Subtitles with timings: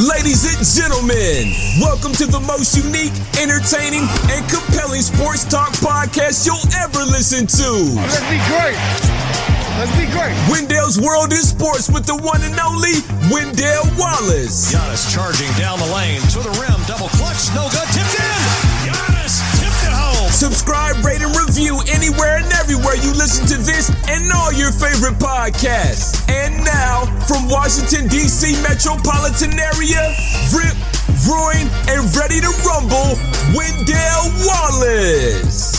[0.00, 6.64] Ladies and gentlemen, welcome to the most unique, entertaining, and compelling sports talk podcast you'll
[6.80, 8.00] ever listen to.
[8.00, 8.80] Let's be great.
[9.76, 10.32] Let's be great.
[10.48, 14.72] Wendell's World in Sports with the one and only Wendell Wallace.
[14.72, 18.69] Giannis charging down the lane to the rim, double clutch, no good, tipped in.
[20.40, 25.18] Subscribe, rate, and review anywhere and everywhere you listen to this and all your favorite
[25.20, 26.16] podcasts.
[26.30, 28.56] And now, from Washington, D.C.
[28.62, 30.00] metropolitan area,
[30.56, 30.76] Rip,
[31.28, 33.20] Roaring, and ready to rumble,
[33.52, 35.69] Wendell Wallace.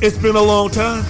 [0.00, 1.04] It's been a long time.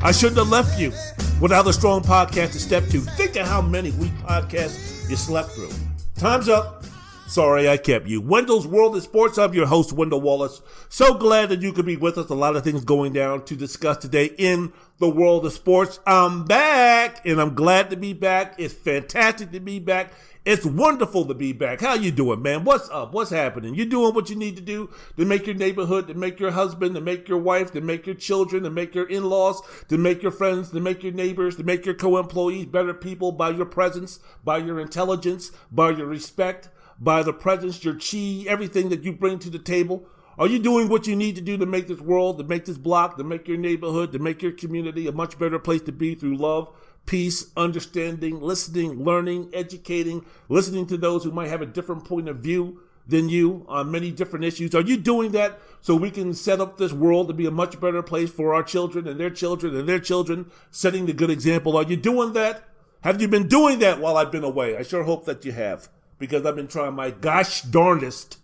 [0.00, 0.92] I shouldn't have left you
[1.40, 3.00] without a strong podcast to step to.
[3.00, 5.72] Think of how many weak podcasts you slept through.
[6.18, 6.84] Time's up.
[7.26, 8.20] Sorry I kept you.
[8.20, 9.38] Wendell's World of Sports.
[9.38, 10.62] I'm your host, Wendell Wallace.
[10.88, 12.30] So glad that you could be with us.
[12.30, 15.98] A lot of things going down to discuss today in the world of sports.
[16.06, 18.54] I'm back and I'm glad to be back.
[18.56, 20.12] It's fantastic to be back.
[20.44, 21.82] It's wonderful to be back.
[21.82, 22.64] How you doing, man?
[22.64, 23.12] What's up?
[23.12, 23.76] What's happening?
[23.76, 26.96] You doing what you need to do to make your neighborhood, to make your husband,
[26.96, 30.32] to make your wife, to make your children, to make your in-laws, to make your
[30.32, 34.58] friends, to make your neighbors, to make your co-employees better people by your presence, by
[34.58, 39.48] your intelligence, by your respect, by the presence, your chi, everything that you bring to
[39.48, 40.08] the table.
[40.38, 42.78] Are you doing what you need to do to make this world, to make this
[42.78, 46.16] block, to make your neighborhood, to make your community a much better place to be
[46.16, 46.68] through love,
[47.06, 52.38] peace, understanding, listening, learning, educating, listening to those who might have a different point of
[52.38, 54.74] view than you on many different issues?
[54.74, 57.80] Are you doing that so we can set up this world to be a much
[57.80, 61.76] better place for our children and their children and their children, setting the good example?
[61.76, 62.68] Are you doing that?
[63.02, 64.76] Have you been doing that while I've been away?
[64.76, 65.88] I sure hope that you have,
[66.20, 68.38] because I've been trying my gosh darndest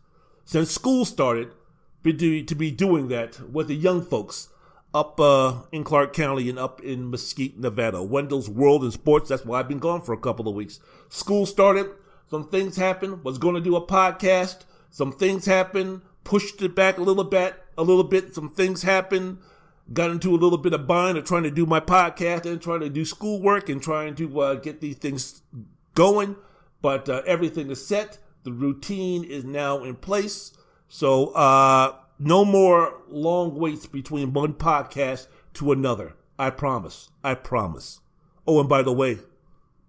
[0.44, 1.52] since school started
[2.02, 4.48] to be doing that with the young folks
[4.94, 8.02] up uh, in Clark County and up in Mesquite, Nevada.
[8.02, 9.28] Wendell's World in Sports.
[9.28, 10.80] That's why I've been gone for a couple of weeks.
[11.08, 11.90] School started.
[12.30, 13.24] Some things happened.
[13.24, 14.64] Was going to do a podcast.
[14.90, 16.02] Some things happened.
[16.24, 17.54] Pushed it back a little bit.
[17.76, 18.34] A little bit.
[18.34, 19.38] Some things happened.
[19.92, 22.80] Got into a little bit of bind of trying to do my podcast and trying
[22.80, 25.42] to do schoolwork and trying to uh, get these things
[25.94, 26.36] going.
[26.82, 28.18] But uh, everything is set.
[28.44, 30.52] The routine is now in place.
[30.88, 36.14] So uh, no more long waits between one podcast to another.
[36.38, 37.10] I promise.
[37.22, 38.00] I promise.
[38.46, 39.18] Oh, and by the way,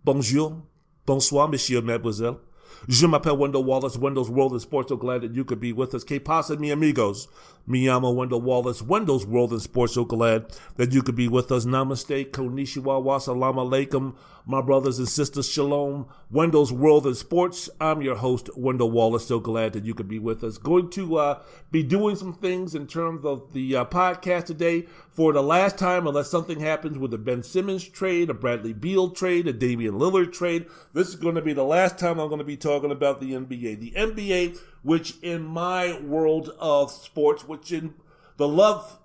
[0.03, 0.63] bonjour,
[1.05, 2.39] bonsoir, monsieur, mademoiselle.
[2.87, 4.89] Je m'appelle Wendell Wallace, Wendell's World in Sports.
[4.89, 6.03] So glad that you could be with us.
[6.03, 7.27] Que pasa, mi amigos?
[7.69, 9.93] Mi llamo Wendell Wallace, Wendell's World in Sports.
[9.93, 10.47] So glad
[10.77, 11.65] that you could be with us.
[11.65, 15.47] Namaste, konnichiwa, wassalamu alaikum, my brothers and sisters.
[15.47, 17.69] Shalom, Wendell's World in Sports.
[17.79, 19.27] I'm your host, Wendell Wallace.
[19.27, 20.57] So glad that you could be with us.
[20.57, 25.31] Going to uh, be doing some things in terms of the uh, podcast today for
[25.31, 29.47] the last time, unless something happens with the Ben Simmons trade, a Bradley Beal trade,
[29.47, 30.65] a Damian Lillard trade.
[30.93, 33.33] This is going to be the last time I'm going to be talking about the
[33.33, 33.79] NBA.
[33.79, 37.93] The NBA, which in my world of sports, which in
[38.37, 38.97] the love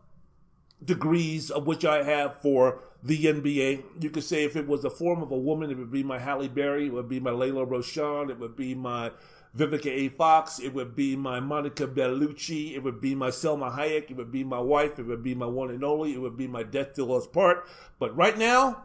[0.85, 3.83] degrees of which I have for the NBA.
[4.01, 6.19] You could say if it was a form of a woman, it would be my
[6.19, 9.11] Halle Berry, it would be my Layla Roshan, it would be my
[9.57, 10.09] Vivica A.
[10.09, 14.33] Fox, it would be my Monica Bellucci, it would be my Salma Hayek, it would
[14.33, 16.95] be my wife, it would be my one and only, it would be my Death
[16.95, 17.65] Till Us Part.
[17.99, 18.85] But right now,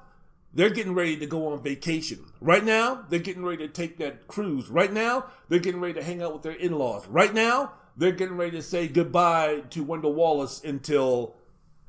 [0.53, 2.25] they're getting ready to go on vacation.
[2.41, 4.69] Right now, they're getting ready to take that cruise.
[4.69, 7.07] Right now, they're getting ready to hang out with their in-laws.
[7.07, 11.35] Right now, they're getting ready to say goodbye to Wendell Wallace until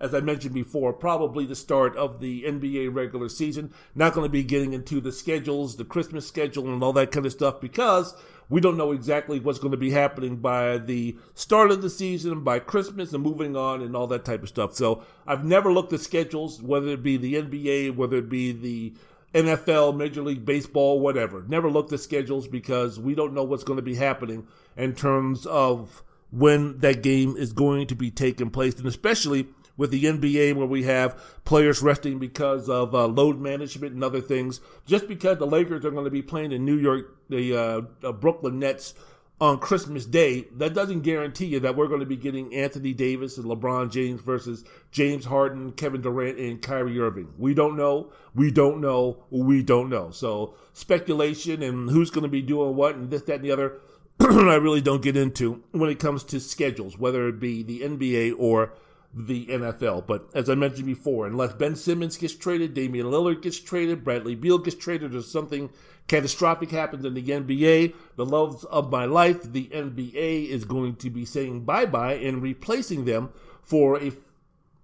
[0.00, 3.72] as I mentioned before, probably the start of the NBA regular season.
[3.94, 7.26] Not going to be getting into the schedules, the Christmas schedule, and all that kind
[7.26, 8.14] of stuff because
[8.50, 12.42] we don't know exactly what's going to be happening by the start of the season,
[12.42, 14.74] by Christmas, and moving on, and all that type of stuff.
[14.74, 18.92] So I've never looked at schedules, whether it be the NBA, whether it be the
[19.32, 21.44] NFL, Major League Baseball, whatever.
[21.46, 25.46] Never looked at schedules because we don't know what's going to be happening in terms
[25.46, 29.46] of when that game is going to be taking place, and especially
[29.80, 34.20] with the NBA where we have players resting because of uh, load management and other
[34.20, 34.60] things.
[34.84, 37.56] Just because the Lakers are going to be playing in New York, the
[38.02, 38.92] uh, Brooklyn Nets
[39.40, 43.38] on Christmas Day, that doesn't guarantee you that we're going to be getting Anthony Davis
[43.38, 47.32] and LeBron James versus James Harden, Kevin Durant, and Kyrie Irving.
[47.38, 48.12] We don't know.
[48.34, 49.24] We don't know.
[49.30, 50.10] We don't know.
[50.10, 53.80] So speculation and who's going to be doing what and this, that, and the other
[54.20, 58.34] I really don't get into when it comes to schedules, whether it be the NBA
[58.38, 58.74] or
[59.12, 60.06] the NFL.
[60.06, 64.34] But as I mentioned before, unless Ben Simmons gets traded, Damian Lillard gets traded, Bradley
[64.34, 65.70] Beal gets traded, or something
[66.06, 71.10] catastrophic happens in the NBA, the loves of my life, the NBA is going to
[71.10, 73.30] be saying bye bye and replacing them
[73.62, 74.12] for a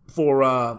[0.06, 0.78] for uh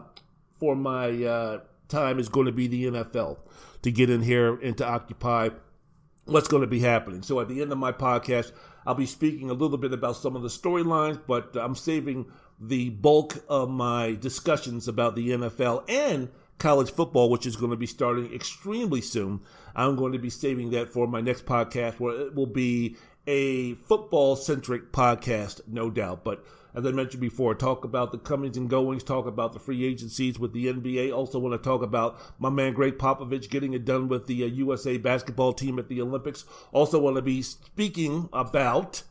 [0.58, 1.60] for my uh
[1.90, 3.38] time is going to be the NFL
[3.82, 5.50] to get in here and to occupy
[6.26, 7.22] what's going to be happening.
[7.24, 8.52] So at the end of my podcast,
[8.86, 12.26] I'll be speaking a little bit about some of the storylines, but I'm saving
[12.60, 17.78] the bulk of my discussions about the NFL and college football, which is going to
[17.78, 19.42] be starting extremely soon.
[19.76, 23.76] I'm going to be saving that for my next podcast, where it will be a
[23.76, 26.24] football centric podcast, no doubt.
[26.24, 26.44] But
[26.74, 30.40] as I mentioned before, talk about the comings and goings, talk about the free agencies
[30.40, 31.12] with the NBA.
[31.14, 34.48] Also, want to talk about my man Gregg Popovich getting it done with the uh,
[34.48, 36.46] USA basketball team at the Olympics.
[36.72, 39.04] Also, want to be speaking about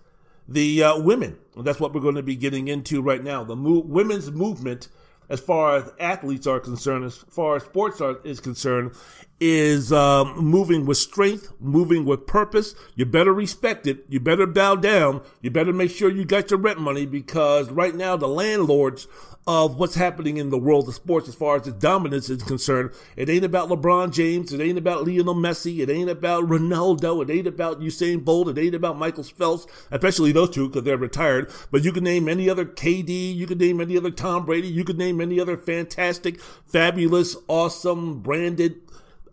[0.48, 1.38] the uh, women.
[1.56, 3.44] And that's what we're going to be getting into right now.
[3.44, 4.88] The mo- women's movement,
[5.28, 8.93] as far as athletes are concerned, as far as sports are, is concerned,
[9.41, 12.75] is um, moving with strength, moving with purpose.
[12.94, 14.05] You better respect it.
[14.09, 15.23] You better bow down.
[15.43, 19.06] You better make sure you got your rent money because right now the landlords
[19.49, 22.91] of what's happening in the world of sports as far as its dominance is concerned.
[23.15, 24.53] It ain't about LeBron James.
[24.53, 25.79] It ain't about Lionel Messi.
[25.79, 27.23] It ain't about Ronaldo.
[27.23, 28.49] It ain't about Usain Bolt.
[28.49, 31.53] It ain't about Michael Phelps, especially those two because they're retired.
[31.71, 33.37] But you can name any other KD.
[33.37, 34.69] You can name any other Tom Brady.
[34.69, 38.81] You can name any other fantastic, fabulous, awesome, branded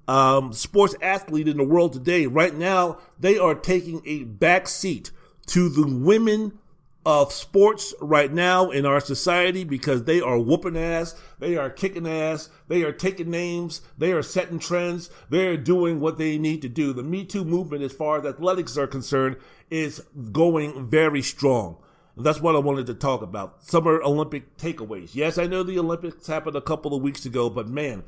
[0.07, 2.25] um, sports athlete in the world today.
[2.25, 5.11] Right now, they are taking a back seat
[5.47, 6.59] to the women
[7.05, 12.07] of sports right now in our society because they are whooping ass, they are kicking
[12.07, 16.61] ass, they are taking names, they are setting trends, they are doing what they need
[16.61, 16.93] to do.
[16.93, 19.35] The Me Too movement, as far as athletics are concerned,
[19.69, 20.01] is
[20.31, 21.77] going very strong.
[22.15, 23.63] That's what I wanted to talk about.
[23.63, 25.15] Summer Olympic takeaways.
[25.15, 28.03] Yes, I know the Olympics happened a couple of weeks ago, but man,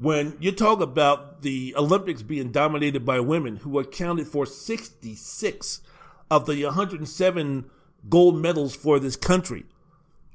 [0.00, 5.82] when you talk about the Olympics being dominated by women who accounted for 66
[6.30, 7.70] of the 107
[8.08, 9.64] gold medals for this country,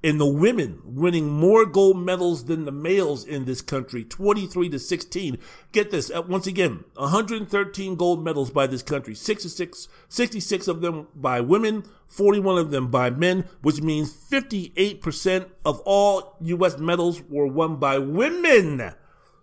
[0.04, 4.78] and the women winning more gold medals than the males in this country 23 to
[4.78, 5.40] 16
[5.72, 11.08] get this uh, once again 113 gold medals by this country 66 66 of them
[11.16, 17.48] by women 41 of them by men which means 58% of all US medals were
[17.48, 18.94] won by women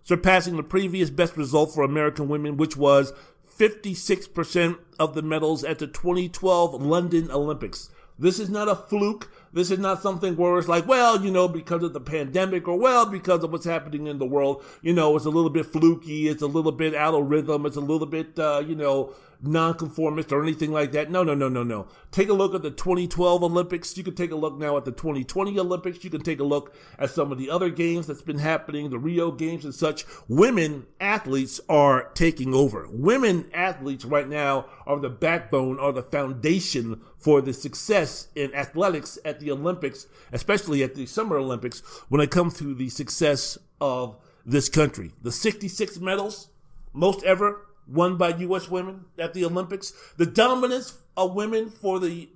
[0.03, 3.13] surpassing the previous best result for American women, which was
[3.57, 7.89] 56% of the medals at the 2012 London Olympics.
[8.17, 9.31] This is not a fluke.
[9.51, 12.77] This is not something where it's like, well, you know, because of the pandemic or
[12.77, 16.27] well, because of what's happening in the world, you know, it's a little bit fluky.
[16.27, 17.65] It's a little bit out of rhythm.
[17.65, 21.11] It's a little bit, uh, you know, nonconformist or anything like that.
[21.11, 21.87] No, no, no, no, no.
[22.11, 23.95] Take a look at the 2012 Olympics.
[23.97, 26.03] You can take a look now at the 2020 Olympics.
[26.03, 28.97] You can take a look at some of the other games that's been happening, the
[28.97, 30.05] Rio games and such.
[30.27, 32.87] Women athletes are taking over.
[32.89, 39.17] Women athletes right now are the backbone, are the foundation for the success in athletics
[39.25, 44.17] at the Olympics, especially at the Summer Olympics, when it comes to the success of
[44.45, 45.11] this country.
[45.21, 46.49] The 66 medals,
[46.93, 48.69] most ever won by U.S.
[48.69, 49.93] women at the Olympics.
[50.17, 52.29] The dominance of women for the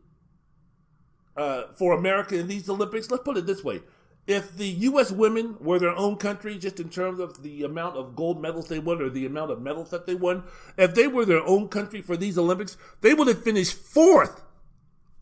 [1.36, 3.12] uh, for America in these Olympics.
[3.12, 3.82] Let's put it this way:
[4.28, 5.12] if the U.S.
[5.12, 8.80] women were their own country, just in terms of the amount of gold medals they
[8.80, 10.44] won or the amount of medals that they won,
[10.78, 14.44] if they were their own country for these Olympics, they would have finished fourth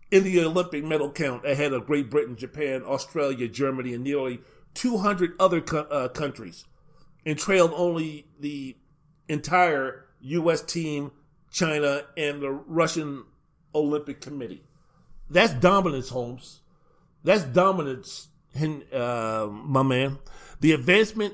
[0.10, 4.39] in the Olympic medal count ahead of Great Britain, Japan, Australia, Germany, and nearly
[4.74, 6.65] 200 other co- uh, countries,
[7.25, 8.75] and trailed only the
[9.27, 10.62] entire U.S.
[10.62, 11.12] team,
[11.51, 13.24] China, and the Russian
[13.74, 14.63] Olympic Committee.
[15.29, 16.62] That's dominance, Holmes.
[17.24, 18.29] That's dominance,
[18.91, 20.20] uh, my man.
[20.62, 21.34] The advancement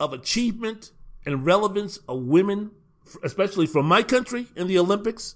[0.00, 0.90] of achievement
[1.24, 2.72] and relevance of women,
[3.22, 5.34] especially from my country in the Olympics,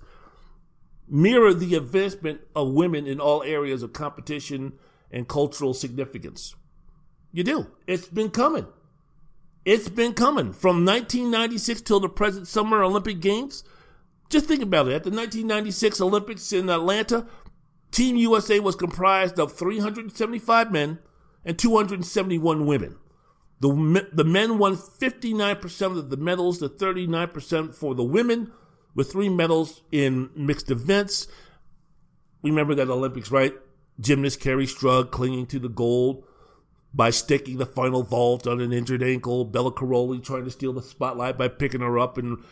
[1.08, 4.72] mirror the advancement of women in all areas of competition
[5.10, 6.54] and cultural significance.
[7.32, 7.66] You do.
[7.86, 8.66] It's been coming.
[9.66, 13.64] It's been coming from 1996 till the present Summer Olympic Games.
[14.30, 14.94] Just think about it.
[14.94, 17.26] At the 1996 Olympics in Atlanta,
[17.90, 21.00] Team USA was comprised of 375 men
[21.44, 22.96] and 271 women.
[23.58, 28.52] The, the men won 59% of the medals, the 39% for the women,
[28.94, 31.26] with three medals in mixed events.
[32.44, 33.54] Remember that Olympics, right?
[33.98, 36.22] Gymnast Kerri Strug clinging to the gold
[36.96, 39.44] by sticking the final vault on an injured ankle.
[39.44, 42.42] Bela Karolyi trying to steal the spotlight by picking her up and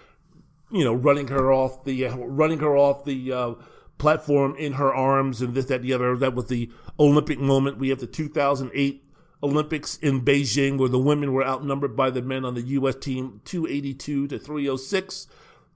[0.71, 3.55] you know running her off the uh, running her off the uh,
[3.97, 6.17] platform in her arms and this, that, the other.
[6.17, 6.71] That was the
[7.01, 7.79] Olympic moment.
[7.79, 9.03] We have the 2008
[9.43, 12.97] Olympics in Beijing where the women were outnumbered by the men on the U.S.
[12.97, 15.27] team 282 to 306.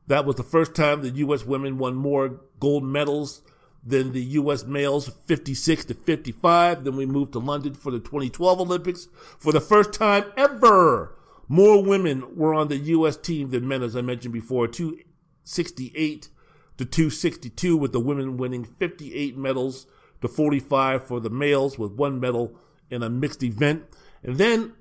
[0.08, 1.44] That was the first time the U.S.
[1.44, 3.42] women won more gold medals
[3.88, 4.64] than the U.S.
[4.64, 6.84] males, 56 to 55.
[6.84, 9.08] Then we moved to London for the 2012 Olympics.
[9.38, 11.16] For the first time ever,
[11.48, 13.16] more women were on the U.S.
[13.16, 16.28] team than men, as I mentioned before, 268
[16.76, 19.86] to 262, with the women winning 58 medals
[20.20, 22.54] to 45 for the males, with one medal
[22.90, 23.84] in a mixed event.
[24.22, 24.74] And then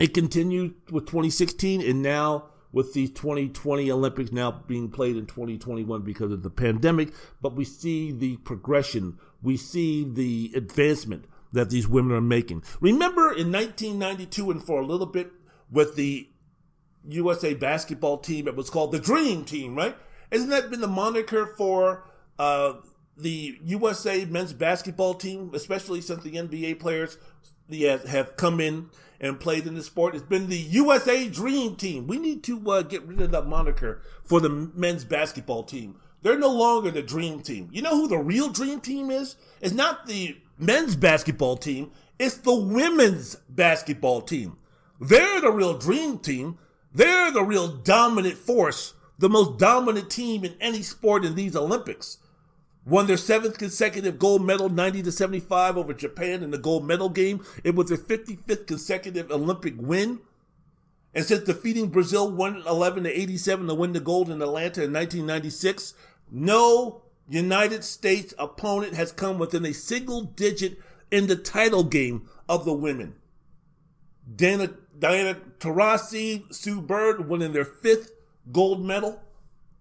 [0.00, 6.02] it continued with 2016, and now with the 2020 Olympics now being played in 2021
[6.02, 11.86] because of the pandemic, but we see the progression, we see the advancement that these
[11.86, 12.64] women are making.
[12.80, 15.30] Remember in 1992 and for a little bit
[15.70, 16.28] with the
[17.08, 19.96] USA basketball team, it was called the Dream Team, right?
[20.32, 22.02] Isn't that been the moniker for
[22.40, 22.74] uh,
[23.16, 27.18] the USA men's basketball team, especially since the NBA players
[27.70, 28.90] have come in
[29.20, 30.14] and played in the sport.
[30.14, 32.06] It's been the USA Dream Team.
[32.06, 35.96] We need to uh, get rid of that moniker for the men's basketball team.
[36.22, 37.68] They're no longer the Dream Team.
[37.72, 39.36] You know who the real Dream Team is?
[39.60, 41.90] It's not the men's basketball team.
[42.18, 44.56] It's the women's basketball team.
[45.00, 46.58] They're the real Dream Team.
[46.94, 52.18] They're the real dominant force, the most dominant team in any sport in these Olympics
[52.86, 57.08] won their seventh consecutive gold medal 90 to 75 over Japan in the gold medal
[57.08, 57.44] game.
[57.62, 60.20] It was their 55th consecutive Olympic win.
[61.14, 65.94] And since defeating Brazil 111 to 87 to win the gold in Atlanta in 1996,
[66.30, 70.78] no United States opponent has come within a single digit
[71.10, 73.14] in the title game of the women.
[74.34, 78.12] Dana, Diana Taurasi, Sue Bird winning their fifth
[78.50, 79.22] gold medal.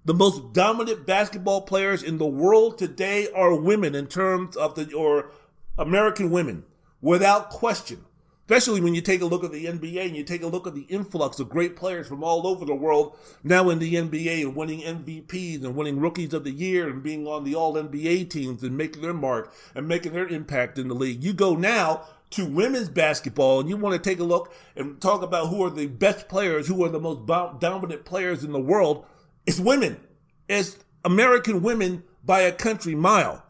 [0.06, 4.94] The most dominant basketball players in the world today are women in terms of the,
[4.94, 5.32] or
[5.78, 6.66] American women,
[7.02, 8.04] without question.
[8.46, 10.76] Especially when you take a look at the NBA and you take a look at
[10.76, 14.58] the influx of great players from all over the world now in the NBA and
[14.58, 18.62] winning MVPs and winning rookies of the year and being on the all NBA teams
[18.62, 21.24] and making their mark and making their impact in the league.
[21.24, 25.22] You go now to women's basketball and you want to take a look and talk
[25.22, 29.06] about who are the best players, who are the most dominant players in the world.
[29.46, 30.00] It's women.
[30.48, 33.44] It's American women by a country mile.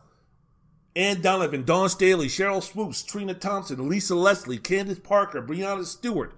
[0.95, 6.35] Anne Donovan, Dawn Staley, Sheryl Swoopes, Trina Thompson, Lisa Leslie, Candace Parker, Breanna Stewart.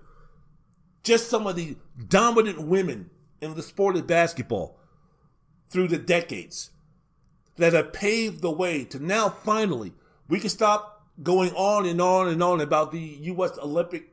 [1.03, 1.75] Just some of the
[2.07, 3.09] dominant women
[3.41, 4.79] in the sport of basketball
[5.69, 6.71] through the decades
[7.57, 9.93] that have paved the way to now finally
[10.27, 13.57] we can stop going on and on and on about the U.S.
[13.61, 14.09] Olympic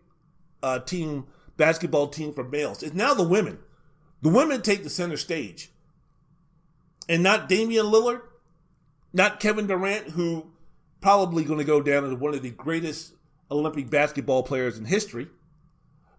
[0.62, 2.82] uh, team basketball team for males.
[2.82, 3.58] It's now the women.
[4.22, 5.70] The women take the center stage.
[7.08, 8.22] And not Damian Lillard,
[9.12, 10.52] not Kevin Durant, who
[11.00, 13.14] probably going to go down as one of the greatest
[13.50, 15.28] Olympic basketball players in history,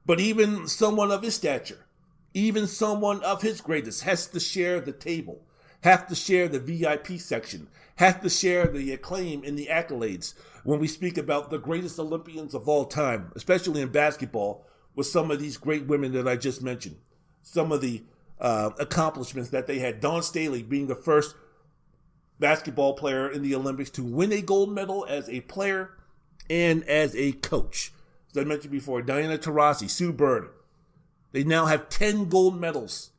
[0.05, 1.85] but even someone of his stature,
[2.33, 5.45] even someone of his greatness has to share the table,
[5.81, 10.33] have to share the VIP section, have to share the acclaim and the accolades
[10.65, 15.31] when we speak about the greatest Olympians of all time, especially in basketball, with some
[15.31, 16.97] of these great women that I just mentioned
[17.43, 18.01] some of the
[18.39, 19.99] uh, accomplishments that they had.
[19.99, 21.35] Dawn Staley being the first
[22.39, 25.91] basketball player in the Olympics to win a gold medal as a player
[26.49, 27.93] and as a coach.
[28.31, 30.49] As I mentioned before, Diana Taurasi, Sue Bird.
[31.31, 33.11] They now have 10 gold medals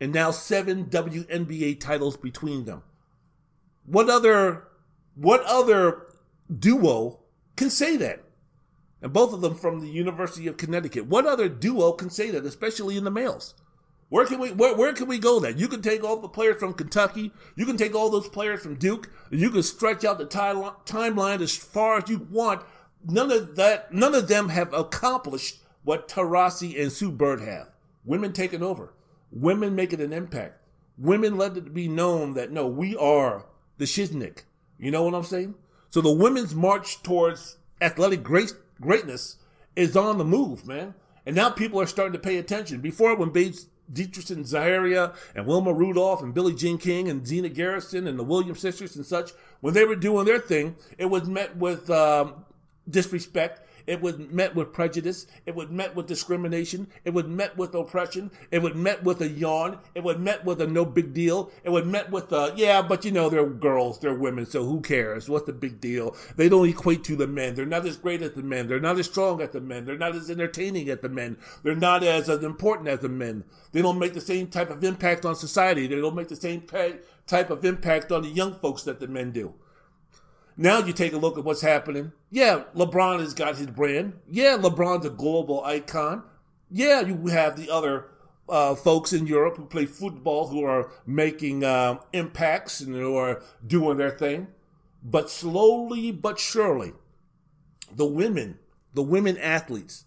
[0.00, 2.82] and now seven WNBA titles between them.
[3.84, 4.68] What other
[5.14, 6.06] what other
[6.56, 7.20] duo
[7.56, 8.24] can say that?
[9.02, 11.06] And both of them from the University of Connecticut.
[11.06, 13.54] What other duo can say that, especially in the males?
[14.10, 15.56] Where can we where, where can we go then?
[15.56, 18.74] You can take all the players from Kentucky, you can take all those players from
[18.74, 22.62] Duke, you can stretch out the timeline as far as you want.
[23.04, 27.68] None of that none of them have accomplished what Taurasi and Sue Bird have.
[28.04, 28.92] Women taking over.
[29.30, 30.60] Women making an impact.
[30.98, 33.46] Women let it be known that no, we are
[33.78, 34.42] the Shiznik.
[34.76, 35.54] You know what I'm saying?
[35.88, 39.36] So the women's march towards athletic grace greatness
[39.76, 40.94] is on the move, man.
[41.26, 42.80] And now people are starting to pay attention.
[42.80, 43.54] Before, when Babe
[43.92, 48.60] Didrikson, Zaharia, and Wilma Rudolph, and Billie Jean King, and Zina Garrison, and the Williams
[48.60, 52.44] sisters and such, when they were doing their thing, it was met with um,
[52.88, 53.66] disrespect.
[53.86, 55.26] It was met with prejudice.
[55.46, 56.88] It was met with discrimination.
[57.04, 58.30] It was met with oppression.
[58.50, 59.78] It was met with a yawn.
[59.94, 61.50] It was met with a no big deal.
[61.64, 64.80] It was met with a, yeah, but you know, they're girls, they're women, so who
[64.80, 65.28] cares?
[65.28, 66.16] What's the big deal?
[66.36, 67.54] They don't equate to the men.
[67.54, 68.68] They're not as great as the men.
[68.68, 69.84] They're not as strong as the men.
[69.84, 71.36] They're not as entertaining as the men.
[71.62, 73.44] They're not as, as important as the men.
[73.72, 75.86] They don't make the same type of impact on society.
[75.86, 79.30] They don't make the same type of impact on the young folks that the men
[79.30, 79.54] do.
[80.60, 82.12] Now you take a look at what's happening.
[82.30, 84.12] Yeah, LeBron has got his brand.
[84.30, 86.22] Yeah, LeBron's a global icon.
[86.70, 88.08] Yeah, you have the other
[88.46, 93.42] uh, folks in Europe who play football who are making uh, impacts and who are
[93.66, 94.48] doing their thing.
[95.02, 96.92] But slowly but surely,
[97.90, 98.58] the women,
[98.92, 100.04] the women athletes,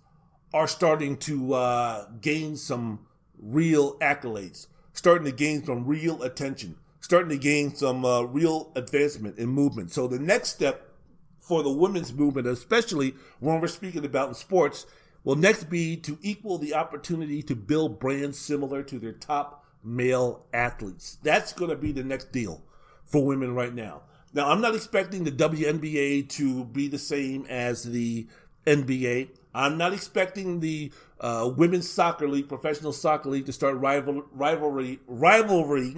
[0.54, 3.08] are starting to uh, gain some
[3.40, 9.38] real accolades, starting to gain some real attention starting to gain some uh, real advancement
[9.38, 9.92] in movement.
[9.92, 10.90] So the next step
[11.38, 14.86] for the women's movement, especially when we're speaking about in sports,
[15.26, 20.46] will next be to equal the opportunity to build brands similar to their top male
[20.54, 21.18] athletes.
[21.22, 22.64] That's going to be the next deal
[23.04, 24.04] for women right now.
[24.34, 28.28] Now, I'm not expecting the WNBA to be the same as the
[28.66, 29.28] NBA.
[29.54, 35.02] I'm not expecting the uh, women's soccer league, professional soccer league, to start rival, rivalry,
[35.06, 35.98] rivalry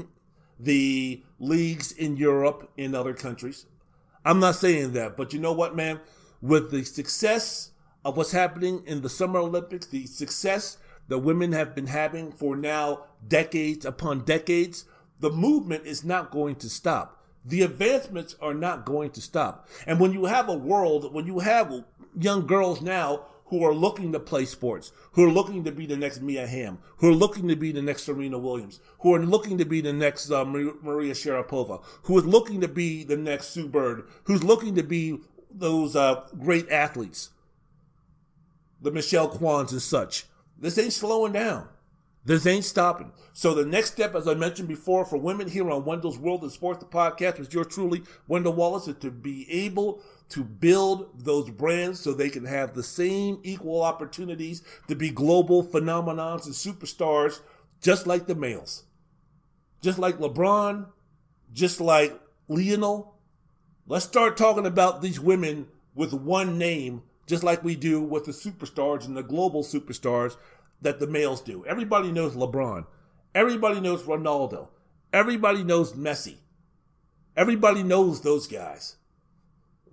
[0.59, 3.65] the leagues in Europe in other countries.
[4.23, 5.99] I'm not saying that, but you know what, man?
[6.41, 7.71] With the success
[8.03, 12.55] of what's happening in the Summer Olympics, the success that women have been having for
[12.55, 14.85] now decades upon decades,
[15.19, 17.23] the movement is not going to stop.
[17.43, 19.67] The advancements are not going to stop.
[19.85, 21.83] And when you have a world, when you have
[22.19, 25.97] young girls now who are looking to play sports, who are looking to be the
[25.97, 29.57] next Mia Hamm, who are looking to be the next Serena Williams, who are looking
[29.57, 33.67] to be the next uh, Maria Sharapova, who is looking to be the next Sue
[33.67, 35.19] Bird, who's looking to be
[35.51, 37.29] those uh, great athletes,
[38.81, 40.25] the Michelle Kwans and such.
[40.57, 41.67] This ain't slowing down.
[42.25, 43.11] This ain't stopping.
[43.33, 46.51] So the next step, as I mentioned before, for women here on Wendell's World of
[46.51, 51.49] Sports, the podcast with yours truly, Wendell Wallace, is to be able to build those
[51.49, 57.41] brands so they can have the same equal opportunities to be global phenomenons and superstars,
[57.81, 58.83] just like the males.
[59.81, 60.87] Just like LeBron,
[61.53, 63.15] just like Lionel.
[63.87, 68.31] Let's start talking about these women with one name, just like we do with the
[68.31, 70.37] superstars and the global superstars
[70.81, 71.65] that the males do.
[71.65, 72.85] Everybody knows LeBron.
[73.33, 74.69] Everybody knows Ronaldo.
[75.13, 76.37] Everybody knows Messi.
[77.37, 78.95] Everybody knows those guys.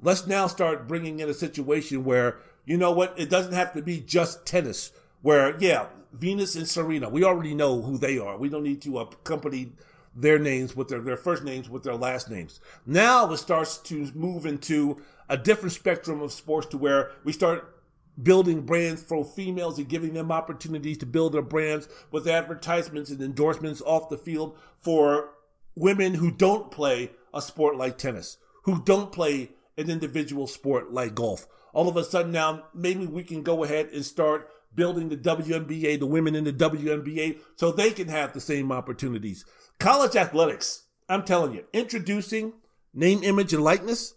[0.02, 3.82] Let's now start bringing in a situation where, you know what, it doesn't have to
[3.82, 4.90] be just tennis,
[5.22, 8.36] where, yeah, Venus and Serena, we already know who they are.
[8.36, 9.72] We don't need to accompany
[10.14, 12.60] their names with their, their first names with their last names.
[12.84, 17.72] Now it starts to move into a different spectrum of sports to where we start
[18.20, 23.22] building brands for females and giving them opportunities to build their brands with advertisements and
[23.22, 25.30] endorsements off the field for
[25.74, 31.14] women who don't play a sport like tennis, who don't play an individual sport like
[31.14, 31.46] golf.
[31.72, 35.98] All of a sudden now, maybe we can go ahead and start building the WNBA,
[35.98, 39.44] the women in the WNBA, so they can have the same opportunities.
[39.78, 42.54] College athletics, I'm telling you, introducing
[42.94, 44.14] name, image, and likeness,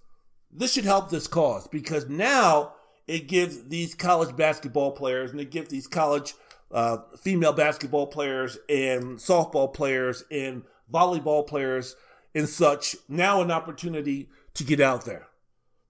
[0.51, 2.73] this should help this cause because now
[3.07, 6.33] it gives these college basketball players and it gives these college
[6.71, 11.95] uh, female basketball players and softball players and volleyball players
[12.33, 15.27] and such now an opportunity to get out there.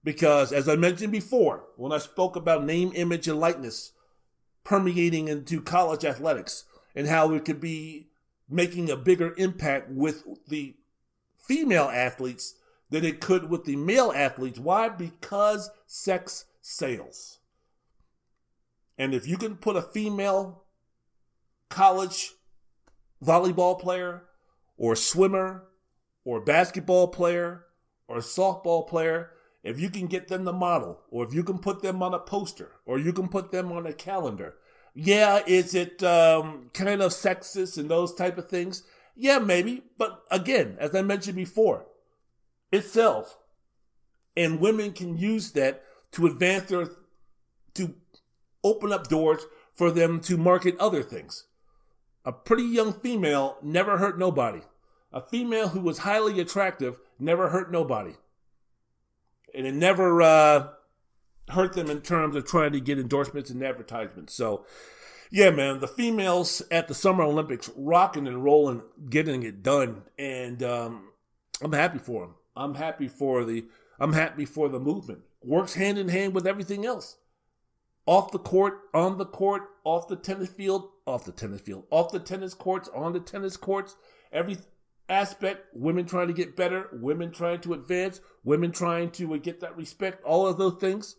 [0.06, 3.90] Because as I mentioned before, when I spoke about name, image, and likeness
[4.62, 6.62] permeating into college athletics
[6.94, 8.06] and how it could be
[8.48, 10.76] making a bigger impact with the
[11.36, 12.54] female athletes
[12.88, 14.60] than it could with the male athletes.
[14.60, 14.88] Why?
[14.90, 17.40] Because sex sales.
[18.96, 20.66] And if you can put a female
[21.68, 22.30] college
[23.20, 24.22] volleyball player
[24.76, 25.64] or swimmer
[26.24, 27.64] or basketball player
[28.06, 29.32] or softball player
[29.66, 32.20] if you can get them the model, or if you can put them on a
[32.20, 34.54] poster, or you can put them on a calendar,
[34.94, 38.84] yeah, is it um, kind of sexist and those type of things?
[39.16, 39.82] Yeah, maybe.
[39.98, 41.86] But again, as I mentioned before,
[42.70, 43.38] it sells.
[44.36, 46.88] And women can use that to advance their,
[47.74, 47.94] to
[48.62, 51.46] open up doors for them to market other things.
[52.24, 54.60] A pretty young female never hurt nobody.
[55.12, 58.14] A female who was highly attractive never hurt nobody
[59.56, 60.68] and it never uh,
[61.48, 64.34] hurt them in terms of trying to get endorsements and advertisements.
[64.34, 64.64] So,
[65.30, 70.62] yeah, man, the females at the Summer Olympics rocking and rolling, getting it done, and
[70.62, 71.08] um,
[71.62, 72.34] I'm happy for them.
[72.54, 73.64] I'm happy for the
[73.98, 75.20] I'm happy for the movement.
[75.42, 77.16] Works hand in hand with everything else.
[78.06, 82.12] off the court, on the court, off the tennis field, off the tennis field, off
[82.12, 83.96] the tennis courts, on the tennis courts,
[84.32, 84.56] every
[85.08, 89.76] aspect, women trying to get better, women trying to advance, women trying to get that
[89.76, 91.16] respect, all of those things.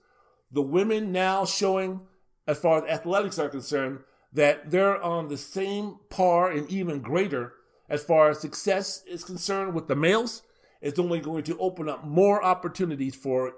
[0.52, 2.02] The women now showing,
[2.48, 4.00] as far as athletics are concerned,
[4.34, 7.54] that they're on the same par and even greater
[7.90, 10.44] as far as success is concerned with the males.
[10.82, 13.54] It's only going to open up more opportunities for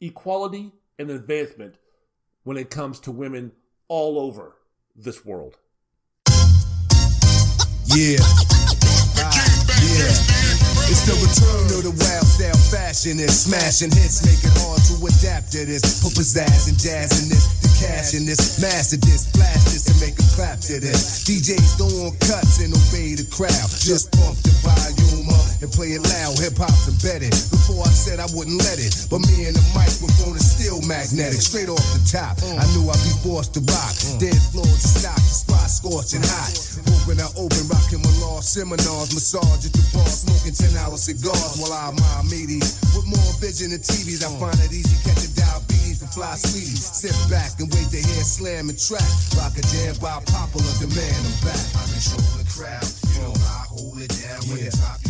[0.00, 1.76] equality and advancement
[2.44, 3.52] when it comes to women
[3.88, 4.56] all over
[4.94, 5.58] this world.
[7.86, 8.18] Yeah.
[10.84, 15.00] It's the return of the wild style fashion and smashing hits, make it hard to
[15.00, 16.04] adapt to this.
[16.04, 19.96] Put pizzazz and jazz in this, the cash in this, master this, blast this, and
[20.04, 21.24] make a clap to this.
[21.24, 23.68] DJs go on cuts and obey the crowd.
[23.80, 25.23] Just pump the volume
[25.64, 26.36] and play it loud.
[26.44, 27.32] Hip hop's embedded.
[27.48, 31.40] Before I said I wouldn't let it, but me and the microphone is still magnetic.
[31.40, 32.60] Straight off the top, mm.
[32.60, 33.96] I knew I'd be forced to rock.
[33.96, 34.20] Mm.
[34.20, 36.52] Dead floor to stock, the spot scorching hot.
[36.92, 41.56] Open I open, rocking my law seminars, massage at the bar, smoking 10 hour cigars
[41.56, 42.76] while I admire meaties.
[42.92, 46.84] With more vision than TVs, I find it easy catching diabetes from fly sweeties.
[46.84, 49.08] Sit back and wait to hear slam and track.
[49.40, 51.24] Rock a jam by popular demand.
[51.24, 51.64] I'm back.
[51.72, 53.03] I control the crowd.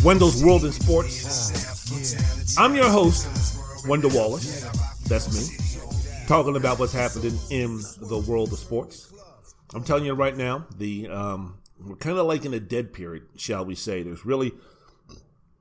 [0.04, 2.58] Wendell's World in Sports.
[2.58, 4.64] I'm your host, Wendell Wallace.
[5.08, 6.26] That's me.
[6.26, 9.10] Talking about what's happening in the world of sports.
[9.72, 13.28] I'm telling you right now, the um, we're kind of like in a dead period,
[13.36, 14.02] shall we say.
[14.02, 14.52] There's really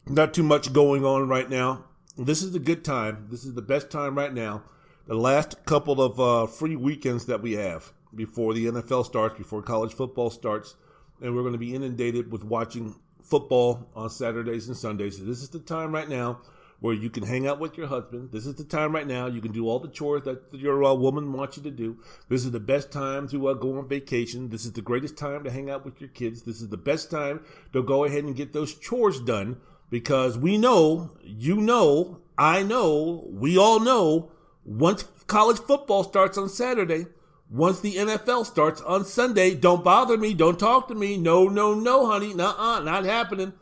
[0.08, 1.86] not too much going on right now.
[2.18, 3.28] This is the good time.
[3.32, 4.64] This is the best time right now.
[5.08, 9.62] The last couple of uh, free weekends that we have before the NFL starts, before
[9.62, 10.76] college football starts,
[11.22, 12.96] and we're going to be inundated with watching
[13.34, 15.18] football on Saturdays and Sundays.
[15.18, 16.42] So this is the time right now
[16.82, 18.32] where you can hang out with your husband.
[18.32, 20.94] This is the time right now you can do all the chores that your uh,
[20.94, 21.98] woman wants you to do.
[22.30, 24.50] This is the best time to uh, go on vacation.
[24.50, 26.44] This is the greatest time to hang out with your kids.
[26.44, 30.60] This is the best time to go ahead and get those chores done because we
[30.60, 34.32] know, you know, I know, we all know,
[34.64, 37.08] once college football starts on Saturday,
[37.50, 41.18] once the NFL starts on Sunday, don't bother me, don't talk to me.
[41.18, 43.54] No, no, no, honey, nuh-uh, not happening.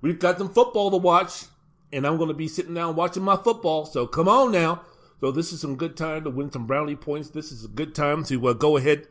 [0.00, 1.44] We've got some football to watch,
[1.92, 3.86] and I'm going to be sitting down watching my football.
[3.86, 4.82] So come on now.
[5.20, 7.30] So this is some good time to win some brownie points.
[7.30, 9.06] This is a good time to uh, go ahead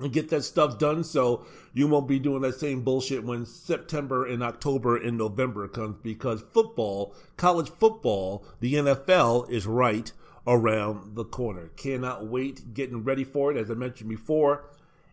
[0.00, 4.26] and get that stuff done so you won't be doing that same bullshit when September
[4.26, 10.12] and October and November comes because football, college football, the NFL is right
[10.46, 11.70] around the corner.
[11.76, 14.64] Cannot wait getting ready for it as I mentioned before.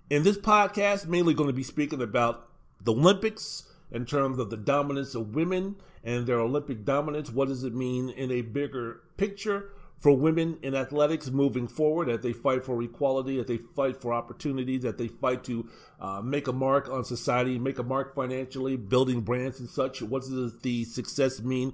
[0.09, 2.47] In this podcast, mainly going to be speaking about
[2.81, 7.29] the Olympics in terms of the dominance of women and their Olympic dominance.
[7.29, 9.71] What does it mean in a bigger picture?
[10.03, 14.11] for women in athletics moving forward as they fight for equality, as they fight for
[14.11, 15.65] opportunities, that they fight to
[16.01, 20.01] uh, make a mark on society, make a mark financially, building brands and such.
[20.01, 21.73] What does the success mean?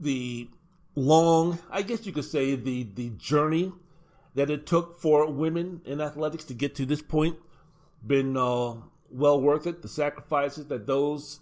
[0.00, 0.48] The
[0.94, 3.72] long, I guess you could say, the the journey
[4.34, 7.36] that it took for women in athletics to get to this point
[8.04, 8.74] been uh,
[9.10, 9.82] well worth it.
[9.82, 11.40] The sacrifices that those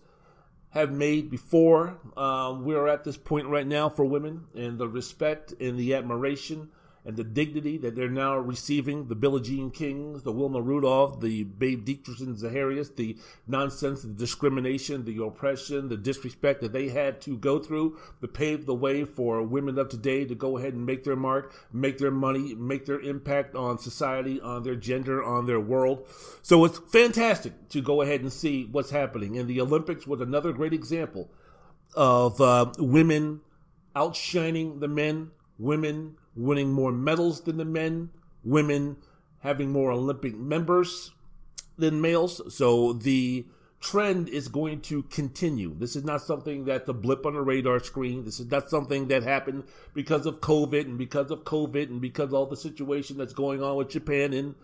[0.70, 1.98] have made before.
[2.16, 6.70] Uh, we're at this point right now for women, and the respect and the admiration
[7.04, 9.08] and the dignity that they're now receiving.
[9.08, 15.04] The Billie Jean Kings, the Wilma Rudolph, the Babe Didrikson Zaharias, the nonsense, the discrimination,
[15.04, 19.42] the oppression, the disrespect that they had to go through to pave the way for
[19.42, 23.00] women of today to go ahead and make their mark, make their money, make their
[23.00, 26.06] impact on society, on their gender, on their world.
[26.42, 29.36] So it's fantastic to go ahead and see what's happening.
[29.36, 31.30] And the Olympics was another great example
[31.94, 33.40] of uh, women
[33.94, 38.10] outshining the men, women winning more medals than the men,
[38.44, 38.96] women
[39.40, 41.12] having more Olympic members
[41.76, 42.40] than males.
[42.54, 43.46] So the
[43.80, 45.74] trend is going to continue.
[45.74, 48.24] This is not something that's a blip on the radar screen.
[48.24, 52.28] This is not something that happened because of COVID and because of COVID and because
[52.28, 54.54] of all the situation that's going on with Japan in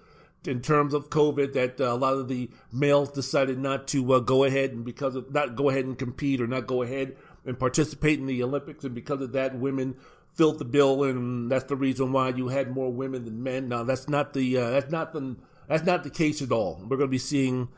[0.46, 4.20] in terms of COVID that uh, a lot of the males decided not to uh,
[4.20, 7.58] go ahead and because of not go ahead and compete or not go ahead and
[7.58, 9.96] participate in the Olympics and because of that women
[10.34, 13.68] filled the bill, and that's the reason why you had more women than men.
[13.68, 15.36] Now that's not the uh, that's not the
[15.68, 16.80] that's not the case at all.
[16.82, 17.68] We're going to be seeing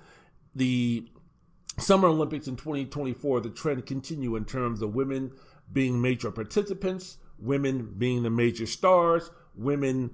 [0.54, 1.08] the
[1.78, 3.40] Summer Olympics in 2024.
[3.40, 5.32] The trend continue in terms of women
[5.72, 10.10] being major participants, women being the major stars, women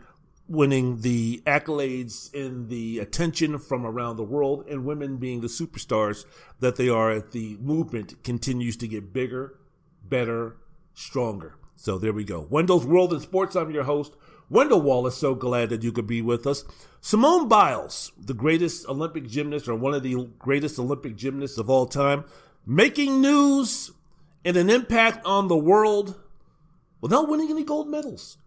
[0.49, 6.25] winning the accolades and the attention from around the world, and women being the superstars
[6.61, 7.21] that they are.
[7.21, 9.59] The movement continues to get bigger,
[10.03, 10.57] better,
[10.95, 11.57] stronger.
[11.77, 12.47] So there we go.
[12.51, 13.55] Wendell's World in Sports.
[13.55, 14.15] I'm your host,
[14.49, 15.19] Wendell Wallace.
[15.19, 16.65] So glad that you could be with us.
[17.01, 21.87] Simone Biles, the greatest Olympic gymnast or one of the greatest Olympic gymnasts of all
[21.87, 22.25] time,
[22.67, 23.93] making news
[24.45, 26.19] and an impact on the world
[27.01, 28.39] without winning any gold medals.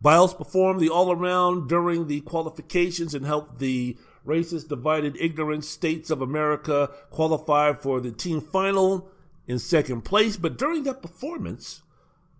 [0.00, 6.10] Biles performed the all around during the qualifications and helped the racist, divided, ignorant states
[6.10, 9.10] of America qualify for the team final
[9.46, 10.36] in second place.
[10.36, 11.82] But during that performance,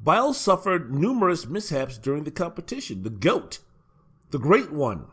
[0.05, 3.05] Biles suffered numerous mishaps during the competition.
[3.05, 3.61] The GOAT,
[4.33, 5.07] the great one,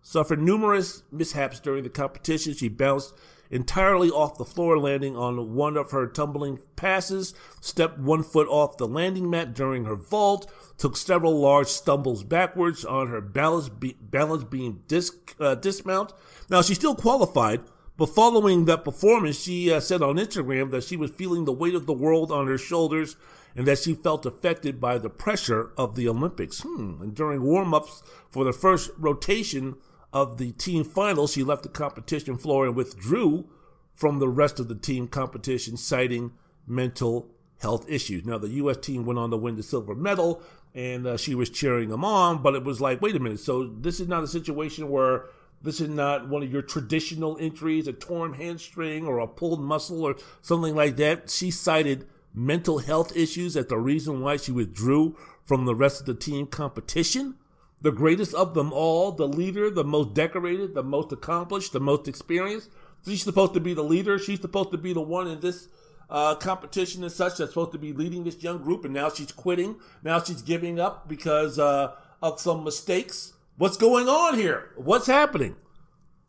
[0.00, 2.54] suffered numerous mishaps during the competition.
[2.54, 3.14] She bounced
[3.50, 8.76] entirely off the floor, landing on one of her tumbling passes, stepped one foot off
[8.76, 13.96] the landing mat during her vault, took several large stumbles backwards on her balance, be-
[14.00, 16.12] balance beam disc, uh, dismount.
[16.48, 17.62] Now, she still qualified,
[17.96, 21.74] but following that performance, she uh, said on Instagram that she was feeling the weight
[21.74, 23.16] of the world on her shoulders
[23.56, 26.60] and that she felt affected by the pressure of the Olympics.
[26.60, 27.02] Hmm.
[27.02, 29.76] And during warm ups for the first rotation
[30.12, 33.46] of the team final, she left the competition floor and withdrew
[33.94, 36.32] from the rest of the team competition, citing
[36.66, 37.28] mental
[37.60, 38.24] health issues.
[38.24, 38.78] Now, the U.S.
[38.78, 40.42] team went on to win the silver medal,
[40.74, 43.66] and uh, she was cheering them on, but it was like, wait a minute, so
[43.66, 45.26] this is not a situation where
[45.62, 50.02] this is not one of your traditional injuries, a torn hamstring or a pulled muscle
[50.02, 51.30] or something like that.
[51.30, 56.06] She cited mental health issues as the reason why she withdrew from the rest of
[56.06, 57.36] the team competition.
[57.80, 62.06] The greatest of them all, the leader, the most decorated, the most accomplished, the most
[62.06, 62.70] experienced.
[63.04, 64.18] She's supposed to be the leader.
[64.18, 65.66] She's supposed to be the one in this
[66.08, 69.32] uh, competition and such that's supposed to be leading this young group, and now she's
[69.32, 69.76] quitting.
[70.04, 71.92] Now she's giving up because uh,
[72.22, 73.32] of some mistakes.
[73.56, 74.70] What's going on here?
[74.76, 75.56] What's happening?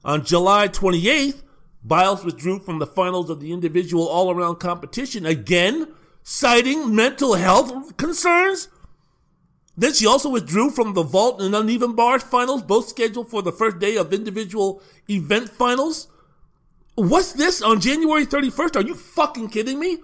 [0.04, 1.43] On July 28th,
[1.84, 5.90] Biles withdrew from the finals of the individual all around competition, again,
[6.24, 8.70] citing mental health concerns.
[9.76, 13.52] Then she also withdrew from the vault and uneven bars finals, both scheduled for the
[13.52, 16.08] first day of individual event finals.
[16.96, 18.76] What's this on January 31st?
[18.76, 19.98] Are you fucking kidding me?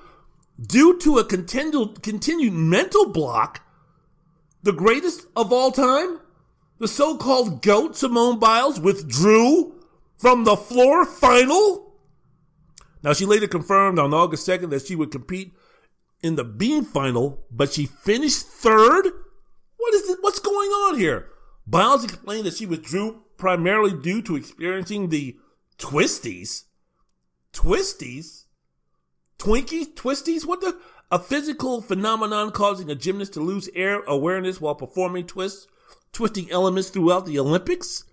[0.60, 3.62] Due to a continued, continued mental block,
[4.63, 6.20] the greatest of all time,
[6.80, 9.79] the so-called GOAT Simone Biles withdrew
[10.19, 11.95] from the floor final.
[13.01, 15.53] Now she later confirmed on August 2nd that she would compete
[16.21, 19.05] in the beam final, but she finished third.
[19.77, 20.17] What is it?
[20.21, 21.29] What's going on here?
[21.65, 25.38] Biles explained that she withdrew primarily due to experiencing the
[25.77, 26.63] twisties.
[27.53, 28.43] Twisties?
[29.38, 29.93] Twinkies?
[29.93, 30.45] Twisties?
[30.45, 30.77] What the?
[31.12, 35.65] A physical phenomenon causing a gymnast to lose air awareness while performing twists,
[36.12, 38.03] twisting elements throughout the Olympics?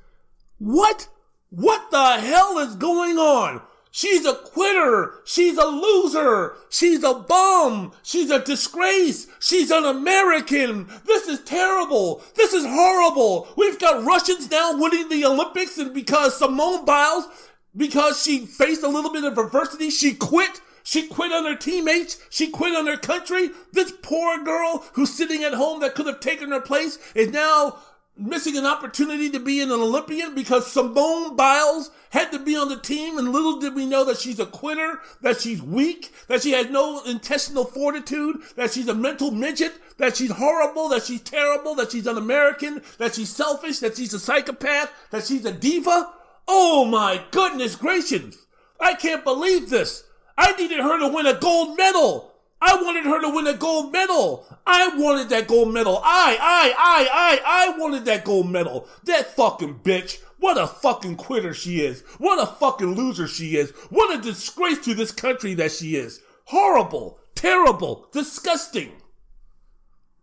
[0.58, 1.08] What?
[1.50, 3.62] What the hell is going on?
[3.90, 5.14] She's a quitter.
[5.24, 6.56] She's a loser.
[6.68, 7.92] She's a bum.
[8.02, 9.26] She's a disgrace.
[9.40, 10.86] She's an American.
[11.06, 12.22] This is terrible.
[12.34, 13.48] This is horrible.
[13.56, 17.26] We've got Russians now winning the Olympics and because Simone Biles,
[17.74, 20.60] because she faced a little bit of adversity, she quit.
[20.82, 22.20] She quit on her teammates.
[22.28, 23.50] She quit on her country.
[23.72, 27.78] This poor girl who's sitting at home that could have taken her place is now
[28.16, 32.78] missing an opportunity to be an Olympian because Simone Biles had to be on the
[32.78, 36.52] team and little did we know that she's a quitter, that she's weak, that she
[36.52, 41.74] has no intestinal fortitude, that she's a mental midget, that she's horrible, that she's terrible,
[41.74, 46.10] that she's un-American, that she's selfish, that she's a psychopath, that she's a diva.
[46.48, 48.46] Oh my goodness gracious.
[48.80, 50.04] I can't believe this.
[50.38, 52.35] I needed her to win a gold medal.
[52.60, 54.46] I wanted her to win a gold medal.
[54.66, 56.00] I wanted that gold medal.
[56.02, 58.88] I, I, I, I, I wanted that gold medal.
[59.04, 60.20] That fucking bitch.
[60.38, 62.02] What a fucking quitter she is.
[62.18, 63.70] What a fucking loser she is.
[63.90, 66.20] What a disgrace to this country that she is.
[66.44, 68.92] Horrible, terrible, disgusting.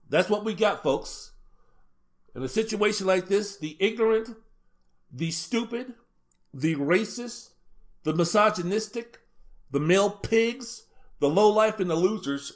[0.10, 1.32] That's what we got, folks.
[2.36, 4.36] In a situation like this, the ignorant,
[5.12, 5.94] the stupid,
[6.54, 7.50] the racist,
[8.04, 9.20] the misogynistic,
[9.72, 10.83] the male pigs,
[11.24, 12.52] the low life and the losers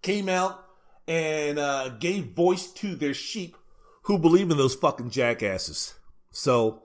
[0.00, 0.64] came out
[1.06, 3.54] and uh, gave voice to their sheep
[4.04, 5.94] who believe in those fucking jackasses.
[6.30, 6.82] So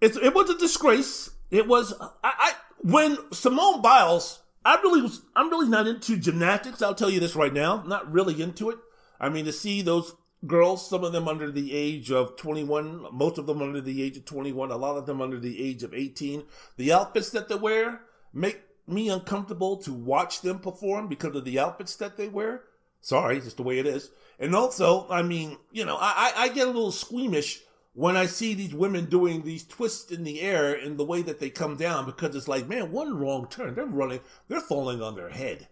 [0.00, 1.30] it, it was a disgrace.
[1.50, 4.40] It was I, I when Simone Biles.
[4.64, 5.20] I really was.
[5.36, 6.80] I'm really not into gymnastics.
[6.80, 7.82] I'll tell you this right now.
[7.86, 8.78] not really into it.
[9.20, 10.14] I mean, to see those
[10.46, 14.16] girls, some of them under the age of 21, most of them under the age
[14.16, 16.44] of 21, a lot of them under the age of 18.
[16.76, 18.02] The outfits that they wear
[18.32, 22.64] make me uncomfortable to watch them perform because of the outfits that they wear.
[23.00, 24.10] Sorry, just the way it is.
[24.38, 27.60] And also, I mean, you know, I, I get a little squeamish
[27.94, 31.40] when I see these women doing these twists in the air and the way that
[31.40, 35.16] they come down because it's like, man, one wrong turn, they're running, they're falling on
[35.16, 35.68] their head.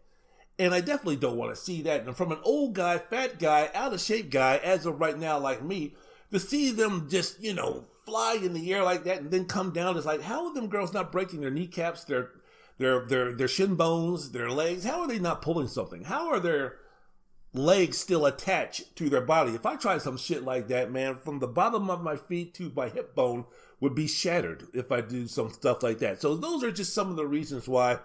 [0.59, 2.07] And I definitely don't want to see that.
[2.07, 5.39] And from an old guy, fat guy, out of shape guy, as of right now,
[5.39, 5.95] like me,
[6.33, 9.73] to see them just, you know, fly in the air like that and then come
[9.73, 12.31] down, it's like, how are them girls not breaking their kneecaps, their
[12.79, 14.85] their their their shin bones, their legs?
[14.85, 16.05] How are they not pulling something?
[16.05, 16.79] How are their
[17.53, 19.53] legs still attached to their body?
[19.53, 22.73] If I tried some shit like that, man, from the bottom of my feet to
[22.75, 23.47] my hip bone
[23.81, 26.21] would be shattered if I do some stuff like that.
[26.21, 27.99] So those are just some of the reasons why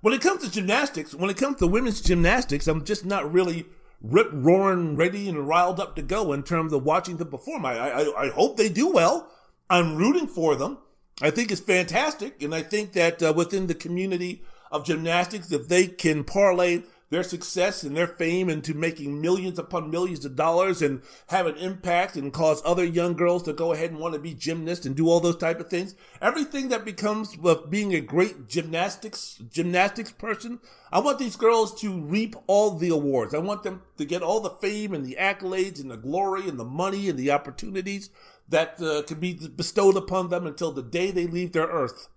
[0.00, 3.66] when it comes to gymnastics, when it comes to women's gymnastics, I'm just not really
[4.00, 7.64] rip roaring, ready and riled up to go in terms of watching them perform.
[7.64, 9.30] I, I, I hope they do well.
[9.68, 10.78] I'm rooting for them.
[11.22, 12.42] I think it's fantastic.
[12.42, 17.22] And I think that uh, within the community of gymnastics, if they can parlay their
[17.22, 22.16] success and their fame into making millions upon millions of dollars and have an impact
[22.16, 25.08] and cause other young girls to go ahead and want to be gymnasts and do
[25.08, 25.94] all those type of things.
[26.20, 30.58] Everything that becomes with being a great gymnastics gymnastics person,
[30.90, 33.34] I want these girls to reap all the awards.
[33.34, 36.58] I want them to get all the fame and the accolades and the glory and
[36.58, 38.10] the money and the opportunities
[38.48, 42.08] that uh, can be bestowed upon them until the day they leave their earth.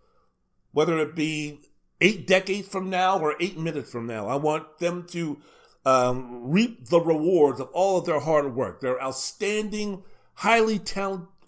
[0.71, 1.61] Whether it be
[2.01, 4.27] eight decades from now or eight minutes from now.
[4.27, 5.39] I want them to
[5.85, 8.81] um, reap the rewards of all of their hard work.
[8.81, 10.03] They're outstanding,
[10.35, 10.79] highly,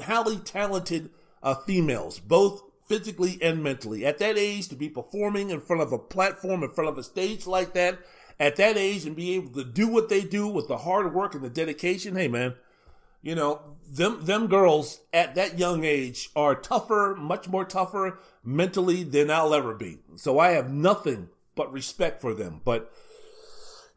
[0.02, 1.10] highly talented
[1.42, 4.06] uh, females, both physically and mentally.
[4.06, 7.04] At that age, to be performing in front of a platform, in front of a
[7.04, 8.00] stage like that,
[8.40, 11.34] at that age, and be able to do what they do with the hard work
[11.34, 12.56] and the dedication, hey man,
[13.22, 19.04] you know, them them girls at that young age are tougher, much more tougher mentally
[19.04, 20.00] than I'll ever be.
[20.16, 22.62] So I have nothing but respect for them.
[22.64, 22.92] But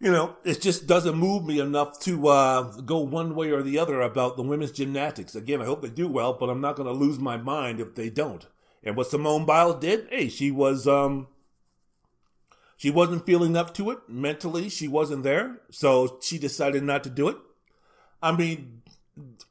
[0.00, 3.78] you know, it just doesn't move me enough to uh, go one way or the
[3.78, 5.34] other about the women's gymnastics.
[5.34, 7.94] Again, I hope they do well, but I'm not going to lose my mind if
[7.94, 8.46] they don't.
[8.82, 11.28] And what Simone Biles did, hey, she was um,
[12.76, 14.68] she wasn't feeling up to it mentally.
[14.68, 17.36] She wasn't there, so she decided not to do it.
[18.22, 18.82] I mean,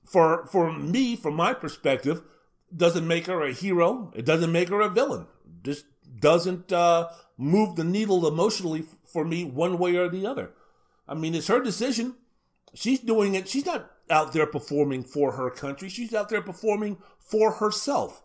[0.06, 2.21] for for me, from my perspective,
[2.76, 4.12] doesn't make her a hero.
[4.15, 5.28] It doesn't make her a villain.
[5.63, 5.86] Just
[6.19, 10.52] doesn't uh, move the needle emotionally for me one way or the other.
[11.08, 12.15] I mean, it's her decision.
[12.73, 13.47] She's doing it.
[13.47, 15.89] She's not out there performing for her country.
[15.89, 18.21] She's out there performing for herself.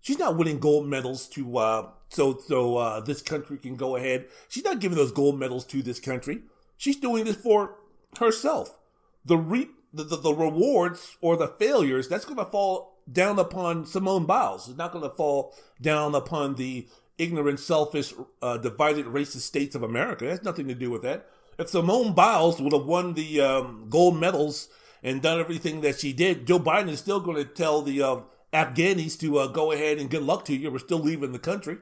[0.00, 4.26] She's not winning gold medals to uh, so so uh, this country can go ahead.
[4.48, 6.42] She's not giving those gold medals to this country.
[6.76, 7.76] She's doing this for
[8.18, 8.78] herself.
[9.24, 13.86] The reap the, the, the rewards or the failures that's going to fall down upon
[13.86, 14.68] Simone Biles.
[14.68, 16.86] It's not going to fall down upon the
[17.18, 20.26] ignorant, selfish, uh, divided racist states of America.
[20.26, 21.26] It has nothing to do with that.
[21.58, 24.68] If Simone Biles would have won the um, gold medals
[25.02, 28.16] and done everything that she did, Joe Biden is still going to tell the uh,
[28.52, 30.70] Afghanis to uh, go ahead and good luck to you.
[30.70, 31.78] We're still leaving the country.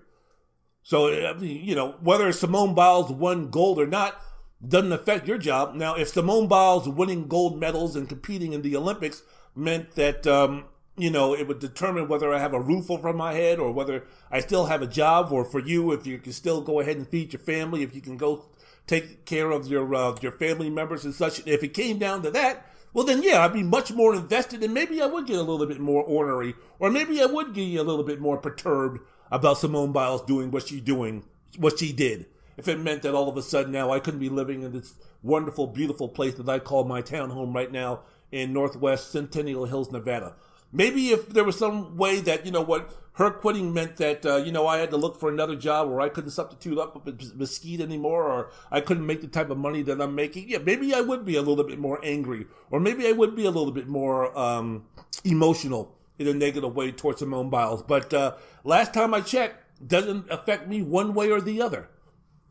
[0.83, 1.09] So,
[1.41, 4.21] you know, whether Simone Biles won gold or not
[4.69, 5.75] doesn't affect your job.
[5.75, 9.23] Now, if Simone Biles winning gold medals and competing in the Olympics
[9.55, 10.65] meant that um,
[10.97, 14.05] you know, it would determine whether I have a roof over my head or whether
[14.31, 17.09] I still have a job, or for you, if you can still go ahead and
[17.09, 18.45] feed your family, if you can go
[18.87, 21.45] take care of your uh, your family members and such.
[21.47, 24.73] If it came down to that, well, then yeah, I'd be much more invested, and
[24.73, 27.83] maybe I would get a little bit more ornery, or maybe I would get a
[27.83, 29.01] little bit more perturbed
[29.33, 31.25] about Simone Biles doing what she doing,
[31.59, 32.27] what she did.
[32.57, 34.95] If it meant that all of a sudden now I couldn't be living in this
[35.23, 39.91] wonderful, beautiful place that I call my town home right now in Northwest Centennial Hills,
[39.91, 40.35] Nevada.
[40.73, 44.37] Maybe if there was some way that, you know, what her quitting meant that, uh,
[44.37, 47.37] you know, I had to look for another job or I couldn't substitute up with
[47.37, 50.49] Mesquite anymore or I couldn't make the type of money that I'm making.
[50.49, 53.45] Yeah, maybe I would be a little bit more angry or maybe I would be
[53.45, 54.87] a little bit more um,
[55.23, 57.83] emotional in a negative way towards Simone Biles.
[57.83, 61.89] But uh, last time I checked, doesn't affect me one way or the other.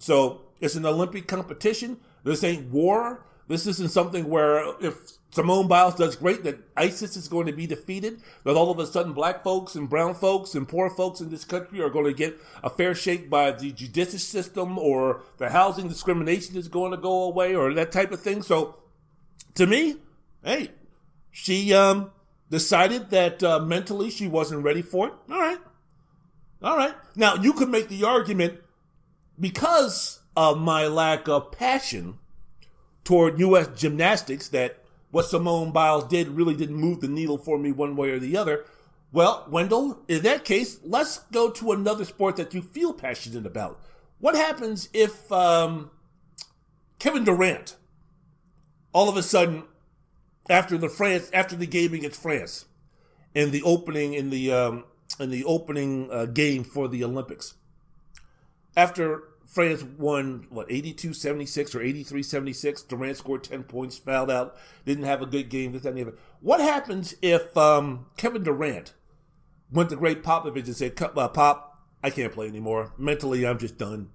[0.03, 1.97] So it's an Olympic competition.
[2.25, 3.25] This ain't war.
[3.47, 4.95] This isn't something where if
[5.31, 8.85] Simone Biles does great, that ISIS is going to be defeated, that all of a
[8.85, 12.13] sudden black folks and brown folks and poor folks in this country are going to
[12.13, 16.97] get a fair shake by the judicial system or the housing discrimination is going to
[16.97, 18.41] go away or that type of thing.
[18.41, 18.75] So
[19.55, 19.95] to me,
[20.43, 20.71] hey,
[21.31, 22.11] she um,
[22.49, 25.13] decided that uh, mentally she wasn't ready for it.
[25.31, 25.59] All right.
[26.61, 26.95] All right.
[27.15, 28.59] Now you could make the argument
[29.39, 32.19] because of my lack of passion
[33.03, 33.67] toward U.S.
[33.75, 34.79] gymnastics that
[35.11, 38.35] what Simone Biles did really didn't move the needle for me one way or the
[38.35, 38.65] other.
[39.11, 43.79] Well, Wendell, in that case, let's go to another sport that you feel passionate about.
[44.19, 45.91] What happens if um,
[46.97, 47.75] Kevin Durant,
[48.91, 49.65] all of a sudden,
[50.49, 52.65] after the France, after the game against France,
[53.35, 54.83] in the opening in the um,
[55.19, 57.55] in the opening uh, game for the Olympics,
[58.75, 62.81] after France won, what, 82 76 or 83 76.
[62.83, 66.01] Durant scored 10 points, fouled out, didn't have a good game, this, that, and the
[66.03, 66.17] other.
[66.41, 68.93] What happens if um, Kevin Durant
[69.71, 72.93] went to Greg Popovich and said, uh, Pop, I can't play anymore.
[72.97, 74.09] Mentally, I'm just done.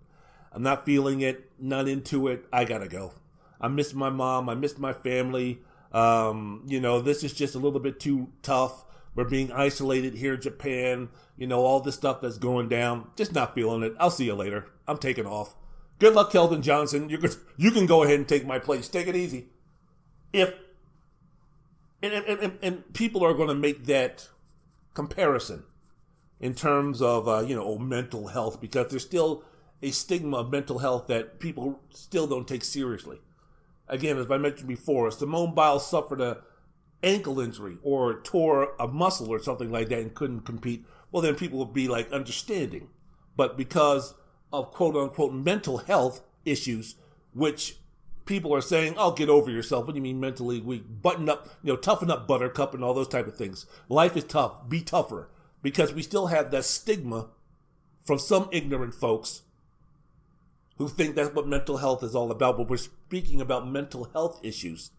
[0.52, 2.44] I'm not feeling it, not into it.
[2.52, 3.12] I got to go.
[3.60, 4.48] I miss my mom.
[4.48, 5.60] I miss my family.
[5.92, 8.84] Um, you know, this is just a little bit too tough.
[9.18, 11.08] We're being isolated here in Japan.
[11.36, 13.10] You know, all this stuff that's going down.
[13.16, 13.96] Just not feeling it.
[13.98, 14.66] I'll see you later.
[14.86, 15.56] I'm taking off.
[15.98, 17.08] Good luck, Keldon Johnson.
[17.08, 18.86] You can, you can go ahead and take my place.
[18.86, 19.48] Take it easy.
[20.32, 20.54] If
[22.00, 24.28] and, and, and, and people are going to make that
[24.94, 25.64] comparison
[26.38, 29.42] in terms of uh, you know mental health because there's still
[29.82, 33.18] a stigma of mental health that people still don't take seriously.
[33.88, 36.42] Again, as I mentioned before, Simone Biles suffered a
[37.02, 41.34] ankle injury or tore a muscle or something like that and couldn't compete, well, then
[41.34, 42.88] people would be like understanding.
[43.36, 44.14] But because
[44.52, 46.96] of quote unquote mental health issues,
[47.32, 47.76] which
[48.24, 50.84] people are saying, "Oh, get over yourself." What do you mean mentally weak?
[51.02, 53.66] Button up, you know, toughen up, Buttercup, and all those type of things.
[53.88, 54.68] Life is tough.
[54.68, 55.30] Be tougher
[55.62, 57.28] because we still have that stigma
[58.02, 59.42] from some ignorant folks
[60.76, 62.56] who think that's what mental health is all about.
[62.56, 64.90] But we're speaking about mental health issues.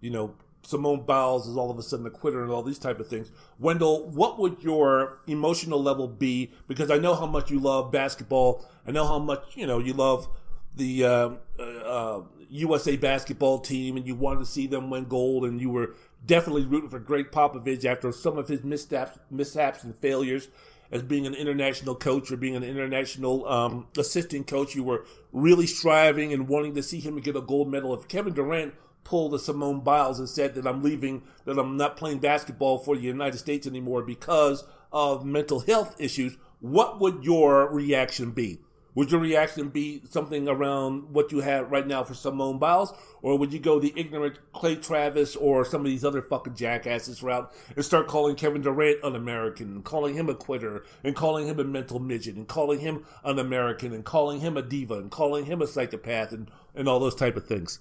[0.00, 3.00] You know, Simone Biles is all of a sudden a quitter and all these type
[3.00, 3.30] of things.
[3.58, 6.52] Wendell, what would your emotional level be?
[6.66, 8.64] Because I know how much you love basketball.
[8.86, 10.28] I know how much you know you love
[10.74, 15.60] the uh, uh, USA basketball team, and you wanted to see them win gold, and
[15.60, 15.94] you were
[16.24, 20.48] definitely rooting for Greg Popovich after some of his missteps, mishaps and failures
[20.90, 24.74] as being an international coach or being an international um, assistant coach.
[24.74, 27.94] You were really striving and wanting to see him get a gold medal.
[27.94, 28.74] If Kevin Durant
[29.08, 32.94] pulled the Simone Biles and said that I'm leaving, that I'm not playing basketball for
[32.94, 38.58] the United States anymore because of mental health issues, what would your reaction be?
[38.94, 42.92] Would your reaction be something around what you have right now for Simone Biles?
[43.22, 47.22] Or would you go the ignorant Clay Travis or some of these other fucking jackasses
[47.22, 51.46] route and start calling Kevin Durant un American and calling him a quitter and calling
[51.46, 55.10] him a mental midget and calling him un American and calling him a diva and
[55.10, 57.80] calling him a psychopath and, and all those type of things?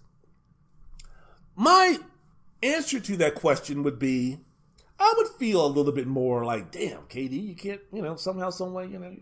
[1.58, 1.97] My
[2.62, 4.38] answer to that question would be
[4.99, 8.49] I would feel a little bit more like, damn, KD, you can't, you know, somehow,
[8.49, 9.16] some way, you know.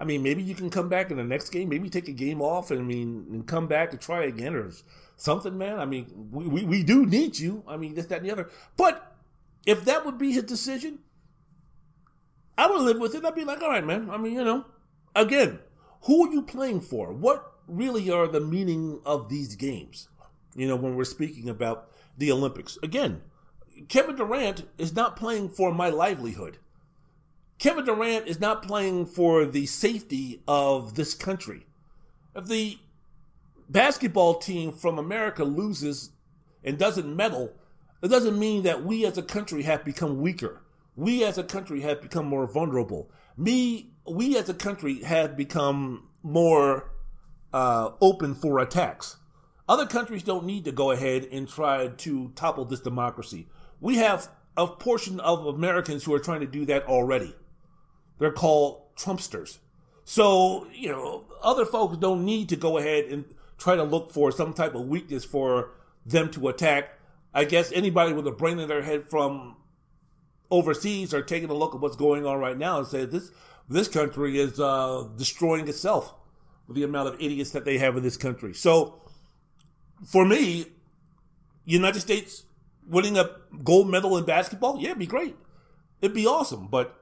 [0.00, 2.42] I mean, maybe you can come back in the next game, maybe take a game
[2.42, 4.70] off, and I mean, and come back to try again or
[5.16, 5.78] something, man.
[5.78, 7.62] I mean, we, we, we do need you.
[7.68, 8.50] I mean, this, that, and the other.
[8.76, 9.14] But
[9.66, 10.98] if that would be his decision,
[12.58, 13.24] I would live with it.
[13.24, 14.10] I'd be like, all right, man.
[14.10, 14.66] I mean, you know,
[15.14, 15.58] again,
[16.02, 17.12] who are you playing for?
[17.12, 20.08] What really are the meaning of these games?
[20.54, 22.78] You know, when we're speaking about the Olympics.
[22.82, 23.22] Again,
[23.88, 26.58] Kevin Durant is not playing for my livelihood.
[27.58, 31.66] Kevin Durant is not playing for the safety of this country.
[32.34, 32.78] If the
[33.68, 36.10] basketball team from America loses
[36.64, 37.52] and doesn't medal,
[38.02, 40.62] it doesn't mean that we as a country have become weaker.
[40.96, 43.10] We as a country have become more vulnerable.
[43.36, 46.90] Me, we as a country have become more
[47.52, 49.16] uh, open for attacks.
[49.68, 53.46] Other countries don't need to go ahead and try to topple this democracy.
[53.80, 57.34] We have a portion of Americans who are trying to do that already.
[58.18, 59.58] They're called Trumpsters.
[60.04, 63.24] So, you know, other folks don't need to go ahead and
[63.56, 65.70] try to look for some type of weakness for
[66.04, 66.98] them to attack.
[67.32, 69.56] I guess anybody with a brain in their head from
[70.50, 73.30] overseas are taking a look at what's going on right now and say this
[73.68, 76.12] this country is uh, destroying itself
[76.66, 78.52] with the amount of idiots that they have in this country.
[78.52, 79.01] So
[80.04, 80.66] for me,
[81.64, 82.44] United States
[82.88, 83.30] winning a
[83.62, 85.36] gold medal in basketball, yeah, it'd be great.
[86.00, 86.66] It'd be awesome.
[86.66, 86.98] But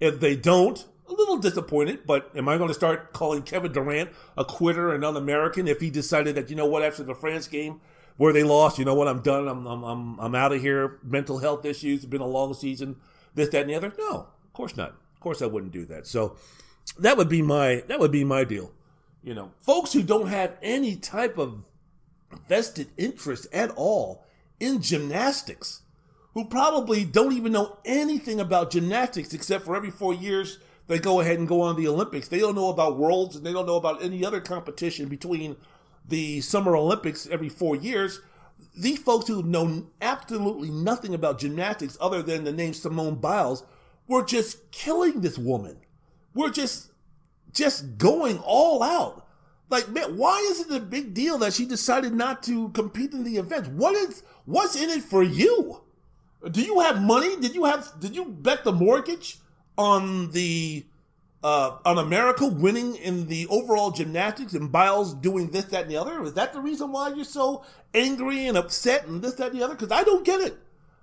[0.00, 2.06] if they don't, a little disappointed.
[2.06, 5.90] But am I going to start calling Kevin Durant a quitter and un-American if he
[5.90, 7.80] decided that you know what after the France game
[8.16, 9.46] where they lost, you know what, I'm done.
[9.46, 10.98] I'm I'm I'm, I'm out of here.
[11.02, 11.98] Mental health issues.
[11.98, 12.96] It's been a long season.
[13.34, 13.92] This, that, and the other.
[13.98, 14.90] No, of course not.
[14.90, 16.06] Of course I wouldn't do that.
[16.06, 16.36] So
[16.98, 18.72] that would be my that would be my deal.
[19.22, 21.64] You know, folks who don't have any type of
[22.48, 24.24] vested interest at all
[24.60, 25.82] in gymnastics,
[26.34, 30.58] who probably don't even know anything about gymnastics except for every four years
[30.88, 32.28] they go ahead and go on the Olympics.
[32.28, 35.56] They don't know about Worlds and they don't know about any other competition between
[36.06, 38.20] the Summer Olympics every four years.
[38.76, 43.64] These folks who know absolutely nothing about gymnastics other than the name Simone Biles
[44.06, 45.78] were just killing this woman.
[46.34, 46.92] We're just
[47.52, 49.25] just going all out.
[49.68, 53.24] Like, man, why is it a big deal that she decided not to compete in
[53.24, 53.68] the event?
[53.68, 55.82] What is what's in it for you?
[56.50, 57.36] Do you have money?
[57.36, 59.38] Did you have did you bet the mortgage
[59.76, 60.86] on the
[61.42, 65.96] uh, on America winning in the overall gymnastics and Biles doing this, that, and the
[65.96, 66.22] other?
[66.22, 69.64] Is that the reason why you're so angry and upset and this, that, and the
[69.64, 69.74] other?
[69.74, 70.56] Because I don't get it.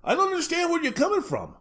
[0.03, 1.55] I don't understand where you're coming from.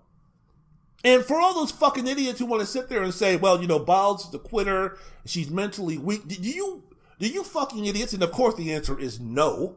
[1.04, 3.66] And for all those fucking idiots who want to sit there and say, well, you
[3.66, 6.84] know, Biles is a quitter, she's mentally weak, do you,
[7.22, 8.12] do you fucking idiots?
[8.12, 9.76] And of course the answer is no.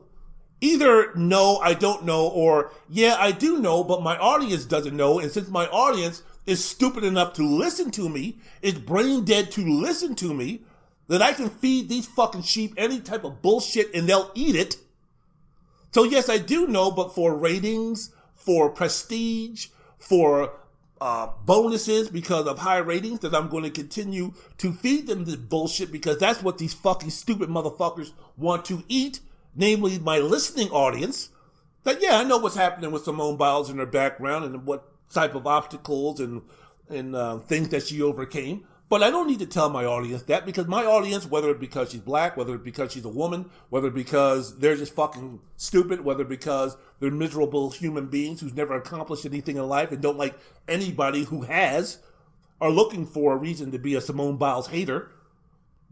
[0.61, 5.19] Either no, I don't know, or yeah, I do know, but my audience doesn't know.
[5.19, 9.61] And since my audience is stupid enough to listen to me, is brain dead to
[9.61, 10.63] listen to me,
[11.07, 14.77] that I can feed these fucking sheep any type of bullshit and they'll eat it.
[15.91, 19.67] So yes, I do know, but for ratings, for prestige,
[19.99, 20.53] for
[21.01, 25.35] uh, bonuses because of high ratings, that I'm going to continue to feed them this
[25.35, 29.19] bullshit because that's what these fucking stupid motherfuckers want to eat,
[29.55, 31.29] namely my listening audience.
[31.83, 35.35] That yeah, I know what's happening with Simone Biles in her background and what type
[35.35, 36.41] of obstacles and
[36.89, 38.65] and uh, things that she overcame.
[38.87, 41.91] But I don't need to tell my audience that because my audience, whether it because
[41.91, 46.01] she's black, whether it because she's a woman, whether it because they're just fucking stupid,
[46.01, 50.37] whether because they're miserable human beings who's never accomplished anything in life and don't like
[50.67, 51.97] anybody who has,
[52.61, 55.09] are looking for a reason to be a Simone Biles hater,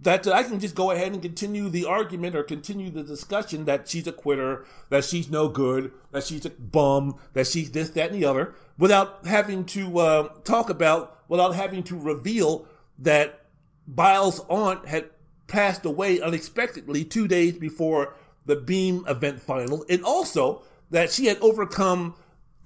[0.04, 3.88] that I can just go ahead and continue the argument or continue the discussion that
[3.88, 8.12] she's a quitter, that she's no good, that she's a bum, that she's this, that,
[8.12, 12.68] and the other, without having to uh, talk about, without having to reveal
[13.00, 13.46] that
[13.88, 15.10] Biles' aunt had
[15.48, 18.16] passed away unexpectedly two days before
[18.46, 22.16] the Beam event final, and also that she had overcome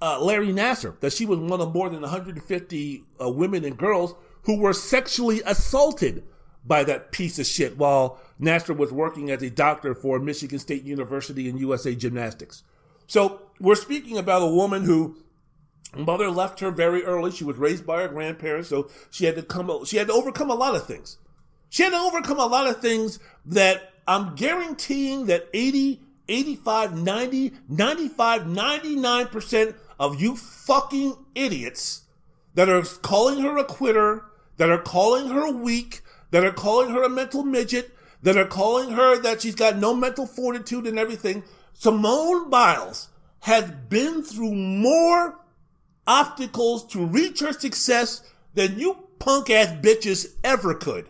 [0.00, 4.14] uh, Larry Nassar, that she was one of more than 150 uh, women and girls
[4.42, 6.24] who were sexually assaulted
[6.64, 10.84] by that piece of shit while Nassar was working as a doctor for Michigan State
[10.84, 12.62] University and USA Gymnastics.
[13.06, 15.16] So we're speaking about a woman who
[15.96, 17.30] mother left her very early.
[17.30, 19.84] She was raised by her grandparents, so she had to come.
[19.84, 21.18] She had to overcome a lot of things.
[21.70, 27.52] She had to overcome a lot of things that I'm guaranteeing that 80, 85, 90,
[27.68, 32.02] 95, 99% of you fucking idiots
[32.54, 34.24] that are calling her a quitter,
[34.56, 38.90] that are calling her weak, that are calling her a mental midget, that are calling
[38.92, 41.44] her that she's got no mental fortitude and everything.
[41.72, 43.08] Simone Biles
[43.40, 45.38] has been through more
[46.08, 48.22] obstacles to reach her success
[48.54, 51.08] than you punk ass bitches ever could.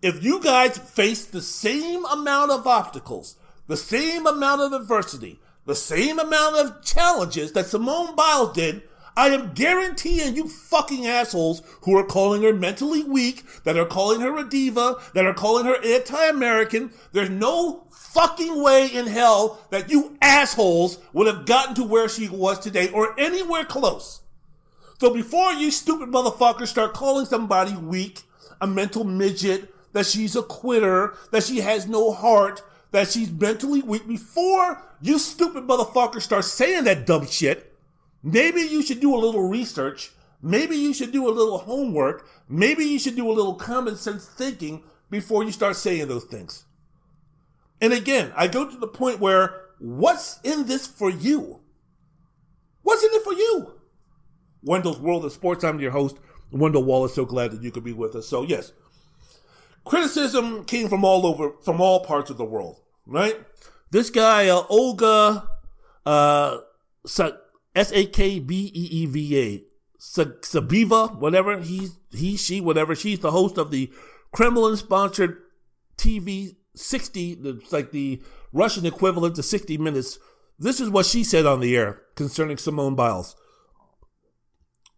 [0.00, 3.36] If you guys face the same amount of obstacles,
[3.66, 8.82] the same amount of adversity, the same amount of challenges that Simone Biles did,
[9.16, 14.20] I am guaranteeing you fucking assholes who are calling her mentally weak, that are calling
[14.20, 19.90] her a diva, that are calling her anti-American, there's no fucking way in hell that
[19.90, 24.20] you assholes would have gotten to where she was today or anywhere close.
[24.98, 28.22] So before you stupid motherfuckers start calling somebody weak,
[28.60, 33.82] a mental midget, that she's a quitter, that she has no heart, that she's mentally
[33.82, 37.73] weak, before you stupid motherfuckers start saying that dumb shit,
[38.24, 40.10] Maybe you should do a little research.
[40.40, 42.26] Maybe you should do a little homework.
[42.48, 46.64] Maybe you should do a little common sense thinking before you start saying those things.
[47.82, 51.60] And again, I go to the point where what's in this for you?
[52.82, 53.74] What's in it for you?
[54.62, 55.62] Wendell's World of Sports.
[55.62, 56.16] I'm your host,
[56.50, 57.14] Wendell Wallace.
[57.14, 58.26] So glad that you could be with us.
[58.26, 58.72] So yes,
[59.84, 63.38] criticism came from all over, from all parts of the world, right?
[63.90, 65.46] This guy, uh, Olga,
[66.06, 66.58] uh,
[67.74, 69.64] S A K B E E V A.
[69.98, 73.90] Sabiva, whatever he he she whatever she's the host of the
[74.32, 75.38] Kremlin sponsored
[75.96, 78.20] TV 60 it's like the
[78.52, 80.18] Russian equivalent to 60 minutes.
[80.58, 83.34] This is what she said on the air concerning Simone Biles.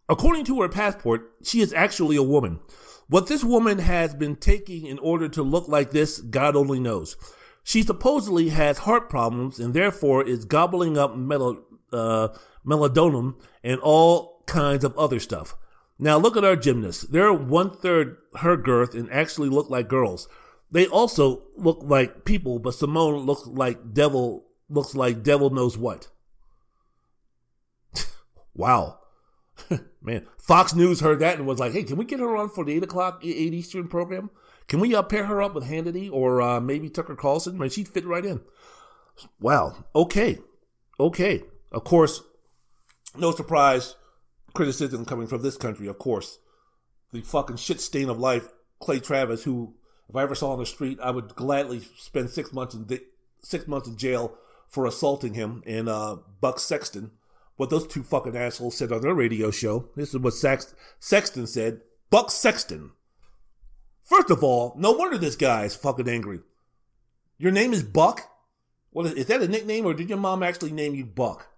[0.09, 2.61] According to her passport she is actually a woman.
[3.09, 7.16] What this woman has been taking in order to look like this God only knows.
[7.62, 11.62] She supposedly has heart problems and therefore is gobbling up metal
[11.93, 12.29] uh,
[12.67, 15.55] melatonin, and all kinds of other stuff.
[15.99, 17.03] Now look at our gymnasts.
[17.05, 20.29] They're one third her girth and actually look like girls.
[20.71, 26.09] They also look like people, but Simone looks like devil looks like devil knows what.
[28.55, 28.99] wow.
[30.03, 32.64] Man, Fox News heard that and was like, "Hey, can we get her on for
[32.64, 34.31] the eight o'clock eight Eastern program?
[34.69, 37.57] Can we uh, pair her up with Hannity or uh, maybe Tucker Carlson?
[37.57, 38.43] Man, she'd fit right in."
[39.41, 39.85] Wow.
[39.95, 40.39] Okay.
[41.01, 41.43] Okay.
[41.73, 42.23] Of course,
[43.19, 43.97] no surprise,
[44.55, 46.39] criticism coming from this country, of course.
[47.12, 48.49] The fucking shit stain of life,
[48.81, 49.75] Clay Travis, who,
[50.09, 53.01] if I ever saw on the street, I would gladly spend six months in di-
[53.43, 54.37] six months in jail
[54.69, 57.12] for assaulting him, and uh, Buck Sexton.
[57.57, 59.89] What those two fucking assholes said on their radio show.
[59.97, 61.81] This is what Sax- Sexton said.
[62.11, 62.91] Buck Sexton,
[64.07, 66.39] First of all, no wonder this guy is fucking angry.
[67.39, 68.31] Your name is Buck?
[68.91, 71.49] What is, is that a nickname or did your mom actually name you Buck?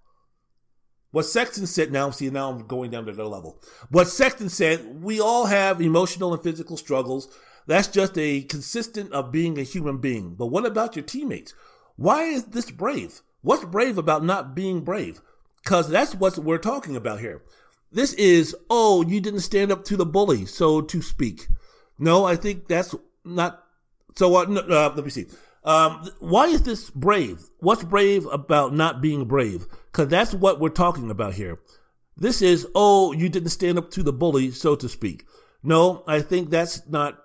[1.11, 3.63] What Sexton said, now see, now I'm going down to their level.
[3.91, 7.29] What Sexton said, we all have emotional and physical struggles.
[7.67, 10.35] That's just a consistent of being a human being.
[10.35, 11.55] But what about your teammates?
[11.97, 13.23] Why is this brave?
[13.41, 15.21] What's brave about not being brave?
[15.63, 17.43] Because that's what we're talking about here.
[17.91, 21.49] This is, oh, you didn't stand up to the bully, so to speak.
[21.99, 22.95] No, I think that's
[23.25, 23.65] not.
[24.17, 25.27] So, uh, no, uh, let me see.
[25.69, 27.43] Um, why is this brave?
[27.59, 29.67] What's brave about not being brave?
[29.93, 31.59] Because that's what we're talking about here.
[32.17, 35.27] This is, oh, you didn't stand up to the bully, so to speak.
[35.63, 37.19] No, I think that's not,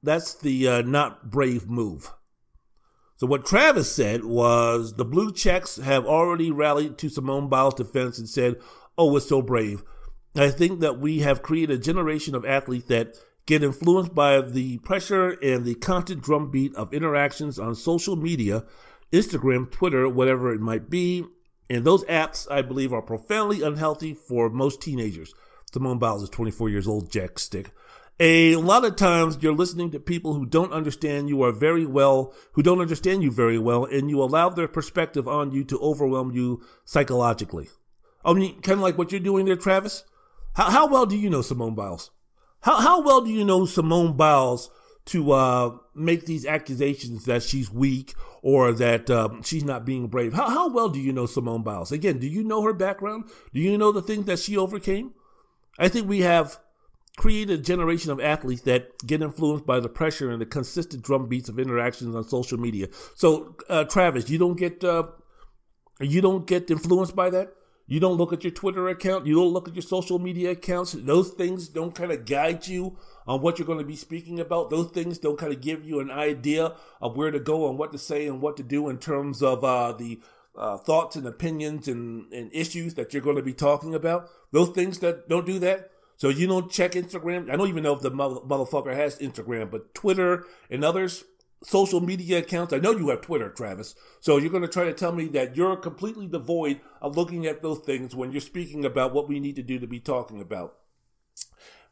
[0.00, 2.12] that's the uh, not brave move.
[3.16, 8.16] So what Travis said was the blue checks have already rallied to Simone Biles' defense
[8.20, 8.60] and said,
[8.96, 9.82] oh, we're so brave.
[10.36, 13.16] I think that we have created a generation of athletes that
[13.48, 18.62] get influenced by the pressure and the constant drumbeat of interactions on social media,
[19.10, 21.24] Instagram, Twitter, whatever it might be.
[21.70, 25.34] And those apps, I believe, are profoundly unhealthy for most teenagers.
[25.72, 27.70] Simone Biles is 24 years old, Jack Stick.
[28.20, 32.34] A lot of times you're listening to people who don't understand you are very well,
[32.52, 36.32] who don't understand you very well, and you allow their perspective on you to overwhelm
[36.32, 37.70] you psychologically.
[38.22, 40.04] I mean, kind of like what you're doing there, Travis.
[40.54, 42.10] How, how well do you know Simone Biles?
[42.60, 44.70] How how well do you know Simone Biles
[45.06, 50.32] to uh, make these accusations that she's weak or that um, she's not being brave?
[50.32, 51.92] How how well do you know Simone Biles?
[51.92, 53.30] Again, do you know her background?
[53.54, 55.12] Do you know the things that she overcame?
[55.78, 56.58] I think we have
[57.16, 61.48] created a generation of athletes that get influenced by the pressure and the consistent drumbeats
[61.48, 62.88] of interactions on social media.
[63.16, 65.04] So, uh, Travis, you don't get uh,
[66.00, 67.52] you don't get influenced by that.
[67.88, 69.26] You don't look at your Twitter account.
[69.26, 70.92] You don't look at your social media accounts.
[70.92, 74.68] Those things don't kind of guide you on what you're going to be speaking about.
[74.68, 77.92] Those things don't kind of give you an idea of where to go and what
[77.92, 80.20] to say and what to do in terms of uh, the
[80.54, 84.28] uh, thoughts and opinions and, and issues that you're going to be talking about.
[84.52, 85.90] Those things that don't do that.
[86.18, 87.48] So you don't check Instagram.
[87.50, 91.24] I don't even know if the mother- motherfucker has Instagram, but Twitter and others,
[91.62, 92.72] social media accounts.
[92.72, 93.94] I know you have Twitter, Travis.
[94.20, 97.62] So you're going to try to tell me that you're completely devoid of looking at
[97.62, 100.76] those things when you're speaking about what we need to do to be talking about.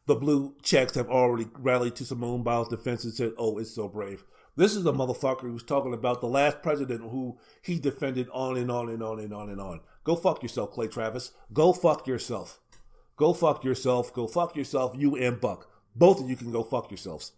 [0.06, 3.88] The blue checks have already rallied to Simone Biles' defense and said, oh, it's so
[3.88, 4.24] brave.
[4.54, 8.70] This is a motherfucker who's talking about the last president who he defended on and
[8.70, 9.80] on and on and on and on.
[10.04, 11.32] Go fuck yourself, Clay Travis.
[11.52, 12.60] Go fuck yourself.
[13.16, 14.14] Go fuck yourself.
[14.14, 14.94] Go fuck yourself.
[14.96, 15.68] You and Buck.
[15.94, 17.32] Both of you can go fuck yourselves.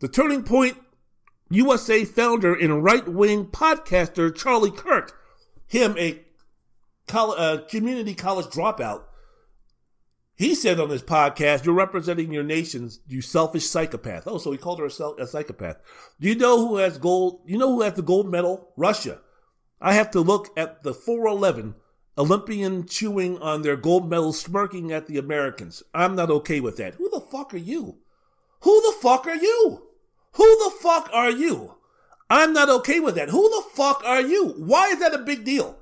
[0.00, 0.78] The turning point
[1.50, 5.18] USA founder and right wing podcaster Charlie Kirk,
[5.66, 6.22] him a
[7.06, 9.04] college, uh, community college dropout,
[10.34, 14.58] he said on his podcast, "You're representing your nations, you selfish psychopath." Oh, so he
[14.58, 15.78] called her a, a psychopath.
[16.20, 17.42] Do you know who has gold?
[17.46, 18.72] You know who has the gold medal?
[18.76, 19.20] Russia.
[19.80, 21.74] I have to look at the 411
[22.16, 25.82] Olympian chewing on their gold medal, smirking at the Americans.
[25.94, 26.94] I'm not okay with that.
[26.94, 27.98] Who the fuck are you?
[28.62, 29.87] Who the fuck are you?
[30.38, 31.74] Who the fuck are you?
[32.30, 33.28] I'm not okay with that.
[33.30, 34.54] Who the fuck are you?
[34.56, 35.76] Why is that a big deal?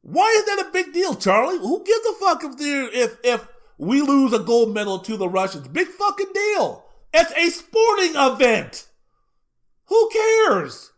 [0.00, 1.58] Why is that a big deal, Charlie?
[1.58, 2.54] Who gives a fuck if
[2.94, 5.68] if if we lose a gold medal to the Russians?
[5.68, 6.86] Big fucking deal.
[7.12, 8.88] It's a sporting event.
[9.88, 10.92] Who cares?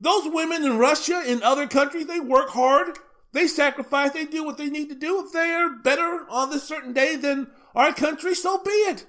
[0.00, 2.98] Those women in Russia, in other countries, they work hard.
[3.32, 4.10] They sacrifice.
[4.10, 5.24] They do what they need to do.
[5.24, 9.06] If they are better on this certain day than our country, so be it.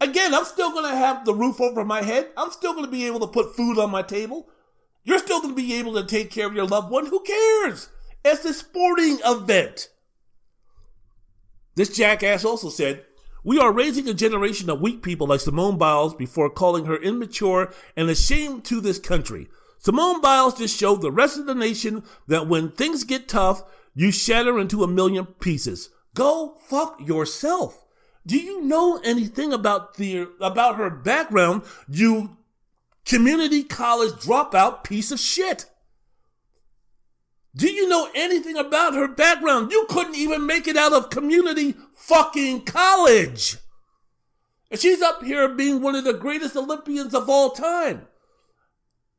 [0.00, 2.28] Again, I'm still going to have the roof over my head.
[2.36, 4.48] I'm still going to be able to put food on my table.
[5.04, 7.06] You're still going to be able to take care of your loved one.
[7.06, 7.90] Who cares?
[8.24, 9.88] It's a sporting event.
[11.74, 13.04] This jackass also said,
[13.44, 17.72] We are raising a generation of weak people like Simone Biles before calling her immature
[17.96, 19.48] and a shame to this country.
[19.78, 23.62] Simone Biles just showed the rest of the nation that when things get tough,
[23.94, 25.90] you shatter into a million pieces.
[26.14, 27.84] Go fuck yourself.
[28.30, 32.36] Do you know anything about the about her background, you
[33.04, 35.66] community college dropout piece of shit?
[37.56, 39.72] Do you know anything about her background?
[39.72, 43.56] You couldn't even make it out of community fucking college.
[44.70, 48.06] And she's up here being one of the greatest Olympians of all time.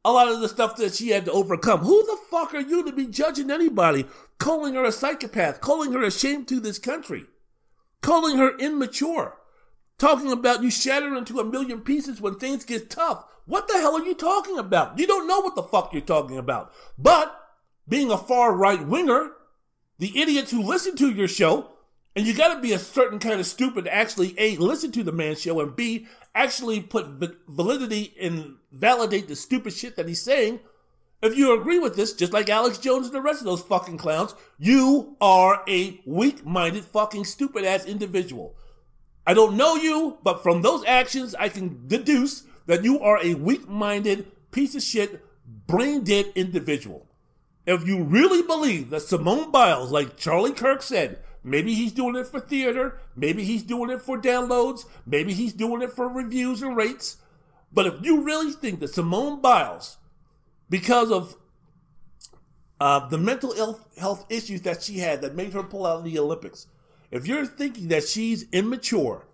[0.05, 1.81] A lot of the stuff that she had to overcome.
[1.81, 4.05] Who the fuck are you to be judging anybody?
[4.37, 7.25] Calling her a psychopath, calling her a shame to this country,
[8.01, 9.37] calling her immature,
[9.97, 13.25] talking about you shatter into a million pieces when things get tough.
[13.45, 14.97] What the hell are you talking about?
[14.99, 16.71] You don't know what the fuck you're talking about.
[16.97, 17.35] But
[17.87, 19.31] being a far right winger,
[19.99, 21.71] the idiots who listen to your show
[22.15, 25.03] And you got to be a certain kind of stupid to actually A, listen to
[25.03, 27.07] the man show, and B, actually put
[27.47, 30.59] validity and validate the stupid shit that he's saying.
[31.21, 33.97] If you agree with this, just like Alex Jones and the rest of those fucking
[33.97, 38.55] clowns, you are a weak minded, fucking stupid ass individual.
[39.27, 43.35] I don't know you, but from those actions, I can deduce that you are a
[43.35, 45.23] weak minded, piece of shit,
[45.67, 47.07] brain dead individual.
[47.67, 52.25] If you really believe that Simone Biles, like Charlie Kirk said, maybe he's doing it
[52.25, 56.75] for theater, maybe he's doing it for downloads, maybe he's doing it for reviews and
[56.75, 57.17] rates.
[57.71, 59.97] But if you really think that Simone Biles,
[60.71, 61.35] because of
[62.79, 66.17] uh, the mental health issues that she had that made her pull out of the
[66.17, 66.65] Olympics,
[67.11, 69.27] if you're thinking that she's immature,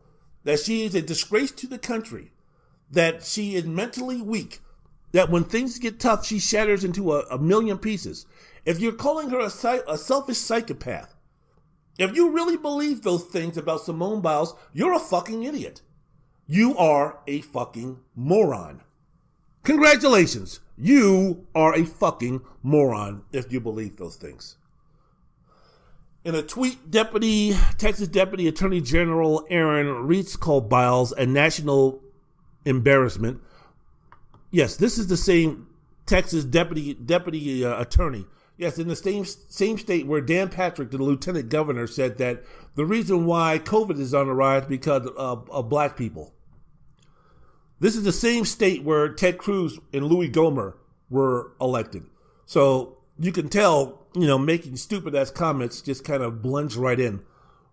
[0.43, 2.31] that she is a disgrace to the country,
[2.89, 4.61] that she is mentally weak,
[5.11, 8.25] that when things get tough, she shatters into a, a million pieces.
[8.65, 11.13] If you're calling her a, a selfish psychopath,
[11.99, 15.81] if you really believe those things about Simone Biles, you're a fucking idiot.
[16.47, 18.81] You are a fucking moron.
[19.63, 20.61] Congratulations.
[20.77, 24.57] You are a fucking moron if you believe those things.
[26.23, 32.01] In a tweet, Deputy Texas Deputy Attorney General Aaron Reitz called Biles a national
[32.65, 33.41] embarrassment.
[34.51, 35.67] Yes, this is the same
[36.05, 38.25] Texas Deputy Deputy uh, Attorney.
[38.57, 42.43] Yes, in the same same state where Dan Patrick, the Lieutenant Governor, said that
[42.75, 46.33] the reason why COVID is on the rise because of, of black people.
[47.79, 50.75] This is the same state where Ted Cruz and Louis Gohmert
[51.09, 52.05] were elected.
[52.45, 56.99] So you can tell you know, making stupid ass comments just kind of blends right
[56.99, 57.21] in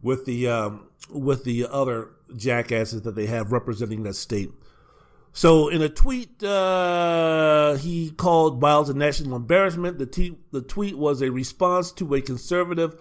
[0.02, 4.50] with the um, with the other jackasses that they have representing that state.
[5.32, 9.98] So, in a tweet, uh, he called Biles a national embarrassment.
[9.98, 12.94] The, te- the tweet was a response to a conservative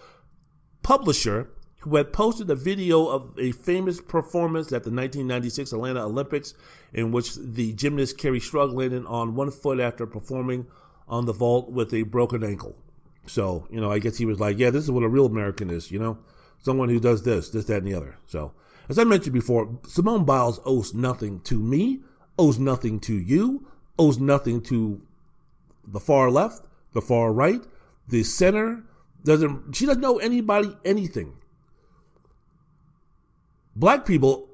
[0.81, 1.49] publisher
[1.84, 6.53] who had posted a video of a famous performance at the 1996 Atlanta Olympics
[6.93, 10.65] in which the gymnast Kerri Strug landed on one foot after performing
[11.09, 12.75] on the vault with a broken ankle.
[13.25, 15.69] So, you know, I guess he was like, yeah, this is what a real American
[15.69, 16.17] is, you know?
[16.61, 18.17] Someone who does this, this, that, and the other.
[18.27, 18.53] So,
[18.88, 21.99] as I mentioned before, Simone Biles owes nothing to me,
[22.39, 23.67] owes nothing to you,
[23.99, 25.01] owes nothing to
[25.86, 27.61] the far left, the far right,
[28.07, 28.84] the center.
[29.25, 31.36] Doesn't she doesn't know anybody anything.
[33.76, 34.49] Black people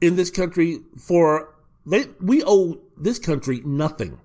[0.00, 1.54] in this country for
[1.86, 4.20] they we owe this country nothing.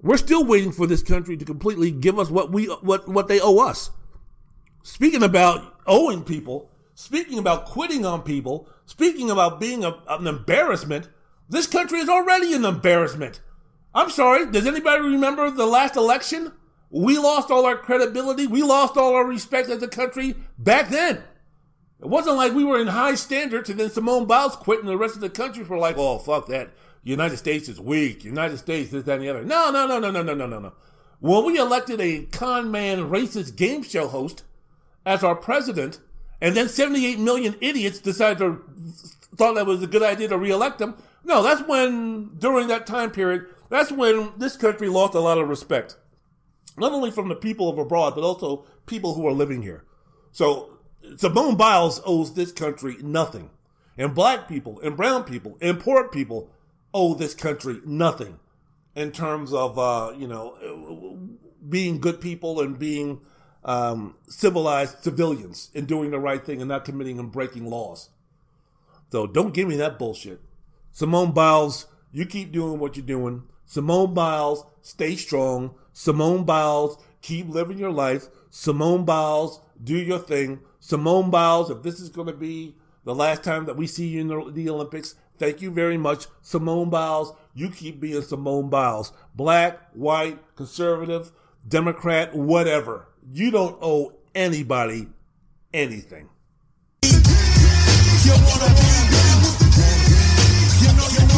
[0.00, 3.40] We're still waiting for this country to completely give us what we what what they
[3.40, 3.90] owe us.
[4.82, 11.08] Speaking about owing people, speaking about quitting on people, speaking about being a, an embarrassment,
[11.48, 13.40] this country is already an embarrassment.
[13.94, 16.52] I'm sorry, does anybody remember the last election?
[16.90, 21.22] We lost all our credibility, we lost all our respect as a country back then.
[22.04, 24.98] It wasn't like we were in high standards and then Simone Biles quit and the
[24.98, 26.70] rest of the country were like, oh, fuck that.
[27.02, 28.24] United States is weak.
[28.24, 29.42] United States, this, that, and the other.
[29.42, 30.72] No, no, no, no, no, no, no, no, no.
[31.20, 34.44] When we elected a con man, racist game show host
[35.06, 35.98] as our president,
[36.42, 38.62] and then 78 million idiots decided to
[39.36, 40.96] thought that was a good idea to reelect him.
[41.24, 45.48] No, that's when during that time period, that's when this country lost a lot of
[45.48, 45.96] respect,
[46.76, 49.84] not only from the people of abroad, but also people who are living here.
[50.32, 50.73] So
[51.16, 53.50] Simone Biles owes this country nothing,
[53.96, 56.50] and black people, and brown people, and poor people
[56.92, 58.38] owe this country nothing
[58.94, 61.18] in terms of uh, you know
[61.68, 63.20] being good people and being
[63.64, 68.10] um, civilized civilians and doing the right thing and not committing and breaking laws.
[69.10, 70.40] So don't give me that bullshit.
[70.92, 73.44] Simone Biles, you keep doing what you're doing.
[73.64, 75.74] Simone Biles, stay strong.
[75.92, 78.26] Simone Biles, keep living your life.
[78.50, 80.60] Simone Biles, do your thing.
[80.84, 84.20] Simone Biles, if this is going to be the last time that we see you
[84.20, 87.32] in the, the Olympics, Thank you very much, Simone Biles.
[87.54, 89.12] You keep being Simone Biles.
[89.34, 91.32] Black, white, conservative,
[91.66, 93.08] Democrat, whatever.
[93.32, 95.08] You don't owe anybody
[95.72, 96.28] anything.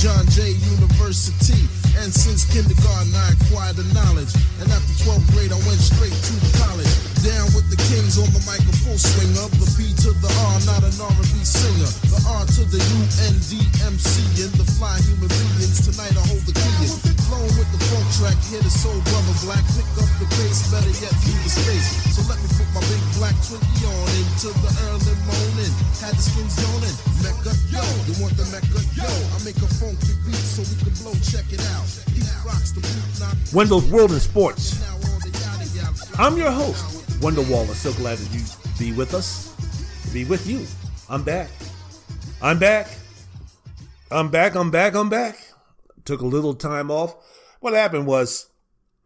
[0.00, 1.68] John Jay University,
[2.00, 4.32] and since kindergarten I acquired the knowledge.
[4.62, 7.09] And after 12th grade, I went straight to college.
[7.20, 10.56] Down with the kings on the mic, a full swing the P to the R,
[10.64, 11.92] not an R&B singer.
[12.08, 15.84] The R to the U N D M C and the fly human beings.
[15.84, 16.88] Tonight I hold the key.
[17.28, 19.60] Flowing with the funk track hit a soul brother black.
[19.76, 21.92] Pick up the pace, better yet through the space.
[22.16, 25.72] So let me put my big black Twinkie on into the early morning.
[26.00, 26.96] Had the skins yawning.
[27.20, 29.04] Mecca, yo, you want the Mecca, yo?
[29.04, 31.12] I make a funky beat so we can blow.
[31.20, 31.84] Check it out.
[32.16, 33.36] He rocks the boot knock.
[33.52, 34.80] Wendell's World in Sports.
[34.80, 36.00] Now all the yada yada.
[36.16, 37.78] I'm your host, Wendell Wallace.
[37.80, 38.44] So glad that you
[38.78, 39.54] be with us,
[40.12, 40.66] be with you.
[41.08, 41.50] I'm back.
[42.40, 42.88] I'm back.
[44.10, 44.54] I'm back.
[44.54, 44.94] I'm back.
[44.94, 45.36] I'm back.
[46.04, 47.14] Took a little time off.
[47.60, 48.48] What happened was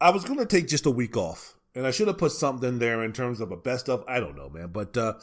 [0.01, 2.79] I was going to take just a week off, and I should have put something
[2.79, 4.05] there in terms of a best of.
[4.07, 5.15] I don't know, man, but uh,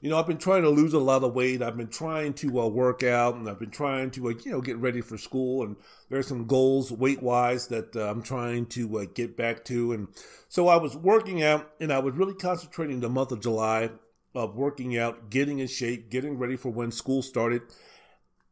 [0.00, 1.60] you know, I've been trying to lose a lot of weight.
[1.60, 4.60] I've been trying to uh, work out, and I've been trying to, uh, you know,
[4.60, 5.64] get ready for school.
[5.64, 5.76] And
[6.08, 9.92] there's some goals weight wise that uh, I'm trying to uh, get back to.
[9.92, 10.08] And
[10.48, 13.90] so I was working out, and I was really concentrating the month of July
[14.34, 17.62] of working out, getting in shape, getting ready for when school started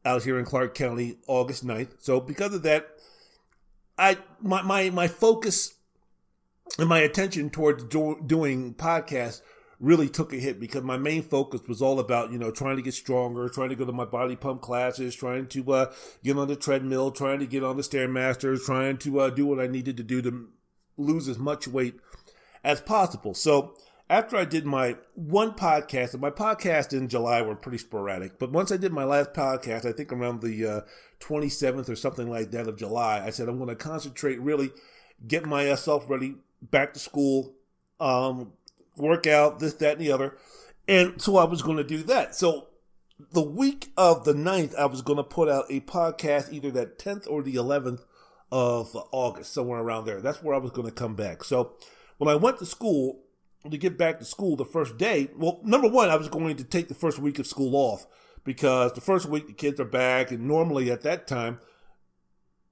[0.05, 1.91] out here in Clark County, August 9th.
[1.99, 2.89] So because of that,
[3.99, 5.75] I my my, my focus
[6.79, 9.43] and my attention towards do, doing podcasts
[9.79, 12.83] really took a hit because my main focus was all about you know trying to
[12.83, 15.93] get stronger trying to go to my body pump classes trying to uh,
[16.25, 19.61] get on the treadmill trying to get on the stairmasters trying to uh, do what
[19.61, 20.49] i needed to do to
[20.97, 22.01] lose as much weight
[22.65, 23.35] as possible.
[23.35, 23.75] So
[24.09, 28.53] after i did my one podcast and my podcast in july were pretty sporadic but
[28.53, 30.81] once i did my last podcast i think around the uh,
[31.19, 34.71] 27th or something like that of july i said i'm going to concentrate really
[35.27, 37.55] get myself ready back to school
[37.99, 38.53] um,
[38.97, 40.37] work out, this, that, and the other.
[40.89, 42.35] And so I was going to do that.
[42.35, 42.69] So
[43.33, 46.99] the week of the 9th, I was going to put out a podcast either that
[46.99, 48.03] 10th or the 11th
[48.53, 50.21] of August, somewhere around there.
[50.21, 51.45] That's where I was going to come back.
[51.45, 51.75] So
[52.19, 53.23] when I went to school,
[53.69, 56.65] to get back to school the first day, well, number one, I was going to
[56.65, 58.07] take the first week of school off
[58.45, 60.31] because the first week the kids are back.
[60.31, 61.59] And normally at that time,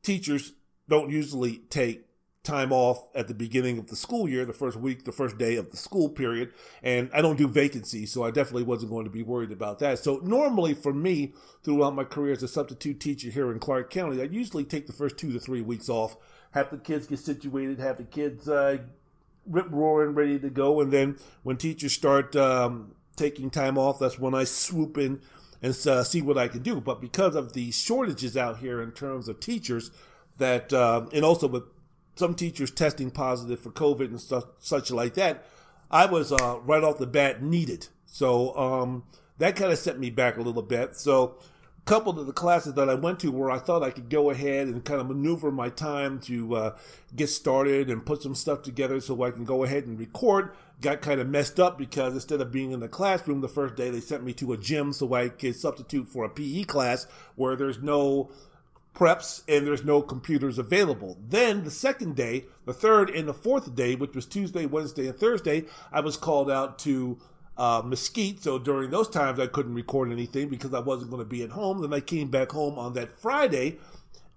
[0.02, 0.52] teachers
[0.88, 2.04] don't usually take
[2.44, 5.56] time off at the beginning of the school year, the first week, the first day
[5.56, 6.52] of the school period.
[6.82, 9.98] And I don't do vacancies, so I definitely wasn't going to be worried about that.
[9.98, 11.32] So normally for me,
[11.64, 14.92] throughout my career as a substitute teacher here in Clark County, I usually take the
[14.92, 16.16] first two to three weeks off,
[16.50, 18.78] have the kids get situated, have the kids uh,
[19.46, 20.80] rip roaring, ready to go.
[20.82, 25.22] And then when teachers start um, taking time off, that's when I swoop in
[25.62, 26.78] and uh, see what I can do.
[26.78, 29.90] But because of the shortages out here in terms of teachers,
[30.36, 31.62] that uh, and also with
[32.16, 35.44] some teachers testing positive for COVID and stuff, such like that,
[35.90, 37.88] I was uh, right off the bat needed.
[38.06, 39.04] So um,
[39.38, 40.96] that kind of set me back a little bit.
[40.96, 41.36] So
[41.78, 44.30] a couple of the classes that I went to where I thought I could go
[44.30, 46.76] ahead and kind of maneuver my time to uh,
[47.14, 51.00] get started and put some stuff together so I can go ahead and record got
[51.00, 54.00] kind of messed up because instead of being in the classroom the first day, they
[54.00, 57.06] sent me to a gym so I could substitute for a PE class
[57.36, 58.30] where there's no
[58.94, 61.18] preps and there's no computers available.
[61.28, 65.18] Then the second day, the third and the fourth day, which was Tuesday, Wednesday, and
[65.18, 67.18] Thursday, I was called out to
[67.56, 68.42] uh, Mesquite.
[68.42, 71.50] So during those times, I couldn't record anything because I wasn't going to be at
[71.50, 71.82] home.
[71.82, 73.78] Then I came back home on that Friday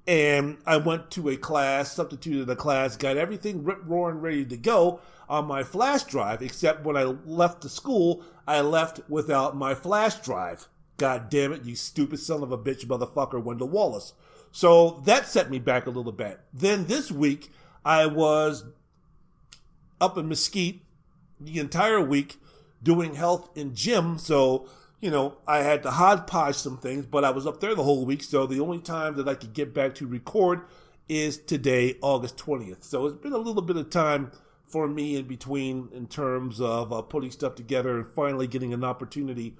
[0.08, 4.58] and I went to a class, substituted a class, got everything rip roaring ready to
[4.58, 9.76] go on my flash drive, except when I left the school, I left without my
[9.76, 10.70] flash drive.
[10.95, 14.14] God damn it, you stupid son of a bitch motherfucker, Wendell Wallace.
[14.58, 16.39] So that set me back a little bit.
[16.51, 17.51] Then this week,
[17.86, 18.66] I was
[20.01, 20.82] up in Mesquite
[21.39, 22.38] the entire week
[22.82, 24.18] doing health in gym.
[24.18, 24.68] So,
[24.99, 28.03] you know, I had to hodgepodge some things, but I was up there the whole
[28.03, 28.24] week.
[28.24, 30.62] So the only time that I could get back to record
[31.08, 32.84] is today, August 20th.
[32.84, 34.32] So it's been a little bit of time
[34.66, 38.84] for me in between in terms of uh, putting stuff together and finally getting an
[38.84, 39.55] opportunity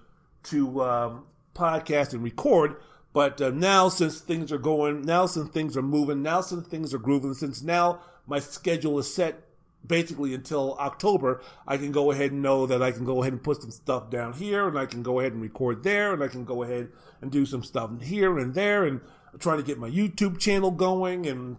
[0.46, 2.78] to um, podcast and record.
[3.14, 6.94] But uh, now, since things are going, now since things are moving, now since things
[6.94, 9.44] are grooving, since now my schedule is set
[9.86, 13.44] basically until October, I can go ahead and know that I can go ahead and
[13.44, 16.28] put some stuff down here, and I can go ahead and record there, and I
[16.28, 16.90] can go ahead
[17.22, 19.02] and do some stuff here and there, and
[19.40, 21.26] trying to get my YouTube channel going.
[21.26, 21.58] And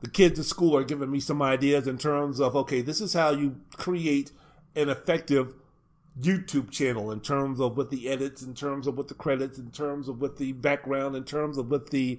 [0.00, 3.12] the kids at school are giving me some ideas in terms of okay, this is
[3.12, 4.32] how you create
[4.74, 5.54] an effective
[6.18, 9.70] YouTube channel in terms of with the edits, in terms of with the credits, in
[9.70, 12.18] terms of with the background, in terms of with the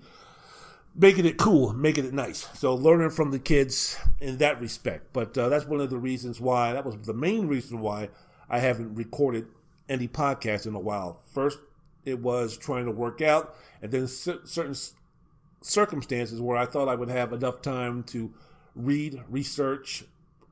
[0.95, 2.47] making it cool, making it nice.
[2.57, 5.13] So learning from the kids in that respect.
[5.13, 8.09] But uh, that's one of the reasons why that was the main reason why
[8.49, 9.47] I haven't recorded
[9.87, 11.21] any podcast in a while.
[11.25, 11.59] First,
[12.05, 14.75] it was trying to work out, and then certain
[15.61, 18.33] circumstances where I thought I would have enough time to
[18.75, 20.05] read, research,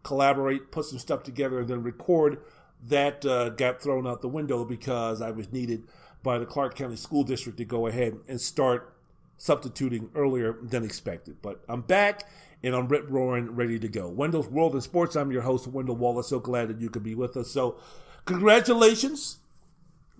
[0.03, 2.39] collaborate, put some stuff together, and then record
[2.87, 5.87] that uh, got thrown out the window because I was needed
[6.23, 8.95] by the Clark County School District to go ahead and start
[9.37, 11.37] substituting earlier than expected.
[11.41, 12.27] But I'm back
[12.63, 14.09] and I'm rip roaring, ready to go.
[14.09, 15.15] Wendell's World in Sports.
[15.15, 16.27] I'm your host, Wendell Wallace.
[16.27, 17.49] So glad that you could be with us.
[17.49, 17.77] So,
[18.25, 19.37] congratulations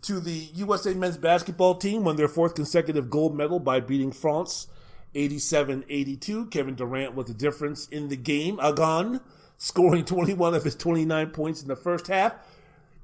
[0.04, 4.68] to the USA men's basketball team won their fourth consecutive gold medal by beating France
[5.16, 6.46] 87 82.
[6.48, 8.60] Kevin Durant was the difference in the game.
[8.62, 9.20] Agon
[9.60, 12.34] scoring 21 of his 29 points in the first half.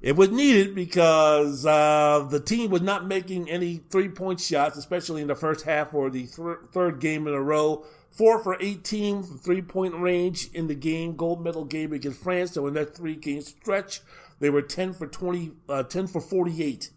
[0.02, 5.22] It was needed because uh, the team was not making any three point shots, especially
[5.22, 7.84] in the first half or the th- third game in a row.
[8.10, 12.52] Four for 18 from three point range in the game, gold medal game against France.
[12.52, 14.00] So in that three game stretch,
[14.38, 16.90] they were 10 for 20, uh, 10 for 48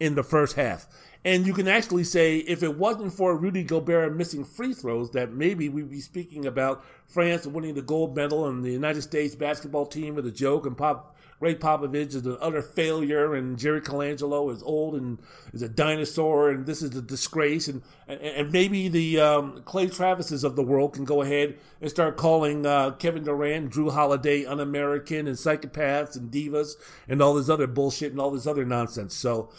[0.00, 0.86] in the first half.
[1.24, 5.32] And you can actually say if it wasn't for Rudy Gobert missing free throws, that
[5.32, 9.86] maybe we'd be speaking about France winning the gold medal and the United States basketball
[9.86, 14.50] team with a joke and Pop Gregg Popovich is an utter failure, and Jerry Colangelo
[14.50, 15.18] is old and
[15.52, 17.68] is a dinosaur, and this is a disgrace.
[17.68, 21.90] And and, and maybe the um, Clay Travises of the world can go ahead and
[21.90, 26.76] start calling uh, Kevin Durant, Drew Holiday un-American and psychopaths and divas
[27.08, 29.14] and all this other bullshit and all this other nonsense.
[29.14, 29.50] So,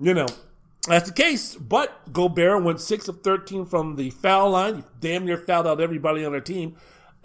[0.00, 0.28] you know,
[0.86, 1.54] that's the case.
[1.56, 4.84] But Gobert went six of thirteen from the foul line.
[5.00, 6.76] Damn near fouled out everybody on their team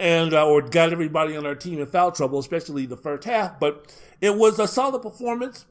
[0.02, 3.60] and uh, or got everybody on our team in foul trouble, especially the first half.
[3.60, 5.66] But it was a solid performance.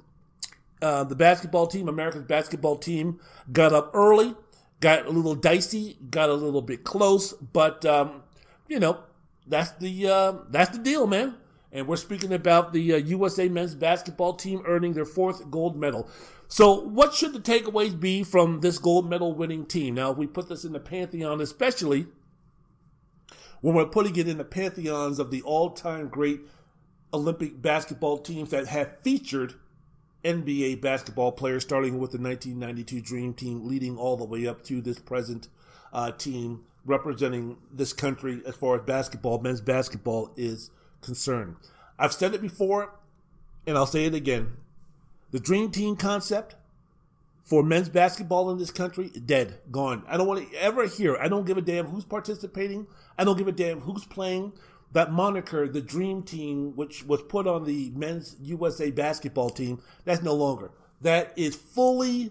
[0.80, 3.20] Uh, the basketball team, America's basketball team,
[3.52, 4.34] got up early,
[4.78, 8.22] got a little dicey, got a little bit close, but um,
[8.68, 9.00] you know
[9.46, 11.34] that's the uh, that's the deal, man.
[11.72, 16.08] And we're speaking about the uh, USA men's basketball team earning their fourth gold medal.
[16.52, 19.94] So, what should the takeaways be from this gold medal winning team?
[19.94, 22.08] Now, if we put this in the pantheon, especially
[23.60, 26.40] when we're putting it in the pantheons of the all-time great
[27.14, 29.54] Olympic basketball teams that have featured
[30.24, 34.80] NBA basketball players, starting with the 1992 Dream Team, leading all the way up to
[34.80, 35.46] this present
[35.92, 41.54] uh, team representing this country as far as basketball, men's basketball is concerned.
[41.96, 42.98] I've said it before,
[43.68, 44.56] and I'll say it again.
[45.30, 46.56] The Dream Team concept
[47.50, 50.04] for men's basketball in this country, is dead, gone.
[50.06, 51.16] I don't want to ever hear.
[51.16, 52.86] I don't give a damn who's participating.
[53.18, 54.52] I don't give a damn who's playing.
[54.92, 60.22] That moniker, the Dream Team, which was put on the men's USA basketball team, that's
[60.22, 60.70] no longer.
[61.00, 62.30] That is fully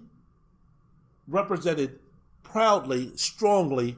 [1.28, 2.00] represented
[2.44, 3.98] proudly, strongly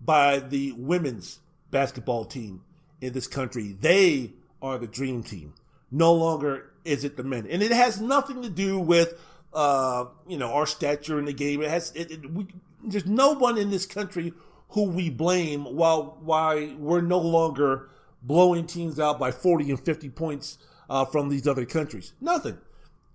[0.00, 1.38] by the women's
[1.70, 2.62] basketball team
[3.00, 3.76] in this country.
[3.80, 5.54] They are the Dream Team.
[5.90, 7.46] No longer is it the men.
[7.50, 9.14] And it has nothing to do with
[9.54, 11.62] uh, you know, our stature in the game.
[11.62, 12.46] It has, it, it, we,
[12.82, 14.32] there's no one in this country
[14.70, 17.88] who we blame while why we're no longer
[18.22, 20.58] blowing teams out by 40 and 50 points
[20.90, 22.12] uh, from these other countries.
[22.20, 22.58] Nothing.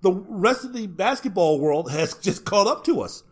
[0.02, 3.24] The rest of the basketball world has just caught up to us,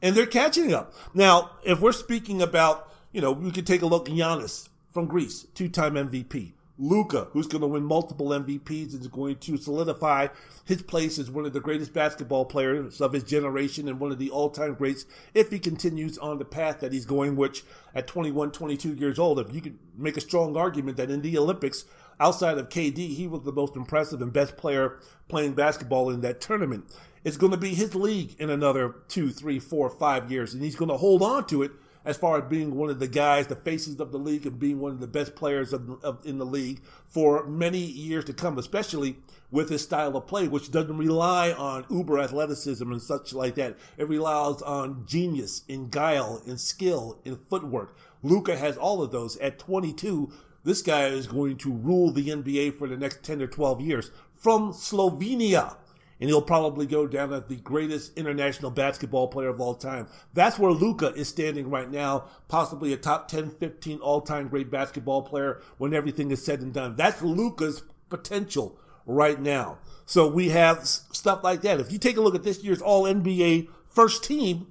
[0.00, 0.94] and they're catching up.
[1.12, 5.06] Now, if we're speaking about, you know, we could take a look at Giannis from
[5.06, 6.52] Greece, two-time MVP.
[6.82, 10.26] Luka, who's going to win multiple MVPs, is going to solidify
[10.64, 14.18] his place as one of the greatest basketball players of his generation and one of
[14.18, 17.62] the all-time greats if he continues on the path that he's going, which
[17.94, 21.38] at 21, 22 years old, if you could make a strong argument that in the
[21.38, 21.84] Olympics,
[22.18, 26.40] outside of KD, he was the most impressive and best player playing basketball in that
[26.40, 26.84] tournament.
[27.22, 30.74] It's going to be his league in another two, three, four, five years, and he's
[30.74, 31.70] going to hold on to it
[32.04, 34.80] as far as being one of the guys, the faces of the league, and being
[34.80, 38.58] one of the best players of, of, in the league for many years to come,
[38.58, 39.16] especially
[39.50, 43.76] with his style of play, which doesn't rely on uber athleticism and such like that.
[43.98, 47.96] It relies on genius, in guile, in skill, in footwork.
[48.22, 49.36] Luka has all of those.
[49.36, 50.32] At 22,
[50.64, 54.10] this guy is going to rule the NBA for the next 10 or 12 years
[54.32, 55.76] from Slovenia
[56.22, 60.06] and he'll probably go down as the greatest international basketball player of all time.
[60.32, 65.22] That's where Luka is standing right now, possibly a top 10, 15 all-time great basketball
[65.22, 66.94] player when everything is said and done.
[66.94, 69.78] That's Luka's potential right now.
[70.06, 71.80] So we have stuff like that.
[71.80, 74.68] If you take a look at this year's All NBA first team,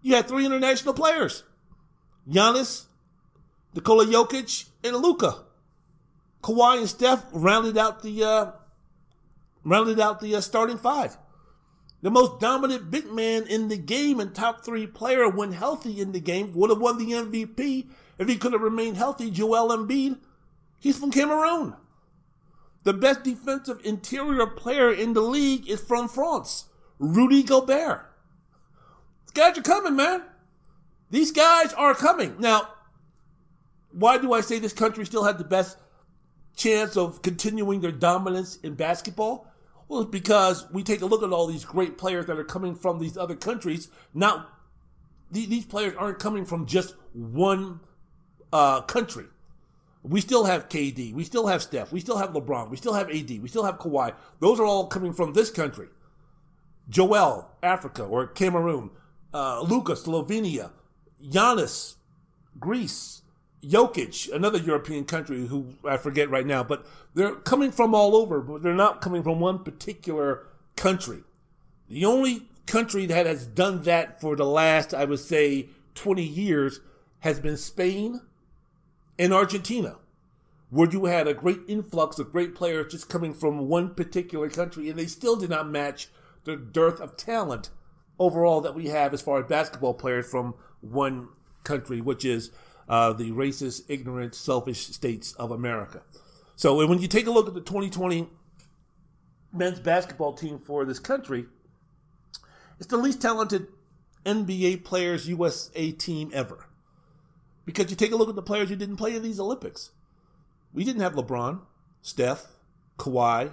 [0.00, 1.42] you had three international players:
[2.26, 2.86] Giannis,
[3.74, 5.44] Nikola Jokic, and Luka.
[6.42, 8.52] Kawhi and Steph rounded out the uh,
[9.66, 11.18] rounded out the uh, starting five.
[12.00, 16.12] The most dominant big man in the game and top three player when healthy in
[16.12, 17.88] the game would have won the MVP
[18.18, 19.30] if he could have remained healthy.
[19.30, 20.18] Joel Embiid,
[20.78, 21.74] he's from Cameroon.
[22.84, 26.66] The best defensive interior player in the league is from France,
[27.00, 28.06] Rudy Gobert.
[29.24, 30.22] These guys are coming, man.
[31.10, 32.36] These guys are coming.
[32.38, 32.68] Now,
[33.90, 35.78] why do I say this country still had the best
[36.54, 39.50] chance of continuing their dominance in basketball?
[39.88, 42.74] Well, it's because we take a look at all these great players that are coming
[42.74, 44.52] from these other countries, not
[45.30, 47.80] the- these players aren't coming from just one
[48.52, 49.26] uh, country.
[50.02, 51.12] We still have KD.
[51.12, 51.92] We still have Steph.
[51.92, 52.70] We still have LeBron.
[52.70, 53.28] We still have AD.
[53.42, 54.14] We still have Kawhi.
[54.38, 55.88] Those are all coming from this country.
[56.88, 58.90] Joel, Africa or Cameroon.
[59.34, 60.70] Uh, Luka, Slovenia.
[61.22, 61.96] Giannis,
[62.60, 63.22] Greece.
[63.66, 68.40] Jokic, another European country who I forget right now, but they're coming from all over,
[68.40, 70.46] but they're not coming from one particular
[70.76, 71.24] country.
[71.88, 76.80] The only country that has done that for the last, I would say, 20 years
[77.20, 78.20] has been Spain
[79.18, 79.96] and Argentina,
[80.70, 84.90] where you had a great influx of great players just coming from one particular country,
[84.90, 86.08] and they still did not match
[86.44, 87.70] the dearth of talent
[88.18, 91.28] overall that we have as far as basketball players from one
[91.64, 92.50] country, which is
[92.88, 96.02] uh, the racist, ignorant, selfish states of America.
[96.56, 98.28] So when you take a look at the 2020
[99.52, 101.46] men's basketball team for this country,
[102.78, 103.68] it's the least talented
[104.24, 106.66] NBA players USA team ever.
[107.64, 109.90] Because you take a look at the players who didn't play in these Olympics.
[110.72, 111.60] We didn't have LeBron,
[112.00, 112.46] Steph,
[112.98, 113.52] Kawhi,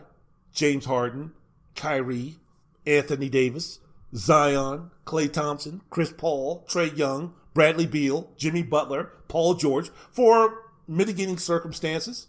[0.51, 1.31] James Harden,
[1.75, 2.37] Kyrie,
[2.85, 3.79] Anthony Davis,
[4.15, 11.37] Zion, Klay Thompson, Chris Paul, Trae Young, Bradley Beal, Jimmy Butler, Paul George for mitigating
[11.37, 12.27] circumstances,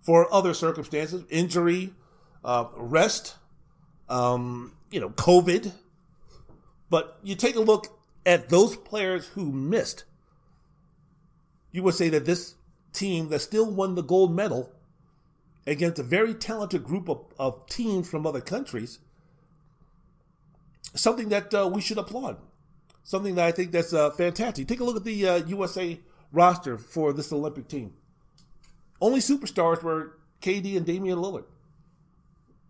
[0.00, 1.94] for other circumstances, injury,
[2.44, 3.36] uh, rest,
[4.08, 5.72] um, you know, COVID.
[6.90, 10.04] But you take a look at those players who missed.
[11.72, 12.54] You would say that this
[12.92, 14.72] team that still won the gold medal
[15.66, 18.98] against a very talented group of, of teams from other countries,
[20.94, 22.38] something that uh, we should applaud.
[23.08, 24.68] Something that I think that's uh, fantastic.
[24.68, 25.98] Take a look at the uh, USA
[26.30, 27.94] roster for this Olympic team.
[29.00, 31.46] Only superstars were KD and Damian Lillard,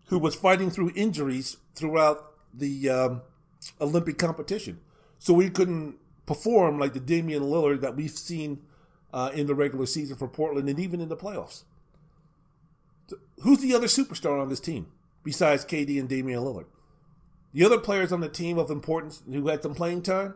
[0.05, 3.21] who was fighting through injuries throughout the um,
[3.81, 4.79] Olympic competition.
[5.17, 8.61] So we couldn't perform like the Damian Lillard that we've seen
[9.11, 11.63] uh, in the regular season for Portland and even in the playoffs.
[13.41, 14.87] Who's the other superstar on this team
[15.21, 16.67] besides KD and Damian Lillard?
[17.53, 20.35] The other players on the team of importance who had some playing time,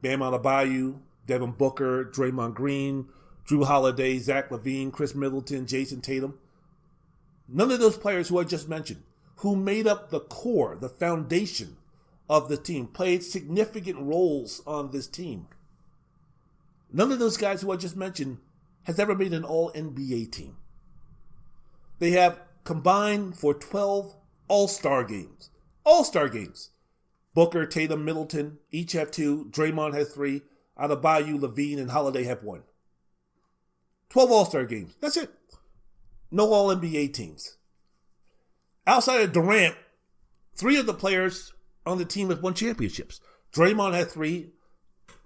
[0.00, 3.08] Bam Adebayo, Devin Booker, Draymond Green,
[3.46, 6.38] Jrue Holiday, Zach LaVine, Khris Middleton, Jayson Tatum.
[7.48, 9.02] None of those players who I just mentioned,
[9.36, 11.76] who made up the core, the foundation
[12.28, 15.46] of the team, played significant roles on this team.
[16.90, 18.38] None of those guys who I just mentioned
[18.84, 20.56] has ever made an all NBA team.
[21.98, 24.14] They have combined for 12
[24.48, 25.50] All Star games.
[25.84, 26.70] All Star games.
[27.34, 29.46] Booker, Tatum, Middleton each have two.
[29.50, 30.42] Draymond has three.
[30.78, 32.62] Adebayo, LaVine, and Holiday have one.
[34.10, 34.94] 12 All Star games.
[35.00, 35.30] That's it.
[36.30, 37.56] No All NBA teams.
[38.86, 39.76] Outside of Durant,
[40.54, 41.52] three of the players
[41.86, 43.20] on the team have won championships.
[43.52, 44.50] Draymond had three.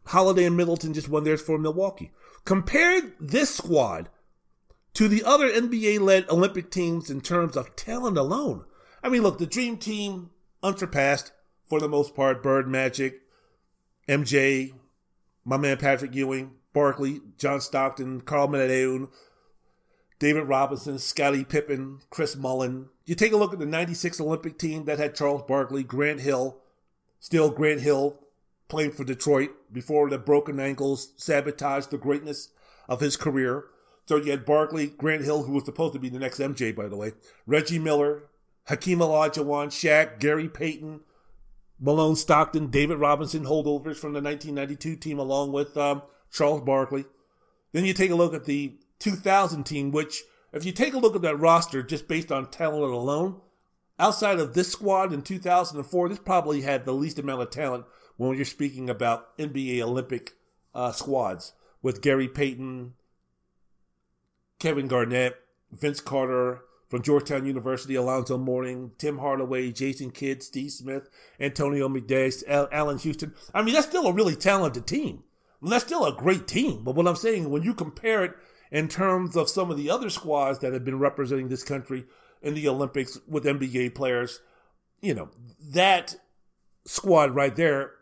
[0.06, 2.12] Holiday and Middleton just won theirs for Milwaukee.
[2.44, 4.08] Compare this squad
[4.94, 8.64] to the other NBA led Olympic teams in terms of talent alone.
[9.02, 10.30] I mean, look, the Dream Team,
[10.62, 11.32] unsurpassed
[11.66, 12.42] for the most part.
[12.42, 13.22] Bird Magic,
[14.08, 14.72] MJ,
[15.44, 19.08] my man Patrick Ewing, Barkley, John Stockton, Karl Malone,
[20.18, 22.88] David Robinson, Scottie Pippen, Chris Mullin.
[23.06, 26.58] You take a look at the 96 Olympic team that had Charles Barkley, Grant Hill,
[27.20, 28.18] still Grant Hill
[28.68, 32.50] playing for Detroit before the broken ankles sabotaged the greatness
[32.88, 33.64] of his career.
[34.06, 36.88] So you had Barkley, Grant Hill, who was supposed to be the next MJ, by
[36.88, 37.12] the way,
[37.46, 38.24] Reggie Miller,
[38.68, 41.00] Hakeem Olajuwon, Shaq, Gary Payton,
[41.80, 47.06] Malone Stockton, David Robinson, holdovers from the 1992 team, along with um, Charles Barkley.
[47.72, 51.16] Then you take a look at the 2000 team, which, if you take a look
[51.16, 53.40] at that roster just based on talent alone,
[53.98, 57.86] outside of this squad in 2004, this probably had the least amount of talent
[58.18, 60.34] when you're speaking about NBA Olympic
[60.74, 62.92] uh, squads with Gary Payton,
[64.58, 65.36] Kevin Garnett,
[65.72, 71.08] Vince Carter from Georgetown University, Alonzo Mourning, Tim Hardaway, Jason Kidd, Steve Smith,
[71.38, 71.88] Antonio
[72.48, 73.34] Al- Allan Houston.
[73.52, 75.24] I mean, that's still a really talented team.
[75.60, 76.84] That's still a great team.
[76.84, 78.34] But what I'm saying, when you compare it
[78.70, 82.04] in terms of some of the other squads that have been representing this country
[82.42, 84.40] in the Olympics with NBA players,
[85.02, 85.28] you know,
[85.60, 86.16] that
[86.86, 87.92] squad right there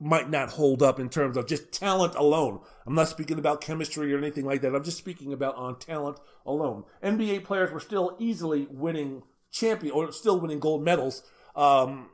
[0.00, 2.60] might not hold up in terms of just talent alone.
[2.86, 4.74] I'm not speaking about chemistry or anything like that.
[4.74, 6.84] I'm just speaking about on talent alone.
[7.02, 11.22] NBA players were still easily winning champion or still winning gold medals,
[11.54, 12.10] um,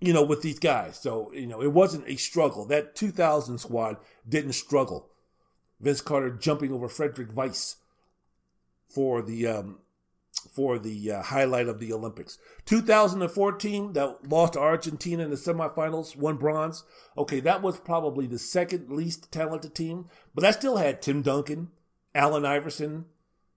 [0.00, 0.98] you know, with these guys.
[0.98, 2.66] So, you know, it wasn't a struggle.
[2.66, 3.96] That 2000 squad
[4.28, 5.08] didn't struggle.
[5.80, 7.76] Vince Carter jumping over Frédéric Weis
[8.88, 9.78] for the um,
[10.50, 12.38] for the uh, highlight of the Olympics.
[12.66, 16.84] 2014, that lost to Argentina in the semifinals, won bronze.
[17.16, 21.68] Okay, that was probably the second least talented team, but I still had Tim Duncan,
[22.14, 23.06] Allen Iverson,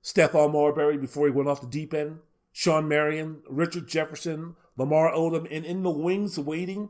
[0.03, 2.19] Stephon Marbury before he went off the deep end,
[2.51, 6.89] Shawn Marion, Richard Jefferson, Lamar Odom, and in the wings waiting,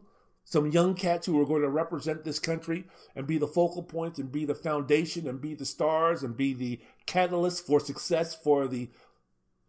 [0.49, 2.85] some young cats who are going to represent this country
[3.15, 6.53] and be the focal points and be the foundation and be the stars and be
[6.53, 8.89] the catalyst for success for the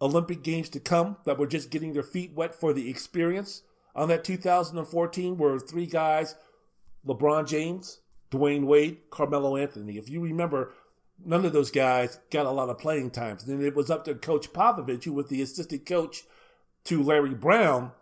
[0.03, 3.63] Olympic Games to come that were just getting their feet wet for the experience.
[3.95, 6.37] On that 2014 were three guys
[7.07, 8.01] LeBron James,
[8.31, 9.97] Dwyane Wade, Carmelo Anthony.
[9.97, 10.73] If you remember,
[11.25, 13.47] none of those guys got a lot of playing times.
[13.49, 16.25] And it was up to Coach Popovich, who was the assistant coach
[16.85, 17.93] to Larry Brown,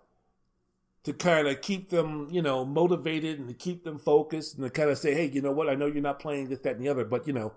[1.04, 4.70] to kind of keep them, you know, motivated and to keep them focused and to
[4.70, 5.68] kind of say, hey, you know what?
[5.68, 7.52] I know you're not playing this, that, and the other, but you know,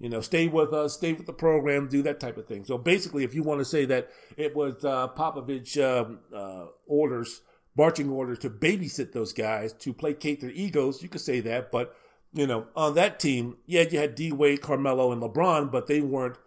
[0.00, 2.64] you know, stay with us, stay with the program, do that type of thing.
[2.64, 7.42] So basically, if you want to say that it was uh, Popovich um, uh, orders,
[7.76, 11.70] marching orders to babysit those guys to placate their egos, you could say that.
[11.70, 11.94] But
[12.32, 16.00] you know, on that team, yeah, you had D Wade, Carmelo, and LeBron, but they
[16.00, 16.38] weren't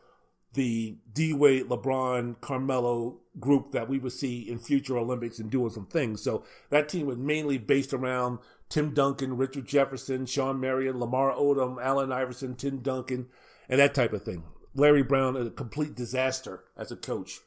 [0.54, 5.70] the D Wade, LeBron, Carmelo group that we would see in future Olympics and doing
[5.70, 6.24] some things.
[6.24, 8.40] So that team was mainly based around
[8.74, 13.28] Tim Duncan, Richard Jefferson, Shawn Marion, Lamar Odom, Allen Iverson, Tim Duncan,
[13.70, 14.44] and that type of thing.
[14.74, 17.42] Larry Brown, a complete disaster as a coach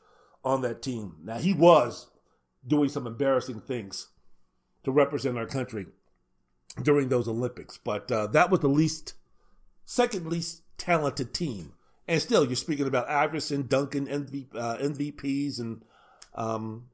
[0.45, 1.17] on that team.
[1.25, 2.09] Now, he was
[2.65, 4.09] doing some embarrassing things
[4.85, 5.87] to represent our country
[6.81, 9.15] during those Olympics, but uh, that was the least,
[9.85, 11.73] second least talented team
[12.09, 15.83] and still, you're speaking about Iverson, Duncan, MV, uh, MVPs, and
[16.35, 16.87] um,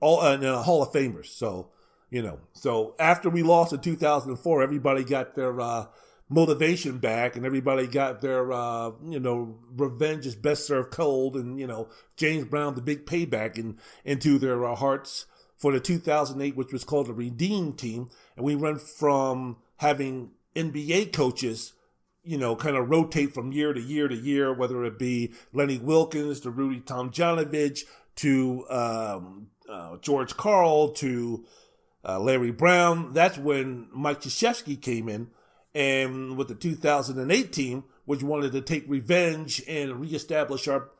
[0.00, 1.26] all and uh, Hall of Famers.
[1.26, 1.70] So
[2.10, 5.86] you know, so after we lost in 2004, everybody got their uh,
[6.28, 11.58] motivation back, and everybody got their uh, you know revenge is best served cold, and
[11.58, 15.26] you know James Brown the big payback in, into their uh, hearts
[15.56, 21.12] for the 2008, which was called the Redeem Team, and we went from having NBA
[21.12, 21.72] coaches
[22.26, 25.78] you know, kind of rotate from year to year to year, whether it be Lenny
[25.78, 27.84] Wilkens to Rudy Tomjanovich
[28.16, 31.44] to um, uh, George Karl to
[32.06, 33.12] uh, Larry Brown.
[33.12, 35.28] That's when Mike Krzyzewski came in,
[35.74, 40.90] and with the 2008 team, which wanted to take revenge and reestablish our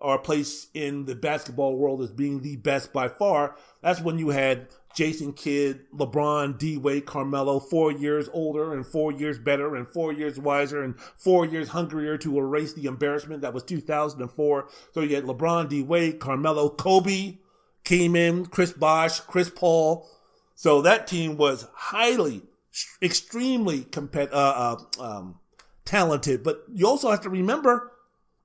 [0.00, 3.56] our place in the basketball world as being the best by far.
[3.80, 9.12] That's when you had Jason Kidd, LeBron, D Wade, Carmelo, four years older and four
[9.12, 13.54] years better and four years wiser and four years hungrier to erase the embarrassment that
[13.54, 14.68] was 2004.
[14.92, 17.38] So you had LeBron, D Wade, Carmelo, Kobe
[17.84, 20.08] came in, Chris Bosh, Chris Paul.
[20.56, 22.42] So that team was highly,
[23.02, 25.38] extremely compet- uh, uh, um,
[25.84, 26.42] talented.
[26.42, 27.92] But you also have to remember,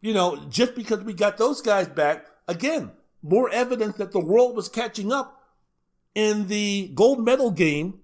[0.01, 2.91] you know, just because we got those guys back, again,
[3.23, 5.41] more evidence that the world was catching up
[6.13, 8.01] in the gold medal game,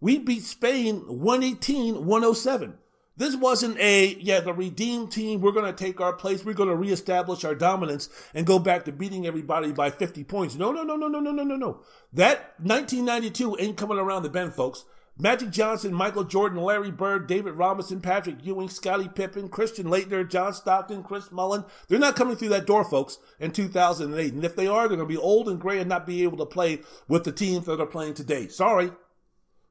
[0.00, 2.78] we beat Spain 118 107.
[3.18, 6.68] This wasn't a, yeah, the redeemed team, we're going to take our place, we're going
[6.68, 10.54] to reestablish our dominance and go back to beating everybody by 50 points.
[10.54, 11.80] No, no, no, no, no, no, no, no, no.
[12.12, 14.84] That 1992 ain't coming around the bend, folks.
[15.20, 20.54] Magic Johnson, Michael Jordan, Larry Bird, David Robinson, Patrick Ewing, Scottie Pippen, Christian Laettner, John
[20.54, 21.64] Stockton, Chris Mullin.
[21.88, 24.32] They're not coming through that door, folks, in 2008.
[24.32, 26.38] And if they are, they're going to be old and gray and not be able
[26.38, 28.46] to play with the teams that are playing today.
[28.46, 28.92] Sorry.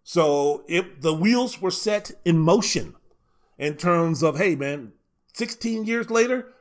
[0.03, 2.96] So if the wheels were set in motion
[3.57, 4.93] in terms of, hey, man,
[5.33, 6.53] 16 years later,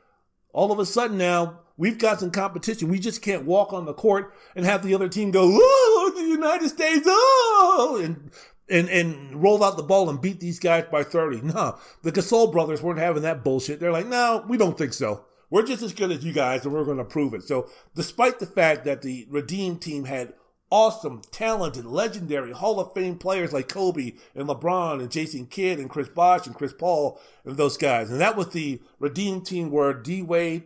[0.53, 2.89] all of a sudden now we've got some competition.
[2.89, 6.23] We just can't walk on the court and have the other team go, oh, the
[6.23, 8.31] United States, oh, and
[8.69, 11.41] and and rolled out the ball and beat these guys by 30.
[11.41, 13.79] No, the Gasol brothers weren't having that bullshit.
[13.79, 15.25] They're like, no, we don't think so.
[15.49, 17.43] We're just as good as you guys, and we're going to prove it.
[17.43, 20.33] So, despite the fact that the Redeem team had
[20.69, 25.89] awesome, talented, legendary Hall of Fame players like Kobe and LeBron and Jason Kidd and
[25.89, 29.93] Chris Bosh and Chris Paul and those guys, and that was the Redeem team where
[29.93, 30.63] D Wade,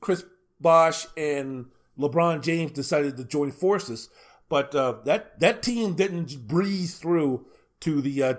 [0.00, 0.24] Chris
[0.60, 1.66] Bosh, and
[1.98, 4.08] LeBron James decided to join forces.
[4.48, 7.46] But uh, that that team didn't breeze through
[7.80, 8.34] to the uh,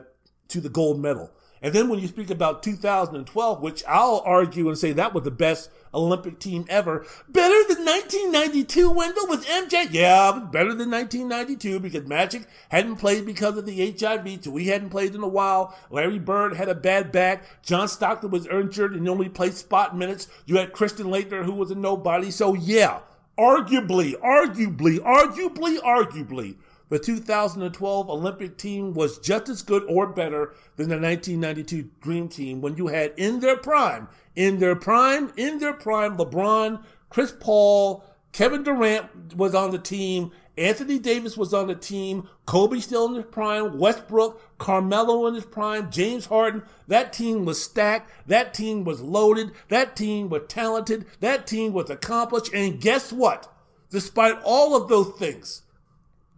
[0.47, 1.31] to the gold medal.
[1.61, 5.31] And then when you speak about 2012, which I'll argue and say that was the
[5.31, 9.87] best Olympic team ever, better than 1992, Wendell, with MJ.
[9.91, 14.89] Yeah, better than 1992 because Magic hadn't played because of the HIV, so he hadn't
[14.89, 15.75] played in a while.
[15.89, 17.43] Larry Bird had a bad back.
[17.63, 20.27] John Stockton was injured and only played spot minutes.
[20.45, 22.31] You had Christian Laettner, who was a nobody.
[22.31, 22.99] So yeah,
[23.37, 26.57] arguably, arguably, arguably, arguably,
[26.89, 32.61] the 2012 Olympic team was just as good or better than the 1992 Dream Team
[32.61, 38.03] when you had in their prime, in their prime, in their prime, LeBron, Chris Paul,
[38.31, 43.15] Kevin Durant was on the team, Anthony Davis was on the team, Kobe still in
[43.15, 46.63] his prime, Westbrook, Carmelo in his prime, James Harden.
[46.87, 48.11] That team was stacked.
[48.27, 49.51] That team was loaded.
[49.69, 51.05] That team was talented.
[51.21, 52.53] That team was accomplished.
[52.53, 53.49] And guess what?
[53.89, 55.61] Despite all of those things,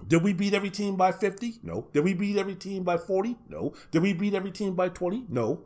[0.08, 1.60] did we beat every team by 50?
[1.64, 1.88] No.
[1.94, 3.38] Did we beat every team by 40?
[3.50, 3.74] No.
[3.92, 5.26] Did we beat every team by 20?
[5.30, 5.66] No.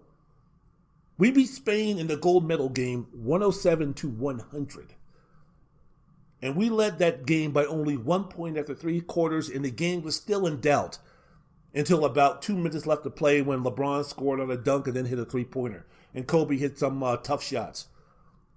[1.17, 4.93] We beat Spain in the gold medal game 107 to 100.
[6.41, 10.03] And we led that game by only one point after three quarters, and the game
[10.03, 10.99] was still in doubt
[11.73, 15.05] until about two minutes left to play when LeBron scored on a dunk and then
[15.05, 15.85] hit a three pointer.
[16.13, 17.87] And Kobe hit some uh, tough shots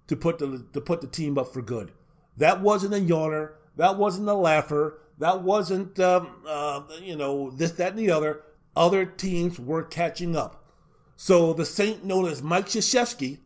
[0.06, 1.92] to put the to put the team up for good.
[2.36, 3.52] That wasn't a yawner.
[3.76, 5.00] That wasn't a laugher.
[5.18, 8.42] That wasn't um, uh, you know this that and the other.
[8.76, 10.64] Other teams were catching up.
[11.16, 13.38] So the Saint known as Mike Krzyzewski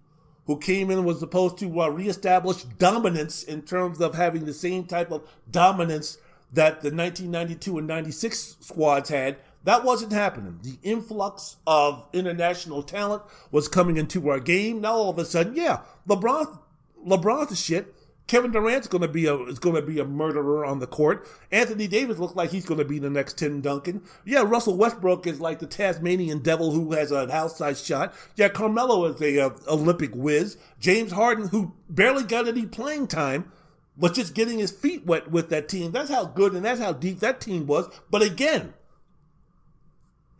[0.47, 4.85] who came in was supposed to uh, reestablish dominance in terms of having the same
[4.85, 6.19] type of dominance
[6.53, 9.36] that the 1992 and 96 squads had.
[9.65, 10.59] That wasn't happening.
[10.62, 13.23] The influx of international talent
[13.53, 14.81] was coming into our game.
[14.81, 16.59] Now all of a sudden, yeah, LeBron,
[17.07, 17.94] LeBron's shit.
[18.32, 21.28] Kevin Durant's going to be a is going to be a murderer on the court.
[21.50, 24.02] Anthony Davis looks like he's going to be the next Tim Duncan.
[24.24, 28.14] Yeah, Russell Westbrook is like the Tasmanian devil who has an outside shot.
[28.34, 30.56] Yeah, Carmelo is a, a Olympic whiz.
[30.80, 33.52] James Harden, who barely got any playing time,
[33.98, 35.92] was just getting his feet wet with that team.
[35.92, 37.86] That's how good and that's how deep that team was.
[38.10, 38.72] But again,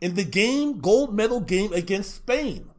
[0.01, 2.71] in the game, gold medal game against Spain,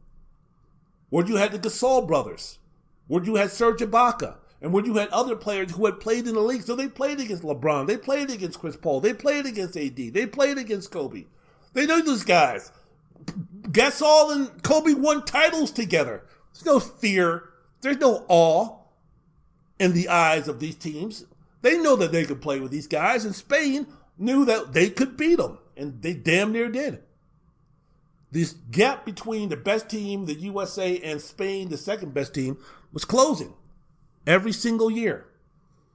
[1.09, 2.59] where you had the Gasol brothers,
[3.07, 6.33] where you had Serge Ibaka and when you had other players who had played in
[6.33, 9.77] the league, so they played against LeBron, they played against Chris Paul, they played against
[9.77, 11.25] AD, they played against Kobe.
[11.73, 12.71] They know those guys.
[13.61, 16.23] Gasol and Kobe won titles together.
[16.51, 17.49] There's no fear.
[17.81, 18.79] There's no awe
[19.77, 21.25] in the eyes of these teams.
[21.61, 23.85] They know that they could play with these guys, and Spain
[24.17, 27.03] knew that they could beat them, and they damn near did.
[28.31, 32.57] This gap between the best team, the USA, and Spain, the second best team,
[32.91, 33.53] was closing
[34.25, 35.25] every single year.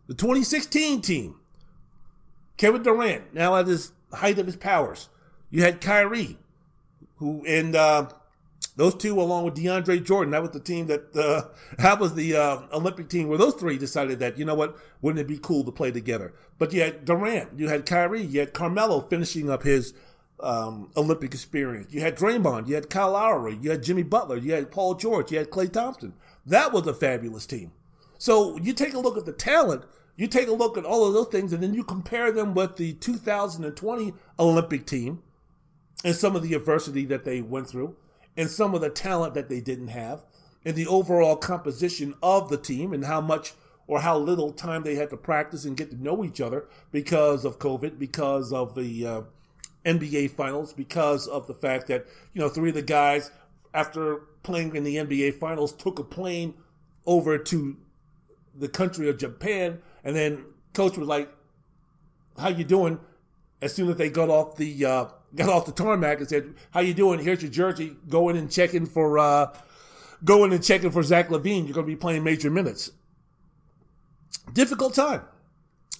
[0.06, 1.36] The 2016 team,
[2.56, 5.08] Kevin Durant, now at his height of his powers.
[5.50, 6.38] You had Kyrie,
[7.16, 8.08] who and uh,
[8.76, 12.36] those two, along with DeAndre Jordan, that was the team that uh, that was the
[12.36, 15.64] uh, Olympic team where those three decided that you know what, wouldn't it be cool
[15.64, 16.32] to play together?
[16.58, 19.94] But you had Durant, you had Kyrie, you had Carmelo finishing up his
[20.42, 21.92] um, Olympic experience.
[21.92, 25.32] You had Draymond, you had Kyle Lowry, you had Jimmy Butler, you had Paul George,
[25.32, 26.14] you had Klay Thompson.
[26.46, 27.72] That was a fabulous team.
[28.20, 29.84] So you take a look at the talent,
[30.14, 32.76] you take a look at all of those things, and then you compare them with
[32.76, 35.22] the 2020 Olympic team
[36.04, 37.96] and some of the adversity that they went through,
[38.36, 40.22] and some of the talent that they didn't have,
[40.66, 43.54] and the overall composition of the team, and how much
[43.86, 47.46] or how little time they had to practice and get to know each other because
[47.46, 49.22] of COVID, because of the uh,
[49.86, 53.30] NBA finals, because of the fact that, you know, three of the guys,
[53.72, 56.52] after playing in the NBA finals, took a plane
[57.06, 57.78] over to
[58.54, 61.28] the country of Japan, and then coach was like,
[62.38, 63.00] "How you doing?"
[63.62, 66.80] As soon as they got off the uh, got off the tarmac and said, "How
[66.80, 67.20] you doing?
[67.20, 67.96] Here's your jersey.
[68.08, 69.54] Go in and check in for uh,
[70.24, 71.64] go in and check in for Zach LaVine.
[71.64, 72.90] You're going to be playing major minutes."
[74.52, 75.22] Difficult time,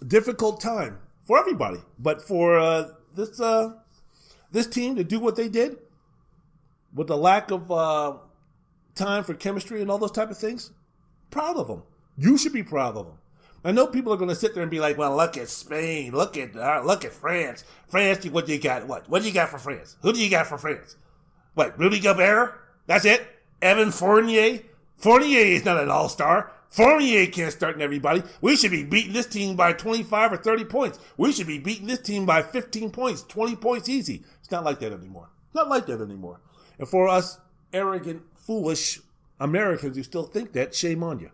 [0.07, 3.75] difficult time for everybody, but for uh, this uh,
[4.51, 5.79] this team to do what they did
[6.95, 8.17] with the lack of uh,
[8.95, 10.73] time for chemistry and all those type of things,
[11.31, 11.83] proud of them.
[12.17, 13.17] You should be proud of them.
[13.63, 16.13] I know people are going to sit there and be like, "Well, look at Spain,
[16.13, 17.65] look at uh, look at France.
[17.89, 18.87] France, what do you got?
[18.87, 19.97] What what do you got for France?
[20.03, 20.97] Who do you got for France?
[21.55, 22.59] What Rudy Gobert?
[22.87, 23.27] That's it.
[23.61, 24.61] Evan Fournier.
[24.97, 26.53] Fournier is not an all star.
[26.71, 28.23] Fournier can't start in everybody.
[28.41, 30.99] We should be beating this team by 25 or 30 points.
[31.17, 34.23] We should be beating this team by 15 points, 20 points easy.
[34.39, 35.31] It's not like that anymore.
[35.53, 36.41] Not like that anymore.
[36.79, 37.39] And for us
[37.73, 39.01] arrogant, foolish
[39.41, 41.31] Americans who still think that, shame on you.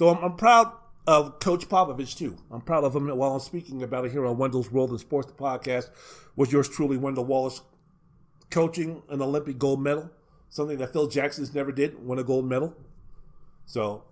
[0.00, 0.72] So I'm, I'm proud
[1.06, 2.38] of Coach Popovich too.
[2.50, 5.30] I'm proud of him while I'm speaking about it here on Wendell's World and Sports
[5.30, 5.90] podcast
[6.36, 7.60] with yours truly, Wendell Wallace,
[8.48, 10.10] coaching an Olympic gold medal,
[10.48, 12.74] something that Phil Jackson's never did, win a gold medal.
[13.66, 14.04] So,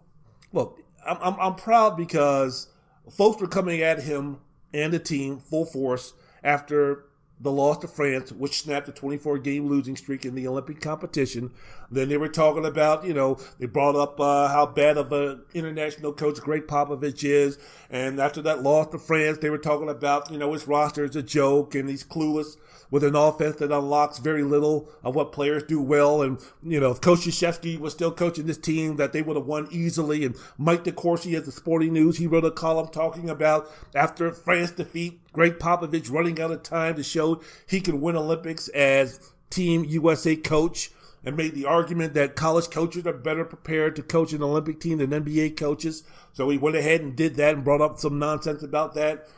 [0.53, 2.69] look, I'm, I'm, I'm proud because
[3.11, 4.41] folks were coming at him
[4.75, 6.13] and the team full force
[6.45, 7.07] after
[7.41, 11.51] the loss to France, which snapped a 24 game losing streak in the Olympic competition.
[11.91, 15.43] Then they were talking about, you know, they brought up uh, how bad of an
[15.55, 17.59] international coach Gregg Popovich is.
[17.91, 21.17] And after that loss to France, they were talking about, you know, his roster is
[21.17, 22.57] a joke and he's clueless
[22.91, 26.23] with an offense that unlocks very little of what players do well.
[26.23, 29.47] And, you know, if Coach Krzyzewski was still coaching this team, that they would have
[29.47, 30.25] won easily.
[30.25, 34.71] And Mike DeCourcy at the Sporting News, he wrote a column talking about after France
[34.73, 39.85] defeat, Gregg Popovich running out of time to show he can win Olympics as Team
[39.85, 40.91] USA coach
[41.25, 44.99] and made the argument that college coaches are better prepared to coach an Olympic team
[44.99, 46.05] than NBA coaches.
[46.33, 49.29] So he went ahead and did that and brought up some nonsense about that.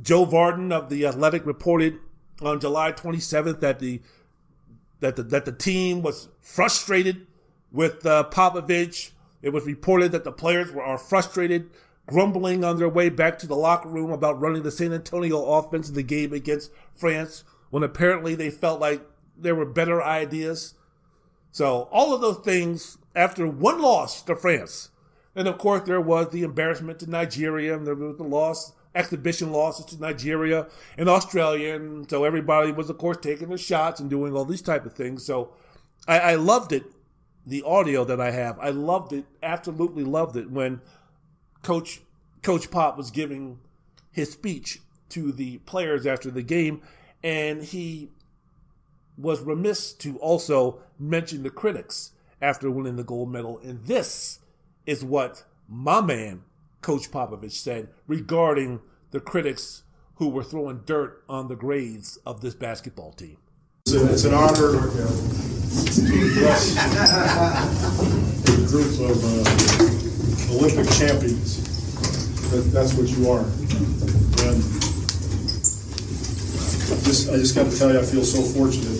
[0.00, 1.98] Joe Vardon of the Athletic reported
[2.40, 4.00] on July 27th that the
[5.00, 7.26] that the that the team was frustrated
[7.70, 9.10] with uh, Popovich.
[9.42, 11.70] It was reported that the players were are frustrated,
[12.06, 15.88] grumbling on their way back to the locker room about running the San Antonio offense
[15.88, 19.02] in the game against France, when apparently they felt like
[19.36, 20.74] there were better ideas.
[21.52, 24.90] So all of those things after one loss to France,
[25.36, 29.52] and of course there was the embarrassment to Nigeria, and there was the loss exhibition
[29.52, 30.66] losses to Nigeria
[30.98, 34.62] and Australia, and so everybody was, of course, taking their shots and doing all these
[34.62, 35.24] type of things.
[35.24, 35.52] So
[36.08, 36.84] I, I loved it,
[37.46, 38.58] the audio that I have.
[38.58, 40.80] I loved it, absolutely loved it when
[41.62, 42.00] Coach
[42.42, 43.60] Coach Pop was giving
[44.10, 44.80] his speech
[45.10, 46.82] to the players after the game,
[47.22, 48.10] and he
[49.16, 53.58] was remiss to also mention the critics after winning the gold medal.
[53.62, 54.40] And this
[54.86, 56.42] is what my man
[56.80, 58.80] Coach Popovich said regarding
[59.12, 59.84] the critics
[60.16, 63.38] who were throwing dirt on the grades of this basketball team.
[63.86, 64.68] It's, an honor to
[66.26, 66.76] address
[68.48, 71.62] a group of uh, Olympic champions.
[72.50, 73.44] That, that's what you are.
[74.46, 74.91] And
[77.12, 78.96] just, I just got to tell you, I feel so fortunate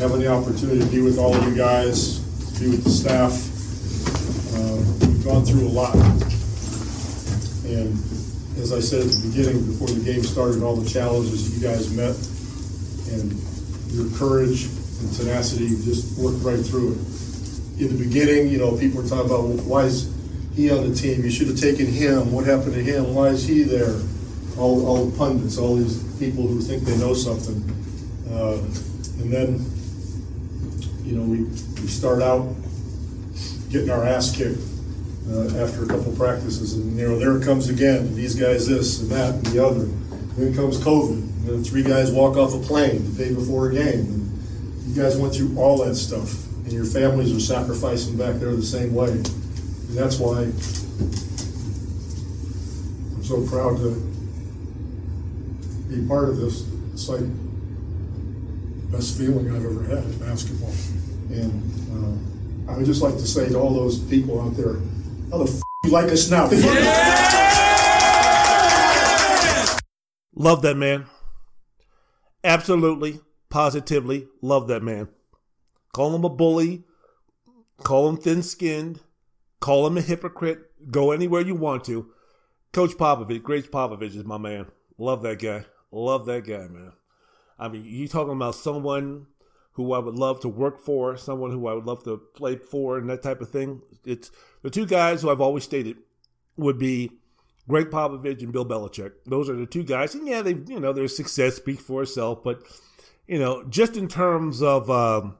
[0.00, 2.20] having the opportunity to be with all of you guys,
[2.58, 3.36] be with the staff.
[4.56, 5.94] Uh, we've gone through a lot.
[7.68, 7.92] And
[8.56, 11.92] as I said at the beginning, before the game started, all the challenges you guys
[11.92, 12.16] met
[13.12, 13.36] and
[13.92, 17.84] your courage and tenacity just worked right through it.
[17.84, 20.08] In the beginning, you know, people were talking about well, why is
[20.56, 21.22] he on the team?
[21.22, 22.32] You should have taken him.
[22.32, 23.14] What happened to him?
[23.14, 24.00] Why is he there?
[24.58, 27.62] All, all the pundits, all these people who think they know something.
[28.30, 28.58] Uh,
[29.22, 29.64] and then,
[31.04, 31.44] you know, we,
[31.80, 32.54] we start out
[33.70, 34.60] getting our ass kicked
[35.30, 38.14] uh, after a couple practices, and you know there it comes again.
[38.14, 39.88] These guys this and that and the other.
[40.36, 41.10] Then comes COVID.
[41.10, 44.00] And then three guys walk off a plane the day before a game.
[44.00, 48.54] And you guys went through all that stuff, and your families are sacrificing back there
[48.54, 49.10] the same way.
[49.10, 49.26] And
[49.90, 50.44] that's why
[53.14, 54.09] I'm so proud to
[55.90, 56.68] be part of this.
[56.92, 57.20] It's like
[58.90, 60.72] best feeling I've ever had in basketball.
[61.30, 61.62] And
[62.68, 64.74] uh, I would just like to say to all those people out there,
[65.30, 66.48] how the f- you like us now?
[70.34, 71.06] Love that man.
[72.42, 75.08] Absolutely, positively, love that man.
[75.92, 76.84] Call him a bully,
[77.78, 79.00] call him thin skinned,
[79.60, 82.10] call him a hypocrite, go anywhere you want to.
[82.72, 84.66] Coach Popovich, Gregg Popovich is my man.
[84.96, 85.66] Love that guy.
[85.92, 86.92] Love that guy, man.
[87.58, 89.26] I mean, you talking about someone
[89.72, 92.98] who I would love to work for, someone who I would love to play for,
[92.98, 93.82] and that type of thing.
[94.04, 94.30] It's
[94.62, 95.96] the two guys who I've always stated
[96.56, 97.12] would be
[97.68, 99.12] Gregg Popovich and Bill Belichick.
[99.26, 102.42] Those are the two guys, and yeah, they you know their success speaks for itself,
[102.42, 102.62] but
[103.26, 105.36] you know just in terms of um,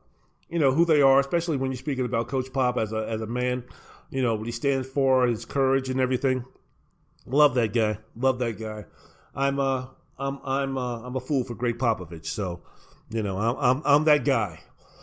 [0.48, 3.20] you know who they are, especially when you're speaking about Coach Pop as a as
[3.20, 3.64] a man,
[4.10, 6.44] you know what he stands for, his courage and everything.
[7.27, 7.98] Love that guy.
[8.16, 8.85] Love that guy.
[9.35, 9.86] I'm uh
[10.20, 12.60] I'm I'm uh, I'm a fool for Gregg Popovich, so
[13.09, 14.60] you know I'm I'm, I'm that guy.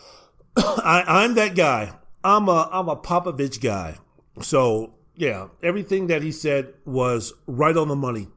[0.56, 1.92] I, I'm that guy.
[2.22, 3.98] I'm a I'm a Popovich guy.
[4.40, 8.28] So yeah, everything that he said was right on the money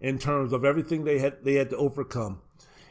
[0.00, 2.42] in terms of everything they had they had to overcome,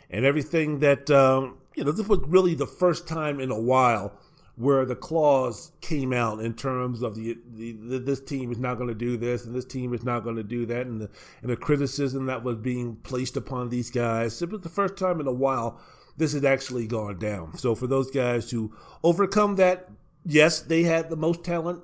[0.09, 1.91] and everything that um, you know.
[1.91, 4.19] This was really the first time in a while
[4.57, 8.75] where the claws came out in terms of the, the, the this team is not
[8.75, 11.09] going to do this and this team is not going to do that, and the
[11.41, 14.41] and the criticism that was being placed upon these guys.
[14.41, 15.79] It was the first time in a while
[16.17, 17.57] this had actually gone down.
[17.57, 18.73] So for those guys to
[19.03, 19.89] overcome that,
[20.25, 21.83] yes, they had the most talent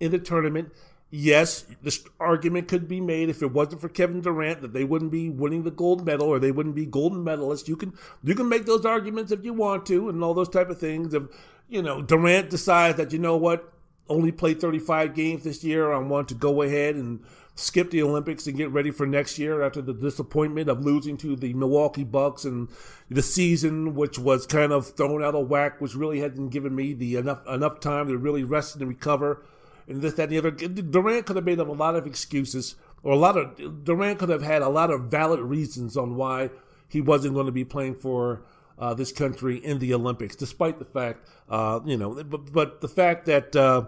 [0.00, 0.72] in the tournament.
[1.12, 5.10] Yes, this argument could be made if it wasn't for Kevin Durant that they wouldn't
[5.10, 7.66] be winning the gold medal or they wouldn't be golden medalists.
[7.66, 10.70] You can you can make those arguments if you want to and all those type
[10.70, 11.12] of things.
[11.12, 11.24] If
[11.70, 13.72] you know Durant decides that you know what
[14.10, 17.20] only played 35 games this year, I want to go ahead and
[17.54, 21.36] skip the Olympics and get ready for next year after the disappointment of losing to
[21.36, 22.68] the Milwaukee Bucks and
[23.08, 26.92] the season, which was kind of thrown out of whack, which really hadn't given me
[26.92, 29.44] the enough enough time to really rest and recover.
[29.86, 30.50] And this, that, and the other.
[30.50, 34.28] Durant could have made up a lot of excuses, or a lot of Durant could
[34.28, 36.50] have had a lot of valid reasons on why
[36.88, 38.42] he wasn't going to be playing for
[38.80, 42.88] uh, this country in the Olympics, despite the fact, uh, you know, but, but the
[42.88, 43.84] fact that, uh,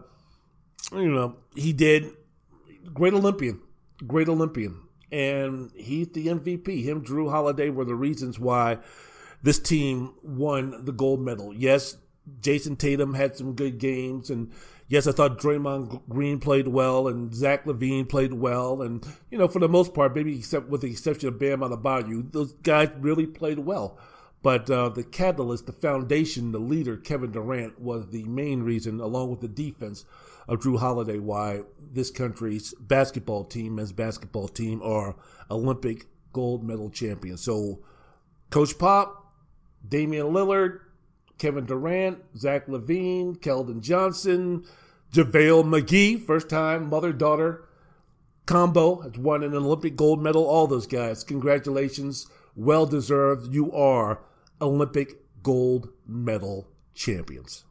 [0.93, 2.11] you know, he did
[2.93, 3.61] great Olympian,
[4.07, 4.79] great Olympian.
[5.11, 6.85] And he's the MVP.
[6.85, 8.79] Him, Jrue Holiday were the reasons why
[9.43, 11.53] this team won the gold medal.
[11.55, 11.97] Yes,
[12.41, 14.53] Jayson Tatum had some good games, and
[14.89, 19.49] yes, I thought Draymond Green played well, and Zach LaVine played well, and you know,
[19.49, 23.27] for the most part, maybe except with the exception of Bam Adebayo, those guys really
[23.27, 23.99] played well.
[24.43, 29.31] But uh, the catalyst, the foundation, the leader, Kevin Durant, was the main reason, along
[29.31, 30.05] with the defense,
[30.49, 31.63] of Jrue Holiday why
[31.93, 35.15] this country's basketball team, as basketball team, are
[35.51, 37.43] Olympic gold medal champions.
[37.43, 37.81] So,
[38.51, 39.33] Coach Pop,
[39.89, 40.81] Damian Lillard,
[41.39, 44.65] Kevin Durant, Zach LaVine, Keldon Johnson,
[45.13, 47.69] JaVale McGee, first time mother daughter
[48.47, 50.45] combo, has won an Olympic gold medal.
[50.45, 52.27] All those guys, congratulations.
[52.57, 53.55] Well deserved.
[53.55, 54.21] You are
[54.63, 57.65] Olympic gold medal champions.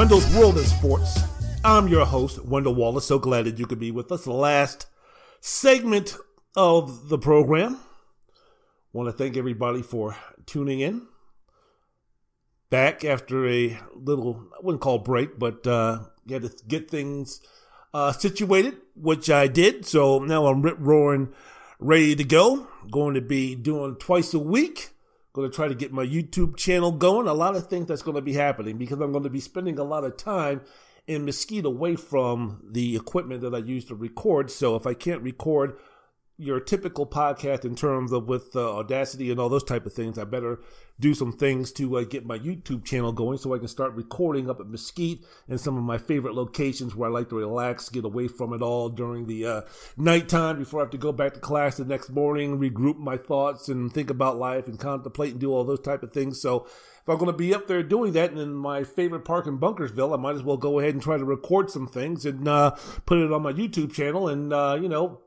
[0.00, 1.20] Wendell's World of Sports.
[1.62, 3.04] I'm your host, Wendell Wallace.
[3.04, 4.26] So glad that you could be with us.
[4.26, 4.86] Last
[5.42, 6.16] segment
[6.56, 7.78] of the program.
[8.94, 10.16] Want to thank everybody for
[10.46, 11.06] tuning in.
[12.70, 15.98] Back after a little, I wouldn't call break, but uh,
[16.30, 17.42] had to get things
[17.92, 19.84] uh, situated, which I did.
[19.84, 21.34] So now I'm rip roaring,
[21.78, 22.68] ready to go.
[22.90, 24.94] Going to be doing twice a week
[25.32, 27.28] Going to try to get my YouTube channel going.
[27.28, 29.78] A lot of things that's going to be happening because I'm going to be spending
[29.78, 30.62] a lot of time
[31.06, 34.50] in Mesquite away from the equipment that I use to record.
[34.50, 35.78] So if I can't record
[36.40, 40.18] your typical podcast in terms of with uh, Audacity and all those type of things,
[40.18, 40.60] I better
[40.98, 44.48] do some things to uh, get my YouTube channel going so I can start recording
[44.48, 48.06] up at Mesquite and some of my favorite locations where I like to relax, get
[48.06, 49.60] away from it all during the uh,
[49.98, 53.68] nighttime before I have to go back to class the next morning, regroup my thoughts
[53.68, 56.40] and think about life and contemplate and do all those type of things.
[56.40, 59.46] So if I'm going to be up there doing that and in my favorite park
[59.46, 62.48] in Bunkersville, I might as well go ahead and try to record some things and
[62.48, 65.20] uh, put it on my YouTube channel and, uh, you know,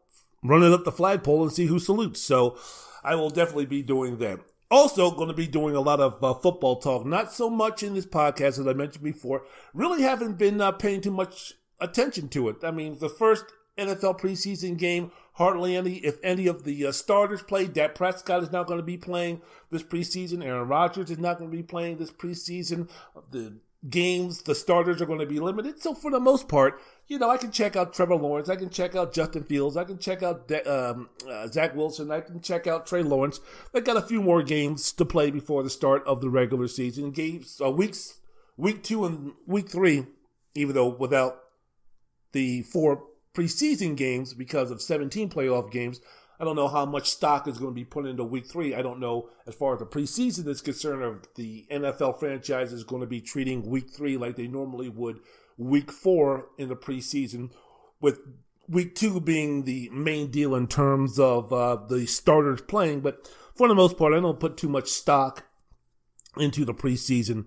[0.43, 2.21] running up the flagpole and see who salutes.
[2.21, 2.57] So
[3.03, 4.39] I will definitely be doing that.
[4.69, 7.05] Also, going to be doing a lot of uh, football talk.
[7.05, 9.45] Not so much in this podcast, as I mentioned before.
[9.73, 12.57] Really haven't been uh, paying too much attention to it.
[12.63, 13.45] I mean, the first
[13.77, 17.73] NFL preseason game, hardly any, if any of the uh, starters played.
[17.73, 20.43] Dak Prescott is not going to be playing this preseason.
[20.43, 22.89] Aaron Rodgers is not going to be playing this preseason.
[23.31, 23.57] The
[23.89, 25.81] games, the starters are going to be limited.
[25.81, 28.69] So for the most part, you know, I can check out Trevor Lawrence, I can
[28.69, 32.65] check out Justin Fields, I can check out um, uh, Zach Wilson, I can check
[32.65, 33.39] out Trey Lawrence.
[33.73, 37.11] They got a few more games to play before the start of the regular season.
[37.11, 38.19] Games, uh, weeks,
[38.57, 40.05] week two and week three,
[40.55, 41.39] even though without
[42.31, 43.03] the four
[43.33, 45.99] preseason games because of 17 playoff games.
[46.39, 48.75] I don't know how much stock is going to be put into week three.
[48.75, 52.83] I don't know as far as the preseason is concerned if the NFL franchise is
[52.83, 55.19] going to be treating week three like they normally would
[55.57, 57.51] week four in the preseason,
[58.01, 58.19] with
[58.67, 63.01] week two being the main deal in terms of uh, the starters playing.
[63.01, 65.45] But for the most part, I don't put too much stock
[66.37, 67.45] into the preseason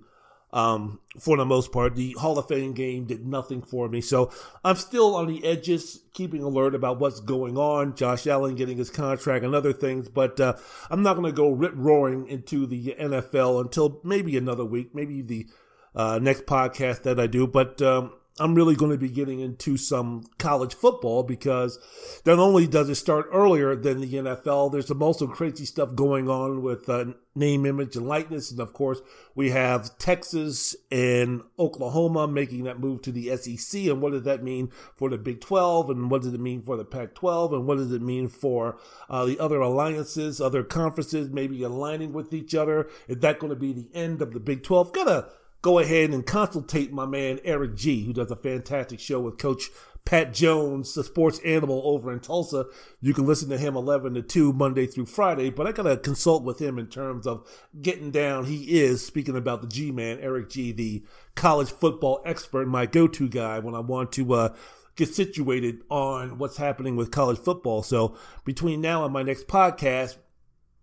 [0.52, 4.01] um, for the most part, the Hall of Fame game did nothing for me.
[4.01, 4.31] So
[4.64, 7.97] I'm still on the edges, keeping alert about what's going on.
[7.97, 10.55] Josh Allen getting his contract and other things, but uh,
[10.90, 15.20] I'm not going to go rip roaring into the NFL until maybe another week, maybe
[15.20, 15.47] the
[15.94, 17.47] uh, next podcast that I do.
[17.47, 21.79] But um, I'm really going to be getting into some college football because
[22.27, 26.29] not only does it start earlier than the NFL, there's some also crazy stuff going
[26.29, 28.51] on with uh, name, image, and likeness.
[28.51, 29.01] And of course,
[29.35, 33.87] we have Texas and Oklahoma making that move to the SEC.
[33.87, 35.89] And what does that mean for the Big 12?
[35.89, 37.55] And what does it mean for the Pac 12?
[37.55, 42.35] And what does it mean for uh, the other alliances, other conferences maybe aligning with
[42.35, 42.91] each other?
[43.09, 44.93] Is that going to be the end of the Big 12?
[44.93, 45.29] Gotta
[45.66, 49.64] go ahead and consultate my man Eric G, who does a fantastic show with Coach
[50.05, 52.66] Pat Jones, the sports animal over in Tulsa.
[53.01, 55.97] You can listen to him 11 to 2 Monday through Friday, but I got to
[55.97, 57.44] consult with him in terms of
[57.82, 58.44] getting down.
[58.44, 63.09] He is, speaking about the G man, Eric G, the college football expert, my go
[63.09, 64.55] to guy when I want to uh,
[64.94, 67.82] get situated on what's happening with college football.
[67.82, 70.16] So between now and my next podcast,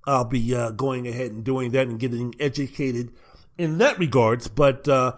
[0.05, 3.13] I'll be uh, going ahead and doing that and getting educated
[3.57, 4.47] in that regards.
[4.47, 5.13] But uh,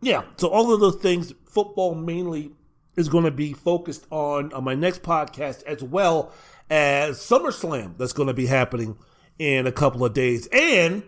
[0.00, 2.52] yeah, so all of those things, football mainly
[2.96, 6.32] is going to be focused on on my next podcast as well
[6.70, 8.96] as SummerSlam that's going to be happening
[9.38, 10.48] in a couple of days.
[10.52, 11.02] And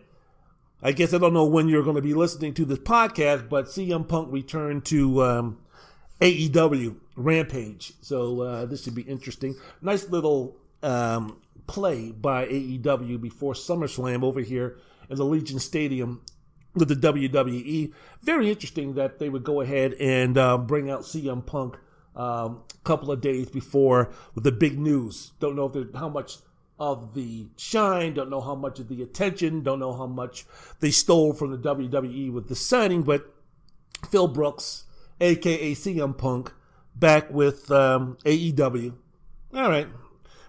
[0.82, 3.66] I guess I don't know when you're going to be listening to this podcast, but
[3.66, 5.58] CM Punk returned to um,
[6.20, 7.92] AEW Rampage.
[8.02, 9.54] So uh, this should be interesting.
[9.80, 14.76] Nice little um, play by AEW before SummerSlam over here
[15.08, 16.22] in the Allegiant Stadium
[16.76, 17.92] with the WWE.
[18.22, 21.78] Very interesting that they would go ahead and um, bring out CM Punk
[22.14, 25.32] a um, couple of days before with the big news.
[25.40, 26.36] Don't know if how much
[26.78, 30.44] of the shine, don't know how much of the attention, don't know how much
[30.80, 33.34] they stole from the WWE with the signing, but
[34.10, 34.84] Phil Brooks,
[35.20, 36.52] aka CM Punk,
[36.94, 38.94] back with um, AEW.
[39.54, 39.88] All right,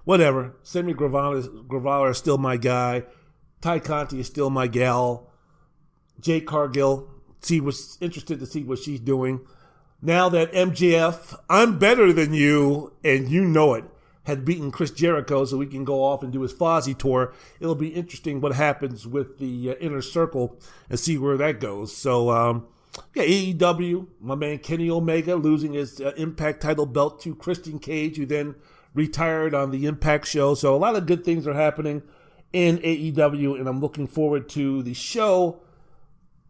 [0.04, 0.56] whatever.
[0.64, 3.04] Sammy Guevara is still my guy.
[3.62, 5.27] Tay Conti is still my gal.
[6.19, 7.10] Jade Cargill.
[7.41, 9.41] See was interested to see what she's doing.
[10.02, 13.85] Now that MJF, I'm better than you, and you know it,
[14.23, 17.34] had beaten Chris Jericho, so we can go off and do his Fozzy tour.
[17.60, 21.95] It'll be interesting what happens with the uh, inner circle and see where that goes.
[21.95, 22.68] So, um,
[23.15, 28.18] yeah, AEW, my man Kenny Omega losing his uh, Impact title belt to Christian Cage,
[28.18, 28.56] who then
[28.94, 30.53] retired on the Impact show.
[30.53, 32.03] So a lot of good things are happening
[32.53, 35.61] in AEW, and I'm looking forward to the show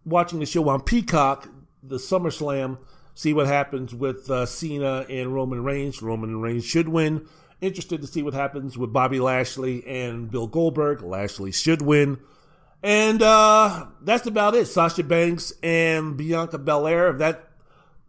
[0.08, 1.50] watching the show on Peacock,
[1.84, 2.78] the SummerSlam,
[3.14, 6.02] see what happens with uh, Cena and Roman Reigns.
[6.02, 7.28] Roman Reigns should win.
[7.60, 11.02] Interested to see what happens with Bobby Lashley and Bill Goldberg.
[11.02, 12.20] Lashley should win.
[12.84, 14.68] And uh, that's about it.
[14.68, 17.10] Sasha Banks and Bianca Belair.
[17.10, 17.44] If that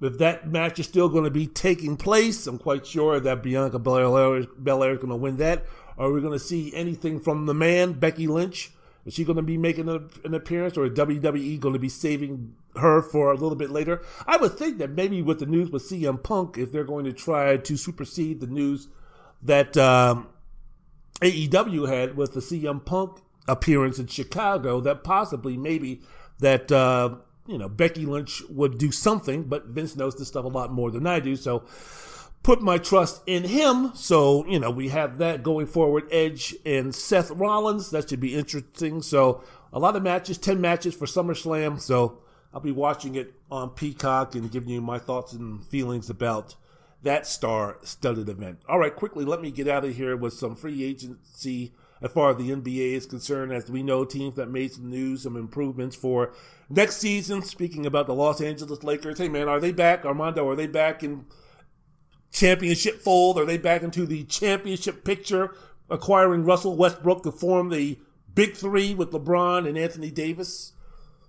[0.00, 3.80] if that match is still going to be taking place, I'm quite sure that Bianca
[3.80, 5.64] Belair, Belair is going to win that.
[5.96, 8.70] Are we going to see anything from the man, Becky Lynch?
[9.04, 11.88] Is she going to be making a, an appearance, or is WWE going to be
[11.88, 14.02] saving her for a little bit later?
[14.26, 17.12] I would think that maybe with the news with CM Punk, if they're going to
[17.12, 18.88] try to supersede the news
[19.42, 20.28] that um,
[21.20, 26.02] AEW had with the CM Punk appearance in Chicago, that possibly maybe
[26.40, 27.16] that uh,
[27.46, 30.90] you know Becky Lynch would do something, but Vince knows this stuff a lot more
[30.90, 31.64] than I do, so
[32.42, 33.92] put my trust in him.
[33.94, 36.08] So, you know, we have that going forward.
[36.10, 37.90] Edge and Seth Rollins.
[37.90, 39.02] That should be interesting.
[39.02, 39.42] So,
[39.72, 41.80] a lot of matches, 10 matches for SummerSlam.
[41.80, 42.20] So,
[42.52, 46.54] I'll be watching it on Peacock and giving you my thoughts and feelings about
[47.02, 48.60] that star studded event.
[48.68, 52.30] All right, quickly, let me get out of here with some free agency as far
[52.30, 53.52] as the NBA is concerned.
[53.52, 56.32] As we know, teams that made some news, some improvements for
[56.68, 57.42] next season.
[57.42, 60.04] Speaking about the Los Angeles Lakers, hey man, are they back?
[60.04, 61.26] Armando, are they back in
[62.32, 63.38] championship fold?
[63.38, 65.54] Are they back into the championship picture,
[65.90, 67.98] acquiring Russell Westbrook to form the
[68.34, 70.72] big three with LeBron and Anthony Davis?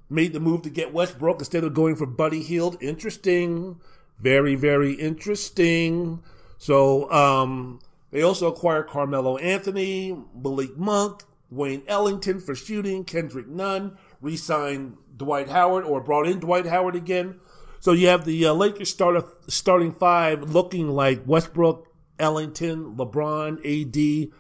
[0.10, 2.82] Made the move to get Westbrook instead of going for Buddy Hield.
[2.82, 3.80] Interesting.
[4.20, 6.24] Very, very interesting.
[6.58, 7.80] So, um,
[8.12, 14.98] they also acquired Carmelo Anthony, Malik Monk, Wayne Ellington for shooting, Kendrick Nunn, re signed
[15.16, 17.40] Dwight Howard or brought in Dwight Howard again.
[17.80, 21.88] So you have the uh, Lakers start starting five looking like Westbrook,
[22.20, 24.32] Ellington, LeBron, AD,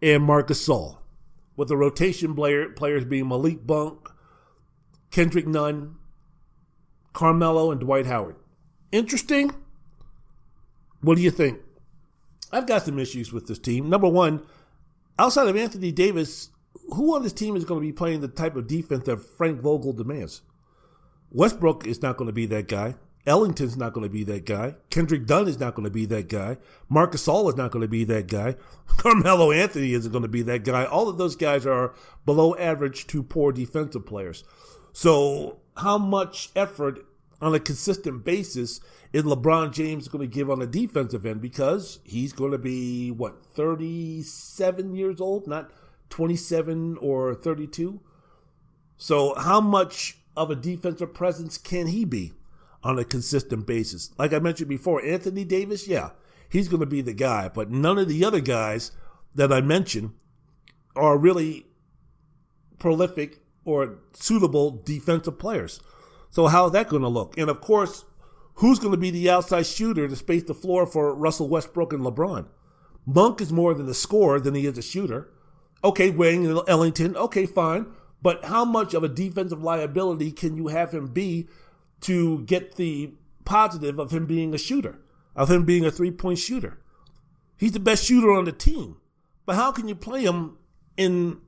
[0.00, 0.98] and Marcus Gasol,
[1.56, 4.08] with the rotation player, players being Malik Monk,
[5.10, 5.96] Kendrick Nunn,
[7.12, 8.36] Carmelo, and Dwight Howard.
[8.92, 9.50] Interesting.
[11.00, 11.60] What do you think?
[12.52, 13.90] I've got some issues with this team.
[13.90, 14.46] Number one,
[15.18, 16.50] outside of Anthony Davis,
[16.94, 19.60] who on this team is going to be playing the type of defense that Frank
[19.60, 20.42] Vogel demands?
[21.34, 22.94] Westbrook is not going to be that guy.
[23.26, 24.76] Ellington's not going to be that guy.
[24.88, 26.58] Kendrick Nunn is not going to be that guy.
[26.88, 28.54] Marcus Gasol is not going to be that guy.
[28.86, 30.84] Carmelo Anthony isn't going to be that guy.
[30.84, 31.94] All of those guys are
[32.24, 34.44] below average to poor defensive players.
[34.92, 37.04] So, how much effort
[37.40, 38.80] on a consistent basis
[39.12, 43.10] is LeBron James going to give on the defensive end because he's going to be,
[43.10, 45.72] what, 37 years old, not
[46.10, 48.00] 27 or 32?
[48.96, 52.32] So, how much of a defensive presence can he be
[52.82, 54.10] on a consistent basis?
[54.18, 56.10] Like I mentioned before, Anthony Davis, yeah,
[56.48, 58.92] he's going to be the guy, but none of the other guys
[59.34, 60.12] that I mentioned
[60.96, 61.66] are really
[62.78, 65.80] prolific or suitable defensive players.
[66.30, 67.38] So how is that going to look?
[67.38, 68.04] And of course,
[68.54, 72.02] who's going to be the outside shooter to space the floor for Russell Westbrook and
[72.02, 72.46] LeBron?
[73.06, 75.30] Monk is more than a scorer than he is a shooter.
[75.82, 77.86] Okay, Wayne Ellington, okay, fine.
[78.24, 81.46] But how much of a defensive liability can you have him be
[82.00, 83.12] to get the
[83.44, 84.98] positive of him being a shooter,
[85.36, 86.78] of him being a three point shooter?
[87.58, 88.96] He's the best shooter on the team.
[89.44, 90.56] But how can you play him
[90.96, 91.42] in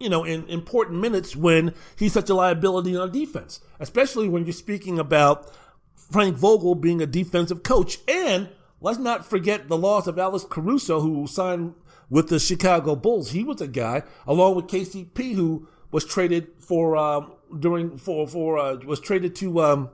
[0.00, 4.52] you know, in important minutes when he's such a liability on defense, especially when you're
[4.52, 5.52] speaking about
[5.94, 7.98] Frank Vogel being a defensive coach.
[8.08, 8.48] And
[8.80, 11.74] let's not forget the loss of Alex Caruso, who signed
[12.10, 13.30] with the Chicago Bulls.
[13.30, 18.58] He was a guy, along with KCP, who was traded for um, during for for
[18.58, 19.90] uh, was traded to um,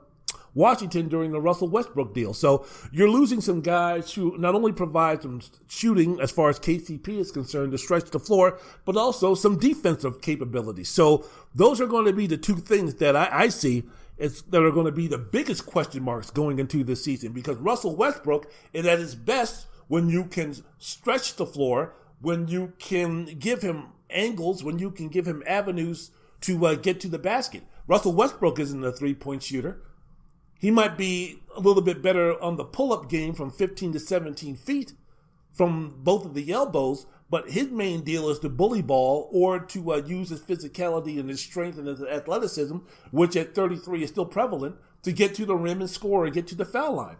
[0.53, 2.33] Washington during the Russell Westbrook deal.
[2.33, 7.07] So you're losing some guys who not only provide some shooting as far as KCP
[7.09, 10.89] is concerned to stretch the floor, but also some defensive capabilities.
[10.89, 13.83] So those are going to be the two things that I, I see
[14.17, 17.57] is that are going to be the biggest question marks going into this season because
[17.57, 23.25] Russell Westbrook is at his best when you can stretch the floor, when you can
[23.25, 26.11] give him angles, when you can give him avenues
[26.41, 27.63] to uh, get to the basket.
[27.87, 29.81] Russell Westbrook isn't a three point shooter.
[30.59, 33.99] He might be a little bit better on the pull up game from 15 to
[33.99, 34.93] 17 feet
[35.51, 39.93] from both of the elbows, but his main deal is to bully ball or to
[39.93, 42.77] uh, use his physicality and his strength and his athleticism,
[43.11, 46.47] which at 33 is still prevalent, to get to the rim and score and get
[46.47, 47.17] to the foul line.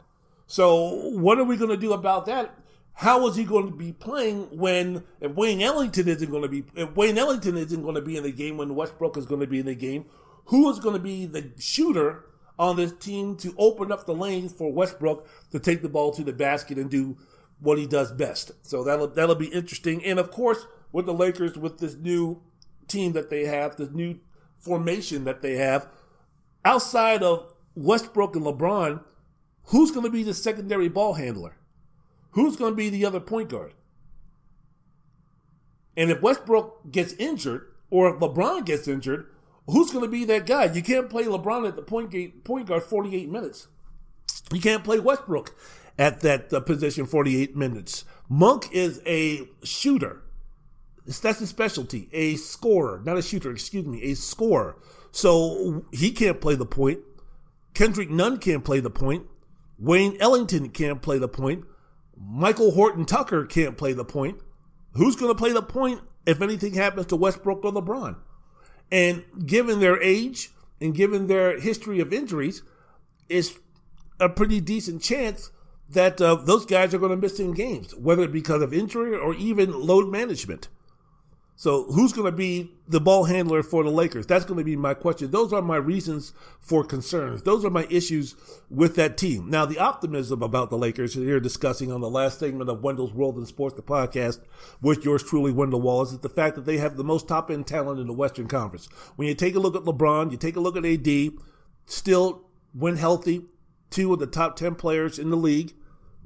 [0.47, 2.55] So, what are we going to do about that?
[2.99, 6.63] How is he going to be playing when if Wayne Ellington isn't going to be
[6.75, 9.47] if Wayne Ellington isn't going to be in the game when Westbrook is going to
[9.47, 10.05] be in the game?
[10.45, 12.25] Who is going to be the shooter
[12.57, 16.23] on this team to open up the lanes for Westbrook to take the ball to
[16.23, 17.17] the basket and do
[17.59, 18.51] what he does best.
[18.61, 20.03] So that'll that'll be interesting.
[20.05, 22.41] And of course, with the Lakers, with this new
[22.87, 24.19] team that they have, this new
[24.59, 25.87] formation that they have,
[26.63, 29.03] outside of Westbrook and LeBron,
[29.65, 31.57] who's going to be the secondary ball handler?
[32.35, 33.73] Who's going to be the other point guard?
[35.95, 39.27] And if Westbrook gets injured, or if LeBron gets injured,
[39.67, 40.65] who's going to be that guy?
[40.65, 43.67] You can't play LeBron at the point, gate, point guard 48 minutes.
[44.51, 45.55] You can't play Westbrook
[45.97, 48.03] at that uh, position 48 minutes.
[48.27, 50.21] Monk is a shooter.
[51.05, 52.09] That's his specialty.
[52.11, 54.77] A scorer, not a shooter, excuse me, a scorer.
[55.11, 56.99] So he can't play the point.
[57.73, 59.25] Kendrick Nunn can't play the point.
[59.79, 61.63] Wayne Ellington can't play the point.
[62.17, 64.39] Michael Horton Tucker can't play the point.
[64.93, 68.15] Who's going to play the point if anything happens to Westbrook or LeBron?
[68.91, 72.61] And given their age and given their history of injuries,
[73.27, 73.57] it's
[74.19, 75.51] a pretty decent chance
[75.89, 79.33] that uh, those guys are going to miss some games, whether because of injury or
[79.35, 80.67] even load management.
[81.57, 84.25] So, who's going to be the ball handler for the Lakers?
[84.25, 85.31] That's going to be my question.
[85.31, 87.43] Those are my reasons for concerns.
[87.43, 88.35] Those are my issues
[88.69, 89.49] with that team.
[89.49, 93.37] Now, the optimism about the Lakers here discussing on the last segment of Wendell's World
[93.37, 94.41] in Sports, the podcast
[94.81, 97.67] with yours truly, Wendell Wallace, is the fact that they have the most top end
[97.67, 98.89] talent in the Western Conference.
[99.15, 101.31] When you take a look at LeBron, you take a look at AD,
[101.85, 103.45] still when healthy,
[103.89, 105.73] two of the top 10 players in the league,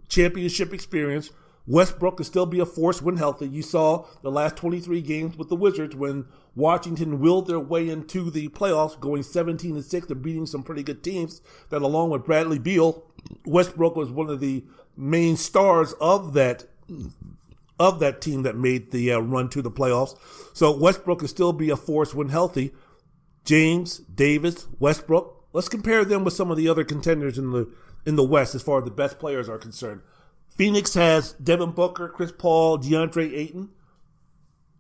[0.08, 1.30] championship experience.
[1.70, 3.48] Westbrook can still be a force when healthy.
[3.48, 6.26] You saw the last 23 games with the Wizards when
[6.56, 10.82] Washington willed their way into the playoffs, going 17 and 6 and beating some pretty
[10.82, 11.42] good teams.
[11.70, 13.04] That, along with Bradley Beal,
[13.46, 14.66] Westbrook was one of the
[14.98, 16.66] main stars of that
[17.80, 20.18] of that team that made the uh, run to the playoffs.
[20.54, 22.74] So Westbrook can still be a force when healthy.
[23.46, 25.46] James, Davis, Westbrook.
[25.54, 27.72] Let's compare them with some of the other contenders in the
[28.08, 30.02] in the West as far as the best players are concerned.
[30.60, 33.70] Phoenix has Devin Booker, Chris Paul, DeAndre Ayton.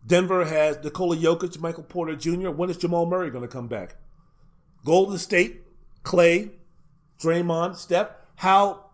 [0.05, 2.49] Denver has Nikola Jokic, Michael Porter Jr.
[2.49, 3.95] When is Jamal Murray going to come back?
[4.83, 5.61] Golden State,
[6.03, 6.51] Klay,
[7.17, 8.09] Draymond, Steph.
[8.35, 8.87] How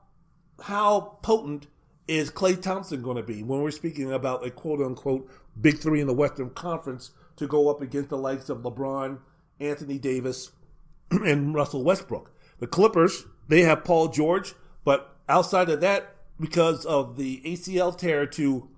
[0.61, 1.65] how potent
[2.07, 5.27] is Klay Thompson going to be when we're speaking about a quote unquote
[5.59, 9.17] big three in the Western Conference to go up against the likes of LeBron,
[9.59, 10.51] Anthony Davis,
[11.09, 12.31] and Russell Westbrook?
[12.59, 14.53] The Clippers, they have Paul George,
[14.83, 18.69] but outside of that, because of the ACL tear to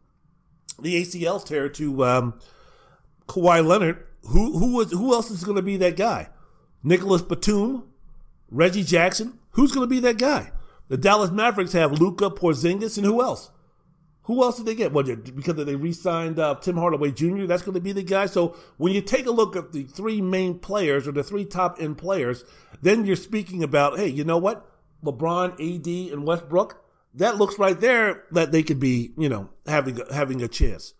[0.79, 2.39] the ACL tear to um,
[3.27, 4.03] Kawhi Leonard.
[4.29, 6.29] Who who was who else is going to be that guy?
[6.83, 7.83] Nicholas Batum,
[8.51, 10.51] Reggie Jackson, who's going to be that guy?
[10.89, 13.51] The Dallas Mavericks have Luka Porzingis and who else?
[14.23, 14.91] Who else did they get?
[14.91, 15.05] What
[15.35, 17.45] because they re-signed uh, Tim Hardaway Jr.
[17.45, 18.25] That's going to be the guy.
[18.25, 21.77] So when you take a look at the three main players or the three top
[21.79, 22.43] end players,
[22.81, 24.69] then you're speaking about, hey, you know what?
[25.01, 26.83] LeBron, AD, and Westbrook.
[27.13, 30.93] That looks right there that they could be, you know, having having a chance.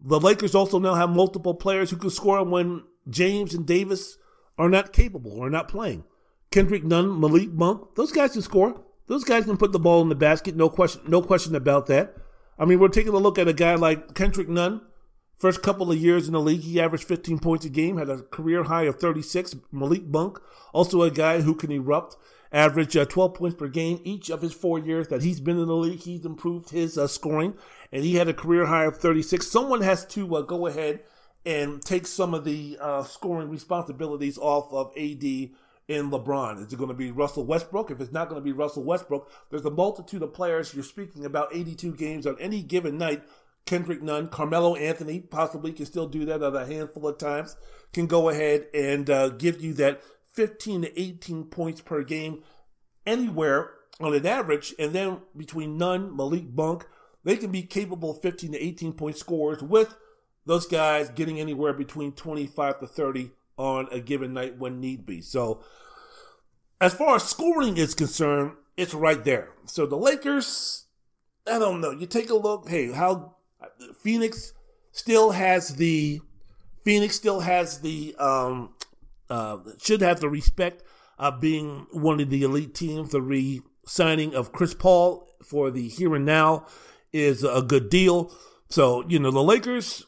[0.00, 4.18] The Lakers also now have multiple players who can score when James and Davis
[4.58, 6.04] are not capable or not playing.
[6.50, 8.82] Kendrick Nunn, Malik Monk, those guys can score.
[9.06, 10.56] Those guys can put the ball in the basket.
[10.56, 12.16] No question, no question about that.
[12.58, 14.80] I mean, we're taking a look at a guy like Kendrick Nunn.
[15.36, 18.22] First couple of years in the league, he averaged 15 points a game, had a
[18.22, 19.56] career high of 36.
[19.70, 20.40] Malik Monk,
[20.72, 22.16] also a guy who can erupt,
[22.56, 25.66] average uh, 12 points per game each of his four years that he's been in
[25.66, 26.00] the league.
[26.00, 27.54] He's improved his uh, scoring,
[27.92, 29.46] and he had a career high of 36.
[29.46, 31.00] Someone has to uh, go ahead
[31.44, 35.22] and take some of the uh, scoring responsibilities off of AD
[35.88, 36.64] in LeBron?
[36.64, 37.90] Is it going to be Russell Westbrook?
[37.90, 40.74] If it's not going to be Russell Westbrook, there's a multitude of players.
[40.74, 43.22] You're speaking about 82 games on any given night.
[43.66, 47.56] Kendrick Nunn, Carmelo Anthony possibly can still do that at a handful of times,
[47.92, 50.00] can go ahead and uh, give you that
[50.36, 52.42] 15 to 18 points per game
[53.04, 54.74] anywhere on an average.
[54.78, 56.86] And then between Nunn, Malik Monk,
[57.24, 59.96] they can be capable of 15 to 18 point scores with
[60.44, 65.20] those guys getting anywhere between 25 to 30 on a given night when need be.
[65.20, 65.64] So,
[66.80, 69.48] as far as scoring is concerned, it's right there.
[69.64, 70.84] So the Lakers,
[71.50, 71.90] I don't know.
[71.90, 72.68] You take a look.
[72.68, 73.36] Hey, how
[74.02, 74.52] Phoenix
[74.92, 76.20] still has the
[76.84, 78.74] Phoenix still has the um
[79.30, 80.82] uh should have the respect
[81.18, 83.10] of being one of the elite teams.
[83.10, 86.66] The re-signing of Chris Paul for the here and now
[87.12, 88.32] is a good deal.
[88.68, 90.06] So you know the Lakers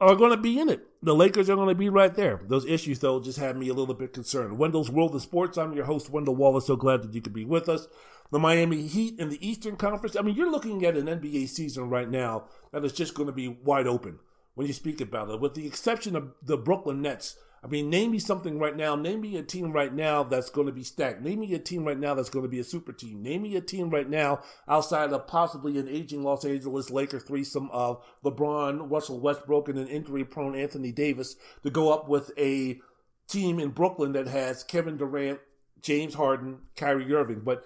[0.00, 2.40] are going to be in it the Lakers are going to be right there.
[2.46, 4.58] Those issues, though, just have me a little bit concerned.
[4.58, 5.56] Wendell's World of Sports.
[5.56, 6.66] I'm your host, Wendell Wallace.
[6.66, 7.88] So glad that you could be with us.
[8.30, 10.14] The Miami Heat in the Eastern Conference.
[10.14, 13.32] I mean, you're looking at an NBA season right now that is just going to
[13.32, 14.18] be wide open
[14.54, 18.12] when you speak about it, with the exception of the Brooklyn Nets I mean, name
[18.12, 18.96] me something right now.
[18.96, 21.20] Name me a team right now that's going to be stacked.
[21.20, 23.22] Name me a team right now that's going to be a super team.
[23.22, 27.68] Name me a team right now outside of possibly an aging Los Angeles Lakers threesome
[27.70, 32.80] of LeBron, Russell Westbrook, and an injury prone Anthony Davis to go up with a
[33.28, 35.40] team in Brooklyn that has Kevin Durant,
[35.82, 37.40] James Harden, Kyrie Irving.
[37.40, 37.64] But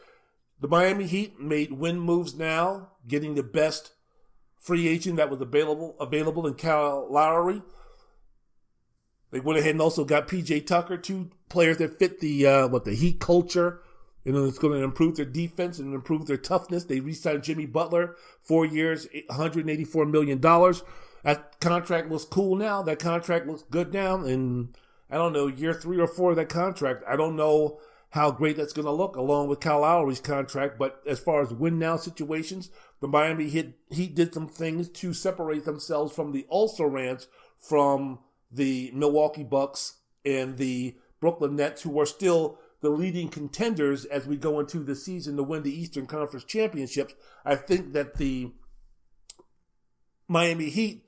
[0.60, 3.92] the Miami Heat made win moves now, getting the best
[4.58, 7.62] free agent that was available available in Kyle Lowry.
[9.34, 12.84] They went ahead and also got PJ Tucker, two players that fit the uh, what
[12.84, 13.80] the Heat culture.
[14.24, 16.84] Know, it's going to improve their defense and improve their toughness.
[16.84, 20.40] They re-signed Jimmy Butler, four years, $184 million.
[20.40, 22.80] That contract looks cool now.
[22.82, 24.14] That contract looks good now.
[24.24, 24.78] And
[25.10, 27.80] I don't know, year three or four of that contract, I don't know
[28.10, 30.78] how great that's going to look along with Kyle Lowry's contract.
[30.78, 32.70] But as far as win now situations,
[33.00, 37.26] the Miami Heat, Heat did some things to separate themselves from the also rants
[37.58, 38.20] from
[38.54, 44.36] the Milwaukee Bucks and the Brooklyn Nets, who are still the leading contenders as we
[44.36, 47.14] go into the season to win the Eastern Conference Championships.
[47.44, 48.52] I think that the
[50.28, 51.04] Miami Heat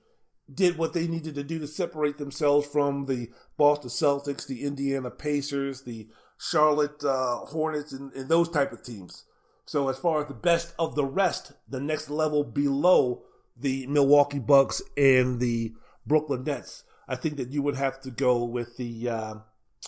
[0.52, 5.10] did what they needed to do to separate themselves from the Boston Celtics, the Indiana
[5.10, 6.09] Pacers, the
[6.39, 9.24] Charlotte uh, Hornets, and, and those type of teams.
[9.66, 13.24] So as far as the best of the rest, the next level below
[13.56, 15.74] the Milwaukee Bucks and the
[16.06, 19.08] Brooklyn Nets, I think that you would have to go with the.
[19.08, 19.34] Uh,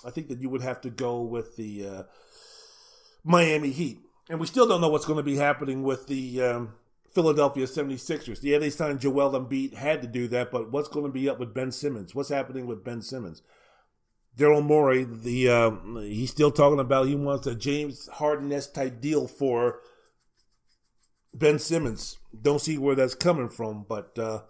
[0.05, 2.03] I think that you would have to go with the uh,
[3.25, 4.01] Miami Heat,
[4.31, 6.75] and we still don't know what's going to be happening with the um,
[7.13, 8.43] Philadelphia 76ers.
[8.43, 11.41] Yeah, they signed Joel Embiid, had to do that, but what's going to be up
[11.41, 12.15] with Ben Simmons?
[12.15, 13.43] What's happening with Ben Simmons?
[14.37, 15.71] Daryl Morey, the uh,
[16.01, 19.81] he's still talking about he wants a James Harden type deal for
[21.35, 22.19] Ben Simmons.
[22.41, 24.43] Don't see where that's coming from, but uh,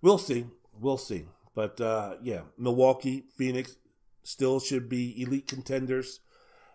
[0.00, 0.46] we'll see.
[0.72, 1.26] We'll see.
[1.56, 3.76] But uh, yeah, Milwaukee, Phoenix
[4.22, 6.20] still should be elite contenders.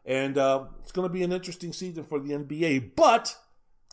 [0.03, 2.95] And uh, it's going to be an interesting season for the NBA.
[2.95, 3.38] But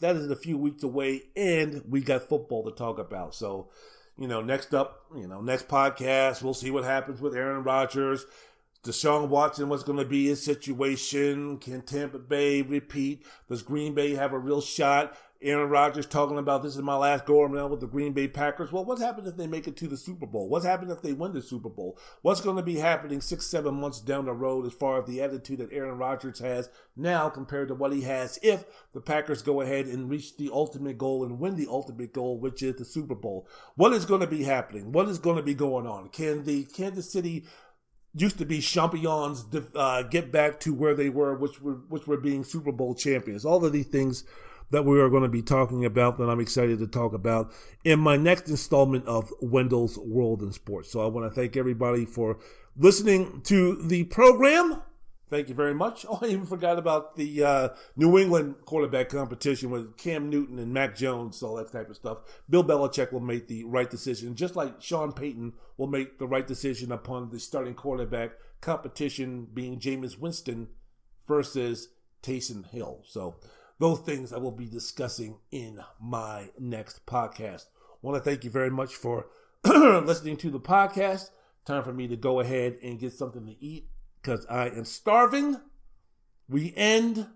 [0.00, 3.34] that is a few weeks away, and we got football to talk about.
[3.34, 3.68] So,
[4.16, 8.24] you know, next up, you know, next podcast, we'll see what happens with Aaron Rodgers.
[8.84, 11.58] Deshaun Watson, what's going to be his situation?
[11.58, 13.26] Can Tampa Bay repeat?
[13.48, 15.14] Does Green Bay have a real shot?
[15.40, 18.72] Aaron Rodgers talking about this is my last go around with the Green Bay Packers.
[18.72, 20.48] Well, what happens if they make it to the Super Bowl?
[20.48, 21.96] What's happened if they win the Super Bowl?
[22.22, 25.22] What's going to be happening six, seven months down the road as far as the
[25.22, 29.60] attitude that Aaron Rodgers has now compared to what he has if the Packers go
[29.60, 33.14] ahead and reach the ultimate goal and win the ultimate goal, which is the Super
[33.14, 33.46] Bowl?
[33.76, 34.90] What is going to be happening?
[34.90, 36.08] What is going to be going on?
[36.08, 37.46] Can the Kansas City
[38.14, 39.44] used to be champions
[39.76, 43.44] uh, get back to where they were, which were which were being Super Bowl champions.
[43.44, 44.24] All of these things
[44.70, 47.52] that we are going to be talking about that I'm excited to talk about
[47.84, 50.90] in my next installment of Wendell's World in Sports.
[50.90, 52.38] So I want to thank everybody for
[52.76, 54.82] listening to the program.
[55.30, 56.06] Thank you very much.
[56.08, 60.72] Oh, I even forgot about the uh, New England quarterback competition with Cam Newton and
[60.72, 62.18] Mac Jones, all that type of stuff.
[62.48, 66.46] Bill Belichick will make the right decision, just like Sean Payton will make the right
[66.46, 70.68] decision upon the starting quarterback competition being Jameis Winston
[71.26, 71.88] versus
[72.22, 73.02] Taysom Hill.
[73.04, 73.36] So
[73.78, 77.66] those things I will be discussing in my next podcast.
[77.80, 79.26] I want to thank you very much for
[79.64, 81.30] listening to the podcast.
[81.64, 83.88] Time for me to go ahead and get something to eat
[84.20, 85.58] because I am starving.
[86.48, 87.28] We end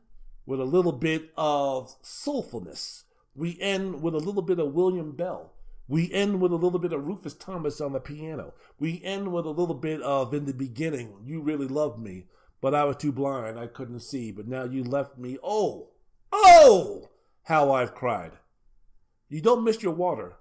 [0.44, 3.04] with a little bit of soulfulness.
[3.34, 5.52] We end with a little bit of William Bell.
[5.86, 8.54] We end with a little bit of Rufus Thomas on the piano.
[8.78, 12.26] We end with a little bit of In the Beginning, You Really Loved Me,
[12.60, 15.38] but I was too blind, I couldn't see, but now you left me.
[15.42, 15.91] Oh,
[16.32, 17.10] oh,
[17.44, 18.32] how I've cried.
[19.28, 20.36] You don't miss your water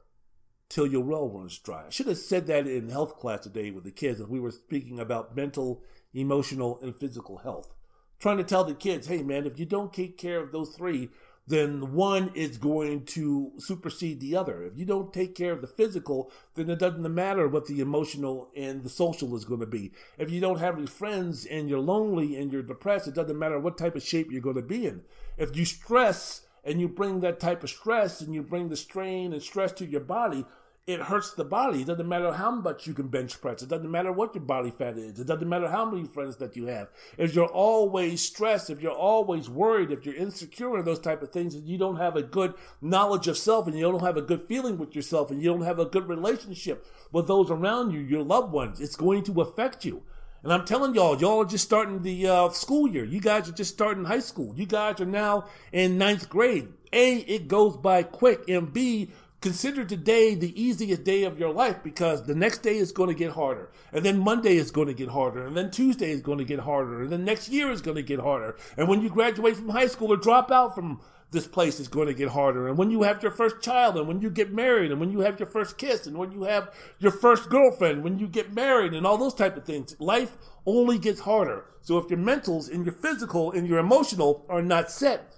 [0.69, 1.85] till your well runs dry.
[1.87, 4.51] I should have said that in health class today with the kids as we were
[4.51, 7.73] speaking about mental emotional, and physical health.
[8.19, 11.09] Trying to tell the kids, hey man, if you don't take care of those three,
[11.47, 14.63] then one is going to supersede the other.
[14.63, 18.51] If you don't take care of the physical, then it doesn't matter what the emotional
[18.55, 19.91] and the social is going to be.
[20.19, 23.59] If you don't have any friends and you're lonely and you're depressed, it doesn't matter
[23.59, 25.01] what type of shape you're going to be in.
[25.37, 29.33] If you stress and you bring that type of stress and you bring the strain
[29.33, 30.45] and stress to your body,
[30.87, 31.81] it hurts the body.
[31.81, 33.61] It doesn't matter how much you can bench press.
[33.61, 35.19] It doesn't matter what your body fat is.
[35.19, 36.89] It doesn't matter how many friends that you have.
[37.17, 41.31] If you're always stressed, if you're always worried, if you're insecure and those type of
[41.31, 44.23] things, and you don't have a good knowledge of self and you don't have a
[44.23, 47.99] good feeling with yourself and you don't have a good relationship with those around you,
[47.99, 50.01] your loved ones, it's going to affect you.
[50.43, 53.03] And I'm telling y'all, y'all are just starting the uh, school year.
[53.03, 54.55] You guys are just starting high school.
[54.55, 56.69] You guys are now in ninth grade.
[56.91, 58.49] A, it goes by quick.
[58.49, 59.11] And B,
[59.41, 63.15] consider today the easiest day of your life because the next day is going to
[63.15, 63.69] get harder.
[63.93, 65.45] And then Monday is going to get harder.
[65.45, 67.03] And then Tuesday is going to get harder.
[67.03, 68.57] And then next year is going to get harder.
[68.77, 71.01] And when you graduate from high school or drop out from
[71.31, 72.67] this place is going to get harder.
[72.67, 75.21] And when you have your first child and when you get married and when you
[75.21, 78.93] have your first kiss and when you have your first girlfriend, when you get married
[78.93, 81.65] and all those type of things, life only gets harder.
[81.81, 85.33] So if your mentals and your physical and your emotional are not set,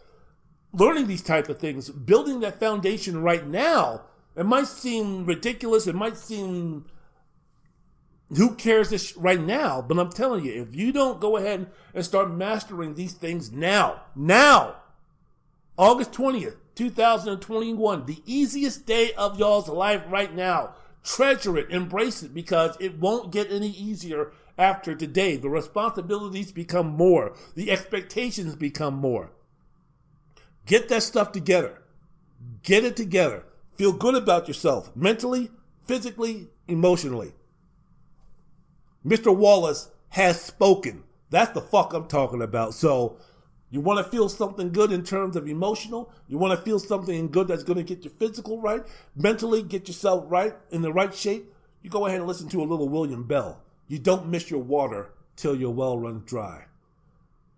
[0.74, 4.02] learning these type of things, building that foundation right now,
[4.36, 5.86] it might seem ridiculous.
[5.86, 6.86] It might seem
[8.36, 9.82] who cares this right now?
[9.82, 14.02] But I'm telling you, if you don't go ahead and start mastering these things now,
[14.16, 14.78] now,
[15.78, 20.76] August 20th, 2021, the easiest day of y'all's life right now.
[21.04, 25.36] Treasure it, embrace it, because it won't get any easier after today.
[25.36, 29.32] The responsibilities become more, the expectations become more.
[30.66, 31.82] Get that stuff together.
[32.62, 33.44] Get it together.
[33.76, 35.50] Feel good about yourself mentally,
[35.86, 37.34] physically, emotionally.
[39.06, 39.36] Mr.
[39.36, 41.04] Wallace has spoken.
[41.30, 42.76] That's the fuck I'm talking about.
[42.76, 43.18] So,
[43.74, 46.14] you want to feel something good in terms of emotional.
[46.28, 48.84] You want to feel something good that's going to get your physical right,
[49.16, 51.52] mentally get yourself right in the right shape.
[51.82, 53.64] You go ahead and listen to a little William Bell.
[53.88, 56.66] You don't miss your water till your well runs dry.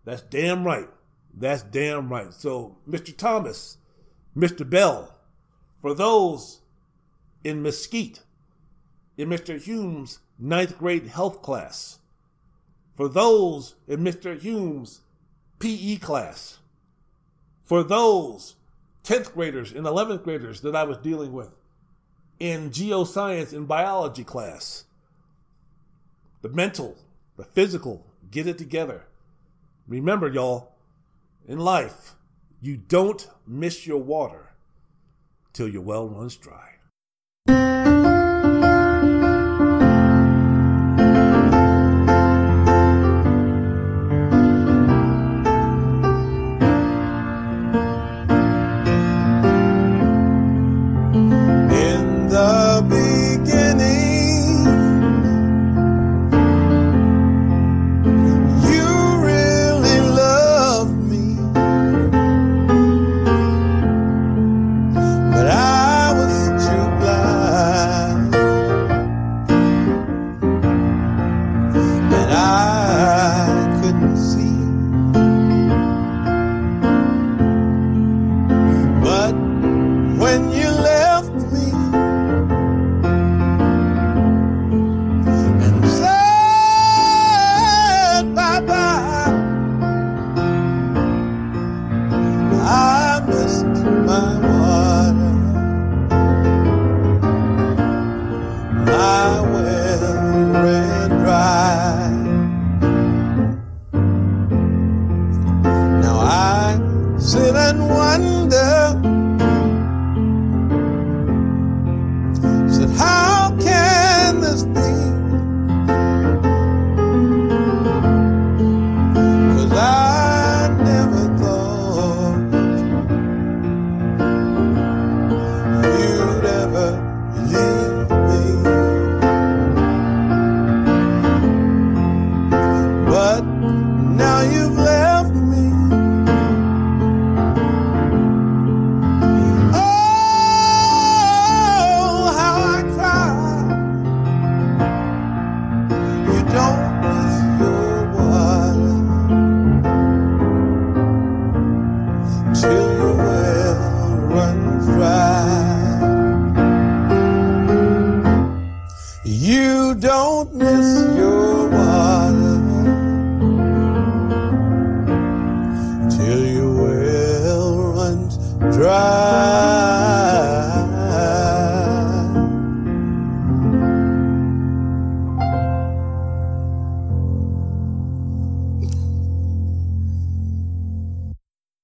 [0.06, 0.88] That's damn right.
[1.34, 2.34] That's damn right.
[2.34, 3.16] So, Mr.
[3.16, 3.78] Thomas,
[4.38, 4.68] Mr.
[4.68, 5.18] Bell,
[5.82, 6.62] for those
[7.44, 8.22] in Mesquite,
[9.18, 9.62] in Mr.
[9.62, 12.00] Hume's ninth grade health class,
[12.96, 14.40] for those in Mr.
[14.40, 15.02] Hume's
[15.60, 16.60] PE class,
[17.64, 18.56] for those
[19.04, 21.50] 10th graders and 11th graders that I was dealing with
[22.40, 24.86] in geoscience and biology class,
[26.42, 26.98] the mental,
[27.38, 29.06] the physical, get it together.
[29.88, 30.74] Remember, y'all,
[31.48, 32.16] in life,
[32.62, 34.52] you don't miss your water
[35.54, 36.75] till your well runs dry.